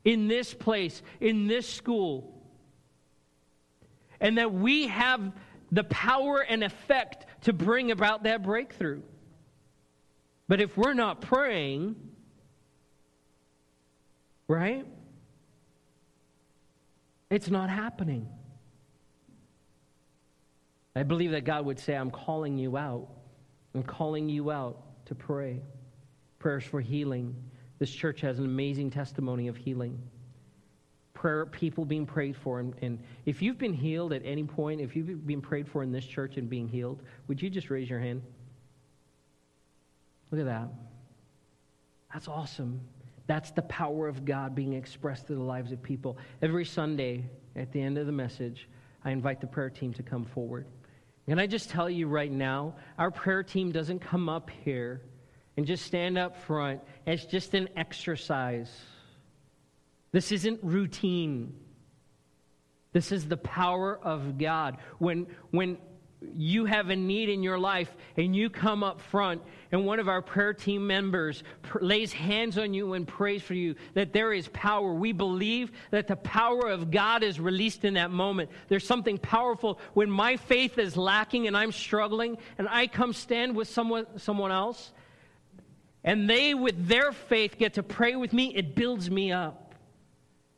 in 0.05 0.28
this 0.28 0.55
place, 0.55 1.03
in 1.20 1.49
this 1.49 1.68
school. 1.68 2.39
And 4.21 4.39
that 4.39 4.53
we 4.53 4.89
have 4.89 5.33
the 5.73 5.85
power 5.85 6.41
and 6.41 6.64
effect 6.64 7.27
to 7.43 7.53
bring 7.53 7.91
about 7.91 8.25
that 8.25 8.43
breakthrough. 8.43 9.03
But 10.49 10.61
if 10.61 10.77
we're 10.77 10.95
not 10.95 11.21
praying, 11.21 11.97
right? 14.49 14.85
It's 17.31 17.49
not 17.49 17.71
happening. 17.71 18.29
I 20.97 21.05
believe 21.05 21.31
that 21.31 21.45
God 21.45 21.64
would 21.66 21.79
say, 21.79 21.95
I'm 21.95 22.11
calling 22.11 22.59
you 22.59 22.77
out. 22.77 23.09
I'm 23.75 23.85
calling 23.85 24.29
you 24.29 24.51
out 24.51 25.07
to 25.07 25.14
pray. 25.14 25.61
Prayers 26.41 26.64
for 26.64 26.81
healing. 26.81 27.37
This 27.79 27.91
church 27.91 28.21
has 28.23 28.41
an 28.41 28.45
amazing 28.45 28.91
testimony 28.91 29.47
of 29.47 29.57
healing. 29.57 29.99
Prayer, 31.21 31.45
people 31.45 31.85
being 31.85 32.07
prayed 32.07 32.35
for. 32.35 32.61
And, 32.61 32.75
and 32.81 32.99
if 33.27 33.43
you've 33.43 33.59
been 33.59 33.75
healed 33.75 34.14
at 34.14 34.23
any 34.25 34.45
point, 34.45 34.81
if 34.81 34.97
you've 34.97 35.27
been 35.27 35.43
prayed 35.43 35.68
for 35.68 35.83
in 35.83 35.93
this 35.93 36.07
church 36.07 36.39
and 36.39 36.49
being 36.49 36.66
healed, 36.66 37.03
would 37.29 37.43
you 37.43 37.51
just 37.51 37.68
raise 37.68 37.91
your 37.91 38.01
hand? 38.01 38.23
Look 40.31 40.41
at 40.41 40.47
that. 40.47 40.68
That's 42.11 42.27
awesome. 42.27 42.81
That's 43.27 43.51
the 43.51 43.61
power 43.61 44.09
of 44.09 44.25
God 44.25 44.55
being 44.55 44.73
expressed 44.73 45.27
through 45.27 45.37
the 45.37 45.43
lives 45.43 45.73
of 45.73 45.83
people. 45.83 46.16
Every 46.41 46.64
Sunday, 46.64 47.27
at 47.55 47.71
the 47.71 47.83
end 47.83 47.99
of 47.99 48.07
the 48.07 48.12
message, 48.12 48.66
I 49.05 49.11
invite 49.11 49.43
the 49.43 49.47
prayer 49.47 49.68
team 49.68 49.93
to 49.93 50.03
come 50.03 50.25
forward. 50.25 50.64
Can 51.29 51.39
I 51.39 51.47
just 51.47 51.68
tell 51.68 51.91
you 51.91 52.09
right 52.09 52.33
now, 52.33 52.77
our 52.97 53.11
prayer 53.11 53.43
team 53.43 53.73
doesn't 53.73 53.99
come 53.99 54.31
up 54.31 54.49
here 54.64 55.03
and 55.59 55.66
just 55.66 55.85
stand 55.85 56.16
up 56.16 56.35
front 56.35 56.81
as 57.07 57.27
just 57.27 57.53
an 57.53 57.68
exercise. 57.77 58.71
This 60.13 60.33
isn't 60.33 60.61
routine. 60.63 61.55
This 62.93 63.13
is 63.13 63.29
the 63.29 63.37
power 63.37 63.99
of 64.03 64.39
God. 64.39 64.79
When, 64.99 65.27
when 65.51 65.79
you 66.35 66.65
have 66.67 66.91
a 66.91 66.97
need 66.97 67.29
in 67.29 67.43
your 67.43 67.59
life 67.59 67.95
and 68.17 68.35
you 68.37 68.51
come 68.51 68.83
up 68.83 69.01
front 69.01 69.43
and 69.73 69.87
one 69.87 69.99
of 69.99 70.09
our 70.09 70.21
prayer 70.21 70.53
team 70.53 70.87
members 70.87 71.43
pr- 71.63 71.79
lays 71.81 72.13
hands 72.13 72.59
on 72.59 72.75
you 72.75 72.93
and 72.93 73.09
prays 73.09 73.43
for 73.43 73.55
you 73.55 73.75
that 73.95 74.13
there 74.13 74.33
is 74.33 74.49
power 74.49 74.93
we 74.93 75.13
believe 75.13 75.73
that 75.91 76.07
the 76.09 76.17
power 76.17 76.69
of 76.69 76.91
god 76.91 77.23
is 77.23 77.41
released 77.41 77.85
in 77.85 77.95
that 77.95 78.11
moment 78.11 78.51
there's 78.69 78.87
something 78.87 79.17
powerful 79.17 79.79
when 79.95 80.11
my 80.11 80.37
faith 80.37 80.79
is 80.79 80.97
lacking 80.97 81.47
and 81.47 81.57
i'm 81.57 81.73
struggling 81.73 82.37
and 82.59 82.69
i 82.69 82.87
come 82.87 83.13
stand 83.13 83.57
with 83.57 83.69
someone 83.69 84.07
someone 84.17 84.53
else 84.53 84.93
and 86.05 86.29
they 86.29 86.53
with 86.53 86.87
their 86.87 87.13
faith 87.13 87.57
get 87.57 87.75
to 87.75 87.83
pray 87.83 88.15
with 88.15 88.33
me 88.33 88.55
it 88.55 88.75
builds 88.75 89.11
me 89.11 89.33
up 89.33 89.70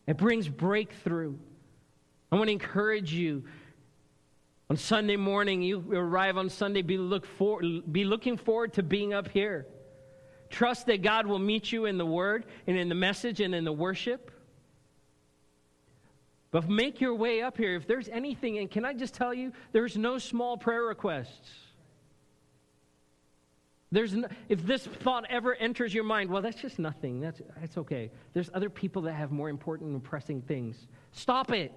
it 0.06 0.16
brings 0.16 0.48
breakthrough 0.48 1.34
i 2.30 2.36
want 2.36 2.48
to 2.48 2.52
encourage 2.52 3.12
you 3.12 3.44
on 4.72 4.78
Sunday 4.78 5.16
morning, 5.16 5.60
you 5.60 5.84
arrive 5.92 6.38
on 6.38 6.48
Sunday, 6.48 6.80
be, 6.80 6.96
look 6.96 7.26
for, 7.26 7.60
be 7.60 8.04
looking 8.04 8.38
forward 8.38 8.72
to 8.72 8.82
being 8.82 9.12
up 9.12 9.28
here. 9.28 9.66
Trust 10.48 10.86
that 10.86 11.02
God 11.02 11.26
will 11.26 11.38
meet 11.38 11.70
you 11.70 11.84
in 11.84 11.98
the 11.98 12.06
Word 12.06 12.46
and 12.66 12.78
in 12.78 12.88
the 12.88 12.94
message 12.94 13.42
and 13.42 13.54
in 13.54 13.64
the 13.64 13.72
worship. 13.72 14.30
But 16.52 16.70
make 16.70 17.02
your 17.02 17.14
way 17.14 17.42
up 17.42 17.58
here. 17.58 17.74
If 17.74 17.86
there's 17.86 18.08
anything, 18.08 18.56
and 18.56 18.70
can 18.70 18.86
I 18.86 18.94
just 18.94 19.12
tell 19.12 19.34
you, 19.34 19.52
there's 19.72 19.98
no 19.98 20.16
small 20.16 20.56
prayer 20.56 20.84
requests. 20.84 21.50
There's 23.92 24.14
no, 24.14 24.26
if 24.48 24.66
this 24.66 24.86
thought 24.86 25.26
ever 25.28 25.54
enters 25.54 25.92
your 25.92 26.02
mind, 26.02 26.30
well, 26.30 26.40
that's 26.40 26.60
just 26.60 26.78
nothing. 26.78 27.20
That's, 27.20 27.42
that's 27.60 27.76
okay. 27.76 28.10
There's 28.32 28.50
other 28.54 28.70
people 28.70 29.02
that 29.02 29.12
have 29.12 29.30
more 29.30 29.50
important 29.50 29.92
and 29.92 30.02
pressing 30.02 30.40
things. 30.40 30.88
Stop 31.12 31.52
it 31.52 31.72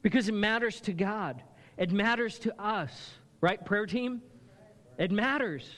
because 0.00 0.28
it 0.28 0.34
matters 0.34 0.80
to 0.82 0.94
God. 0.94 1.42
It 1.76 1.92
matters 1.92 2.38
to 2.40 2.60
us, 2.60 3.12
right, 3.42 3.62
prayer 3.62 3.84
team? 3.84 4.22
It 4.98 5.10
matters. 5.10 5.68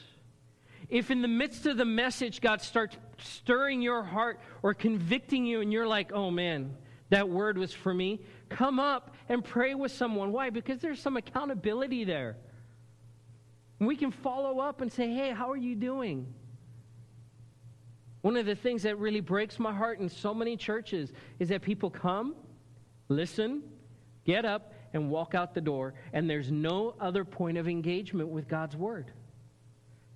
If 0.89 1.11
in 1.11 1.21
the 1.21 1.29
midst 1.29 1.67
of 1.67 1.77
the 1.77 1.85
message 1.85 2.41
God 2.41 2.63
starts 2.63 2.97
stirring 3.19 3.83
your 3.83 4.05
heart 4.05 4.39
or 4.63 4.73
convicting 4.73 5.47
you 5.47 5.61
and 5.63 5.73
you're 5.73 5.89
like, 5.89 6.13
oh 6.13 6.31
man, 6.31 6.77
that 7.11 7.29
word 7.29 7.59
was 7.59 7.73
for 7.73 7.93
me, 7.93 8.21
come 8.49 8.79
up 8.79 9.17
and 9.29 9.45
pray 9.45 9.75
with 9.75 9.91
someone. 9.91 10.31
Why? 10.31 10.51
Because 10.51 10.79
there's 10.79 11.01
some 11.01 11.17
accountability 11.17 12.05
there. 12.05 12.37
We 13.81 13.97
can 13.97 14.11
follow 14.11 14.59
up 14.59 14.81
and 14.81 14.93
say, 14.93 15.13
hey, 15.13 15.31
how 15.31 15.51
are 15.51 15.57
you 15.57 15.77
doing? 15.77 16.27
One 18.23 18.37
of 18.37 18.47
the 18.47 18.57
things 18.57 18.83
that 18.83 18.99
really 18.99 19.21
breaks 19.21 19.59
my 19.59 19.73
heart 19.73 20.01
in 20.01 20.09
so 20.09 20.35
many 20.35 20.57
churches 20.57 21.13
is 21.39 21.49
that 21.51 21.63
people 21.63 21.89
come, 21.89 22.35
listen, 23.09 23.63
get 24.25 24.45
up 24.45 24.75
and 24.93 25.11
walk 25.11 25.35
out 25.35 25.55
the 25.55 25.61
door, 25.61 25.95
and 26.13 26.29
there's 26.29 26.51
no 26.51 26.95
other 27.01 27.25
point 27.25 27.59
of 27.59 27.69
engagement 27.69 28.29
with 28.29 28.49
God's 28.49 28.77
Word. 28.77 29.13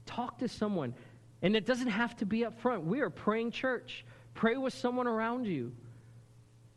Talk 0.07 0.39
to 0.39 0.49
someone. 0.49 0.95
And 1.43 1.57
it 1.57 1.67
doesn't 1.67 1.89
have 1.89 2.17
to 2.17 2.27
be 2.27 2.45
up 2.45 2.59
front. 2.61 2.85
We 2.85 3.01
are 3.01 3.11
praying 3.11 3.51
church. 3.53 4.05
Pray 4.35 4.57
with 4.57 4.73
someone 4.75 5.07
around 5.07 5.47
you. 5.47 5.73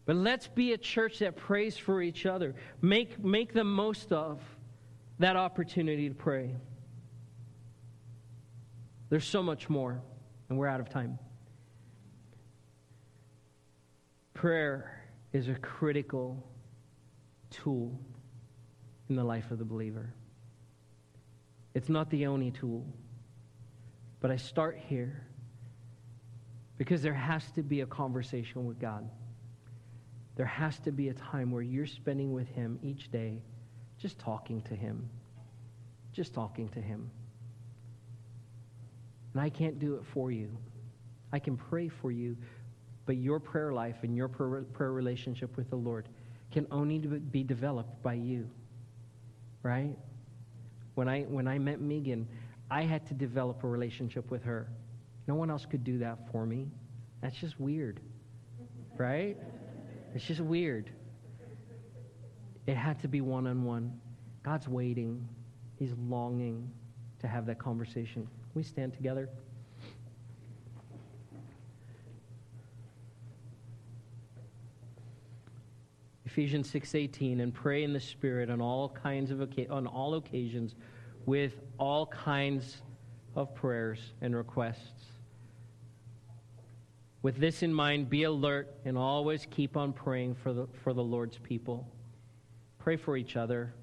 But 0.06 0.16
let's 0.16 0.48
be 0.48 0.74
a 0.74 0.78
church 0.78 1.20
that 1.20 1.36
prays 1.36 1.78
for 1.78 2.02
each 2.02 2.26
other. 2.26 2.56
Make, 2.82 3.24
make 3.24 3.54
the 3.54 3.64
most 3.64 4.12
of 4.12 4.40
that 5.20 5.36
opportunity 5.36 6.10
to 6.10 6.16
pray. 6.16 6.56
There's 9.10 9.26
so 9.26 9.44
much 9.44 9.70
more, 9.70 10.02
and 10.50 10.58
we're 10.58 10.68
out 10.68 10.80
of 10.80 10.90
time. 10.90 11.20
Prayer 14.34 15.04
is 15.32 15.48
a 15.48 15.56
critical 15.56 16.46
tool 17.50 18.00
in 19.10 19.16
the 19.16 19.24
life 19.24 19.52
of 19.52 19.60
the 19.60 19.66
believer. 19.66 20.14
It's 21.74 21.90
not 21.90 22.10
the 22.10 22.26
only 22.26 22.52
tool. 22.52 22.86
But 24.22 24.32
I 24.32 24.38
start 24.38 24.80
here 24.88 25.28
because 26.78 27.02
there 27.02 27.14
has 27.14 27.44
to 27.52 27.64
be 27.64 27.82
a 27.82 27.86
conversation 27.86 28.66
with 28.66 28.80
God. 28.80 29.08
There 30.36 30.46
has 30.46 30.80
to 30.80 30.92
be 30.92 31.10
a 31.10 31.14
time 31.14 31.52
where 31.52 31.62
you're 31.62 31.86
spending 31.86 32.34
with 32.34 32.48
Him 32.50 32.80
each 32.82 33.12
day, 33.12 33.42
just 33.98 34.20
talking 34.20 34.62
to 34.64 34.76
Him. 34.76 35.10
Just 36.12 36.34
talking 36.34 36.70
to 36.70 36.82
Him. 36.82 37.12
And 39.36 39.44
I 39.44 39.50
can't 39.50 39.80
do 39.80 39.96
it 39.96 40.04
for 40.14 40.32
you. 40.32 40.58
I 41.34 41.40
can 41.40 41.58
pray 41.58 41.90
for 41.90 42.10
you, 42.10 42.38
but 43.06 43.18
your 43.18 43.38
prayer 43.38 43.74
life 43.74 43.98
and 44.04 44.16
your 44.16 44.30
prayer 44.30 44.94
relationship 44.94 45.58
with 45.58 45.70
the 45.70 45.76
Lord 45.76 46.08
can 46.54 46.66
only 46.72 47.00
be 47.00 47.44
developed 47.44 48.02
by 48.02 48.14
you. 48.14 48.50
Right? 49.62 49.94
When 50.94 51.10
I, 51.10 51.24
when 51.24 51.50
I 51.50 51.60
met 51.60 51.82
Megan, 51.82 52.30
I 52.72 52.84
had 52.84 53.06
to 53.08 53.14
develop 53.14 53.62
a 53.66 53.68
relationship 53.68 54.32
with 54.32 54.42
her. 54.44 54.70
No 55.28 55.36
one 55.36 55.52
else 55.52 55.66
could 55.66 55.84
do 55.84 56.00
that 56.00 56.32
for 56.32 56.46
me. 56.46 56.70
That's 57.22 57.36
just 57.36 57.60
weird. 57.60 58.00
Right? 58.98 59.36
It's 60.14 60.24
just 60.24 60.40
weird. 60.40 60.92
It 62.68 62.78
had 62.78 63.02
to 63.02 63.10
be 63.10 63.20
one 63.20 63.48
on 63.48 63.66
one. 63.66 64.00
God's 64.44 64.70
waiting, 64.70 65.28
He's 65.76 65.92
longing 66.08 66.72
to 67.20 67.28
have 67.28 67.46
that 67.48 67.60
conversation. 67.60 68.30
We 68.56 68.64
stand 68.64 68.94
together? 68.94 69.30
Ephesians 76.26 76.70
6:18 76.72 77.42
and 77.42 77.54
pray 77.54 77.84
in 77.84 77.92
the 77.92 78.00
spirit 78.00 78.50
on 78.50 78.62
all 78.62 78.90
kinds 78.90 79.30
of 79.30 79.42
on 79.70 79.88
all 79.88 80.16
occasions 80.16 80.76
with 81.26 81.62
all 81.78 82.08
kinds 82.08 82.82
of 83.36 83.54
prayers 83.54 84.14
and 84.22 84.34
requests. 84.34 85.12
With 87.22 87.38
this 87.38 87.62
in 87.62 87.74
mind, 87.74 88.10
be 88.10 88.24
alert 88.24 88.74
and 88.86 88.98
always 88.98 89.46
keep 89.50 89.76
on 89.76 89.92
praying 89.92 90.36
for 90.36 90.54
the, 90.54 90.68
for 90.84 90.94
the 90.94 91.04
Lord's 91.04 91.38
people. 91.40 91.92
Pray 92.78 92.96
for 92.96 93.18
each 93.18 93.36
other. 93.36 93.74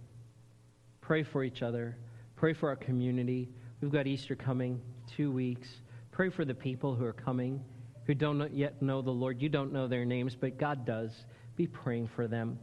Pray 1.01 1.25
for 1.25 1.43
each 1.43 1.61
other. 1.61 1.99
Pray 2.37 2.53
for 2.53 2.69
our 2.69 2.77
community. 2.77 3.51
We've 3.83 3.91
got 3.91 4.07
Easter 4.07 4.37
coming, 4.37 4.81
two 5.09 5.33
weeks. 5.33 5.69
Pray 6.13 6.29
for 6.29 6.45
the 6.45 6.55
people 6.55 6.95
who 6.95 7.05
are 7.05 7.13
coming, 7.13 7.61
who 8.07 8.15
don't 8.15 8.55
yet 8.55 8.81
know 8.81 9.03
the 9.03 9.11
Lord. 9.11 9.43
You 9.43 9.49
don't 9.49 9.73
know 9.73 9.89
their 9.89 10.05
names, 10.05 10.37
but 10.37 10.57
God 10.57 10.87
does 10.87 11.27
be 11.57 11.67
praying 11.67 12.07
for 12.07 12.29
them. 12.29 12.61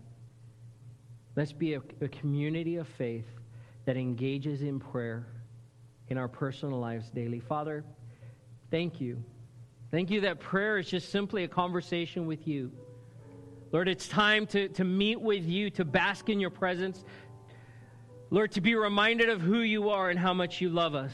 Let's 1.35 1.51
be 1.51 1.73
a, 1.73 1.81
a 1.99 2.07
community 2.07 2.77
of 2.77 2.87
faith 2.87 3.25
that 3.83 3.97
engages 3.97 4.61
in 4.61 4.79
prayer 4.79 5.27
in 6.07 6.17
our 6.17 6.29
personal 6.29 6.79
lives 6.79 7.09
daily. 7.09 7.41
Father, 7.41 7.83
thank 8.71 9.01
you. 9.01 9.21
Thank 9.91 10.11
you 10.11 10.21
that 10.21 10.39
prayer 10.39 10.77
is 10.77 10.87
just 10.87 11.09
simply 11.09 11.43
a 11.43 11.49
conversation 11.49 12.27
with 12.27 12.47
you. 12.47 12.71
Lord, 13.73 13.89
it's 13.89 14.07
time 14.07 14.47
to, 14.47 14.69
to 14.69 14.85
meet 14.85 15.19
with 15.19 15.45
you, 15.45 15.69
to 15.71 15.83
bask 15.83 16.29
in 16.29 16.39
your 16.39 16.49
presence. 16.49 17.03
Lord, 18.31 18.51
to 18.51 18.61
be 18.61 18.75
reminded 18.75 19.29
of 19.29 19.41
who 19.41 19.59
you 19.59 19.89
are 19.89 20.09
and 20.09 20.19
how 20.19 20.33
much 20.33 20.61
you 20.61 20.69
love 20.69 20.93
us. 20.93 21.13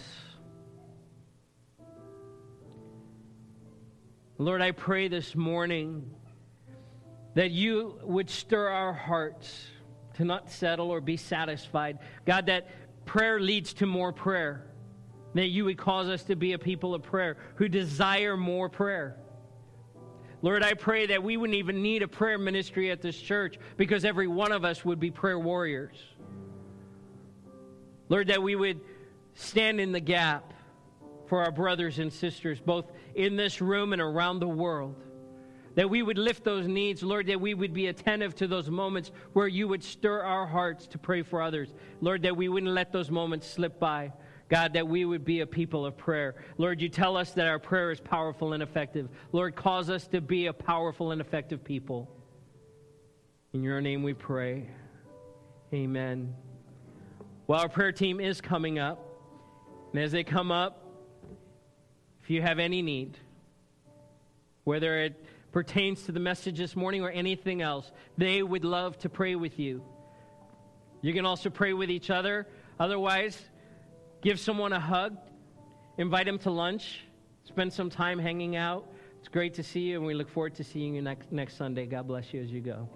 Lord, 4.37 4.61
I 4.61 4.71
pray 4.71 5.07
this 5.07 5.33
morning 5.33 6.11
that 7.35 7.51
you 7.51 7.99
would 8.03 8.29
stir 8.29 8.67
our 8.67 8.91
hearts 8.91 9.67
to 10.15 10.25
not 10.25 10.51
settle 10.51 10.89
or 10.91 10.99
be 10.99 11.15
satisfied. 11.15 11.99
God, 12.25 12.47
that 12.47 12.67
prayer 13.05 13.39
leads 13.39 13.73
to 13.75 13.85
more 13.85 14.11
prayer. 14.11 14.67
That 15.35 15.47
you 15.47 15.65
would 15.65 15.77
cause 15.77 16.09
us 16.09 16.23
to 16.23 16.35
be 16.35 16.51
a 16.51 16.59
people 16.59 16.93
of 16.93 17.03
prayer 17.03 17.37
who 17.55 17.69
desire 17.69 18.35
more 18.35 18.67
prayer. 18.67 19.17
Lord, 20.41 20.63
I 20.63 20.73
pray 20.73 21.07
that 21.07 21.23
we 21.23 21.37
wouldn't 21.37 21.57
even 21.57 21.81
need 21.81 22.03
a 22.03 22.07
prayer 22.07 22.37
ministry 22.37 22.91
at 22.91 23.01
this 23.01 23.19
church 23.19 23.57
because 23.77 24.03
every 24.03 24.27
one 24.27 24.51
of 24.51 24.65
us 24.65 24.83
would 24.83 24.99
be 24.99 25.11
prayer 25.11 25.39
warriors. 25.39 25.95
Lord, 28.09 28.27
that 28.27 28.41
we 28.41 28.55
would 28.55 28.81
stand 29.33 29.79
in 29.79 29.91
the 29.91 29.99
gap 29.99 30.53
for 31.27 31.43
our 31.43 31.51
brothers 31.51 31.99
and 31.99 32.11
sisters, 32.11 32.59
both 32.59 32.91
in 33.15 33.35
this 33.35 33.61
room 33.61 33.93
and 33.93 34.01
around 34.01 34.39
the 34.39 34.47
world. 34.47 34.95
That 35.75 35.89
we 35.89 36.01
would 36.01 36.17
lift 36.17 36.43
those 36.43 36.67
needs, 36.67 37.03
Lord, 37.03 37.27
that 37.27 37.41
we 37.41 37.53
would 37.53 37.73
be 37.73 37.87
attentive 37.87 38.33
to 38.35 38.47
those 38.47 38.69
moments 38.69 39.11
where 39.33 39.47
you 39.47 39.67
would 39.67 39.83
stir 39.83 40.21
our 40.21 40.47
hearts 40.47 40.87
to 40.87 40.97
pray 40.97 41.21
for 41.21 41.41
others. 41.41 41.73
Lord, 41.99 42.21
that 42.21 42.37
we 42.37 42.47
wouldn't 42.47 42.71
let 42.71 42.93
those 42.93 43.11
moments 43.11 43.47
slip 43.47 43.77
by. 43.77 44.13
God, 44.47 44.73
that 44.73 44.87
we 44.87 45.03
would 45.05 45.25
be 45.25 45.41
a 45.41 45.47
people 45.47 45.85
of 45.85 45.97
prayer. 45.97 46.35
Lord, 46.57 46.79
you 46.79 46.87
tell 46.87 47.17
us 47.17 47.31
that 47.31 47.47
our 47.47 47.59
prayer 47.59 47.91
is 47.91 47.99
powerful 47.99 48.53
and 48.53 48.61
effective. 48.61 49.09
Lord, 49.31 49.55
cause 49.55 49.89
us 49.89 50.07
to 50.09 50.21
be 50.21 50.45
a 50.45 50.53
powerful 50.53 51.11
and 51.11 51.19
effective 51.19 51.63
people. 51.63 52.09
In 53.53 53.63
your 53.63 53.81
name 53.81 54.03
we 54.03 54.13
pray. 54.13 54.69
Amen. 55.73 56.35
Well, 57.47 57.59
our 57.59 57.69
prayer 57.69 57.91
team 57.91 58.19
is 58.19 58.41
coming 58.41 58.79
up. 58.79 58.99
And 59.93 60.03
as 60.03 60.11
they 60.11 60.23
come 60.23 60.51
up, 60.51 60.81
if 62.23 62.29
you 62.29 62.41
have 62.41 62.59
any 62.59 62.81
need, 62.81 63.17
whether 64.63 64.97
it 64.97 65.23
pertains 65.51 66.03
to 66.03 66.11
the 66.11 66.19
message 66.19 66.57
this 66.57 66.75
morning 66.75 67.03
or 67.03 67.09
anything 67.09 67.61
else, 67.61 67.91
they 68.17 68.41
would 68.41 68.65
love 68.65 68.97
to 68.99 69.09
pray 69.09 69.35
with 69.35 69.59
you. 69.59 69.83
You 71.01 71.13
can 71.13 71.25
also 71.25 71.49
pray 71.51 71.73
with 71.73 71.91
each 71.91 72.09
other. 72.09 72.47
Otherwise, 72.79 73.41
give 74.21 74.39
someone 74.39 74.73
a 74.73 74.79
hug, 74.79 75.15
invite 75.99 76.25
them 76.25 76.39
to 76.39 76.49
lunch, 76.49 77.05
spend 77.43 77.71
some 77.71 77.91
time 77.91 78.17
hanging 78.17 78.55
out. 78.55 78.91
It's 79.19 79.29
great 79.29 79.53
to 79.53 79.63
see 79.63 79.81
you, 79.81 79.97
and 79.97 80.05
we 80.05 80.15
look 80.15 80.29
forward 80.29 80.55
to 80.55 80.63
seeing 80.63 80.95
you 80.95 81.01
next, 81.01 81.31
next 81.31 81.57
Sunday. 81.57 81.85
God 81.85 82.07
bless 82.07 82.33
you 82.33 82.41
as 82.41 82.51
you 82.51 82.59
go. 82.59 82.89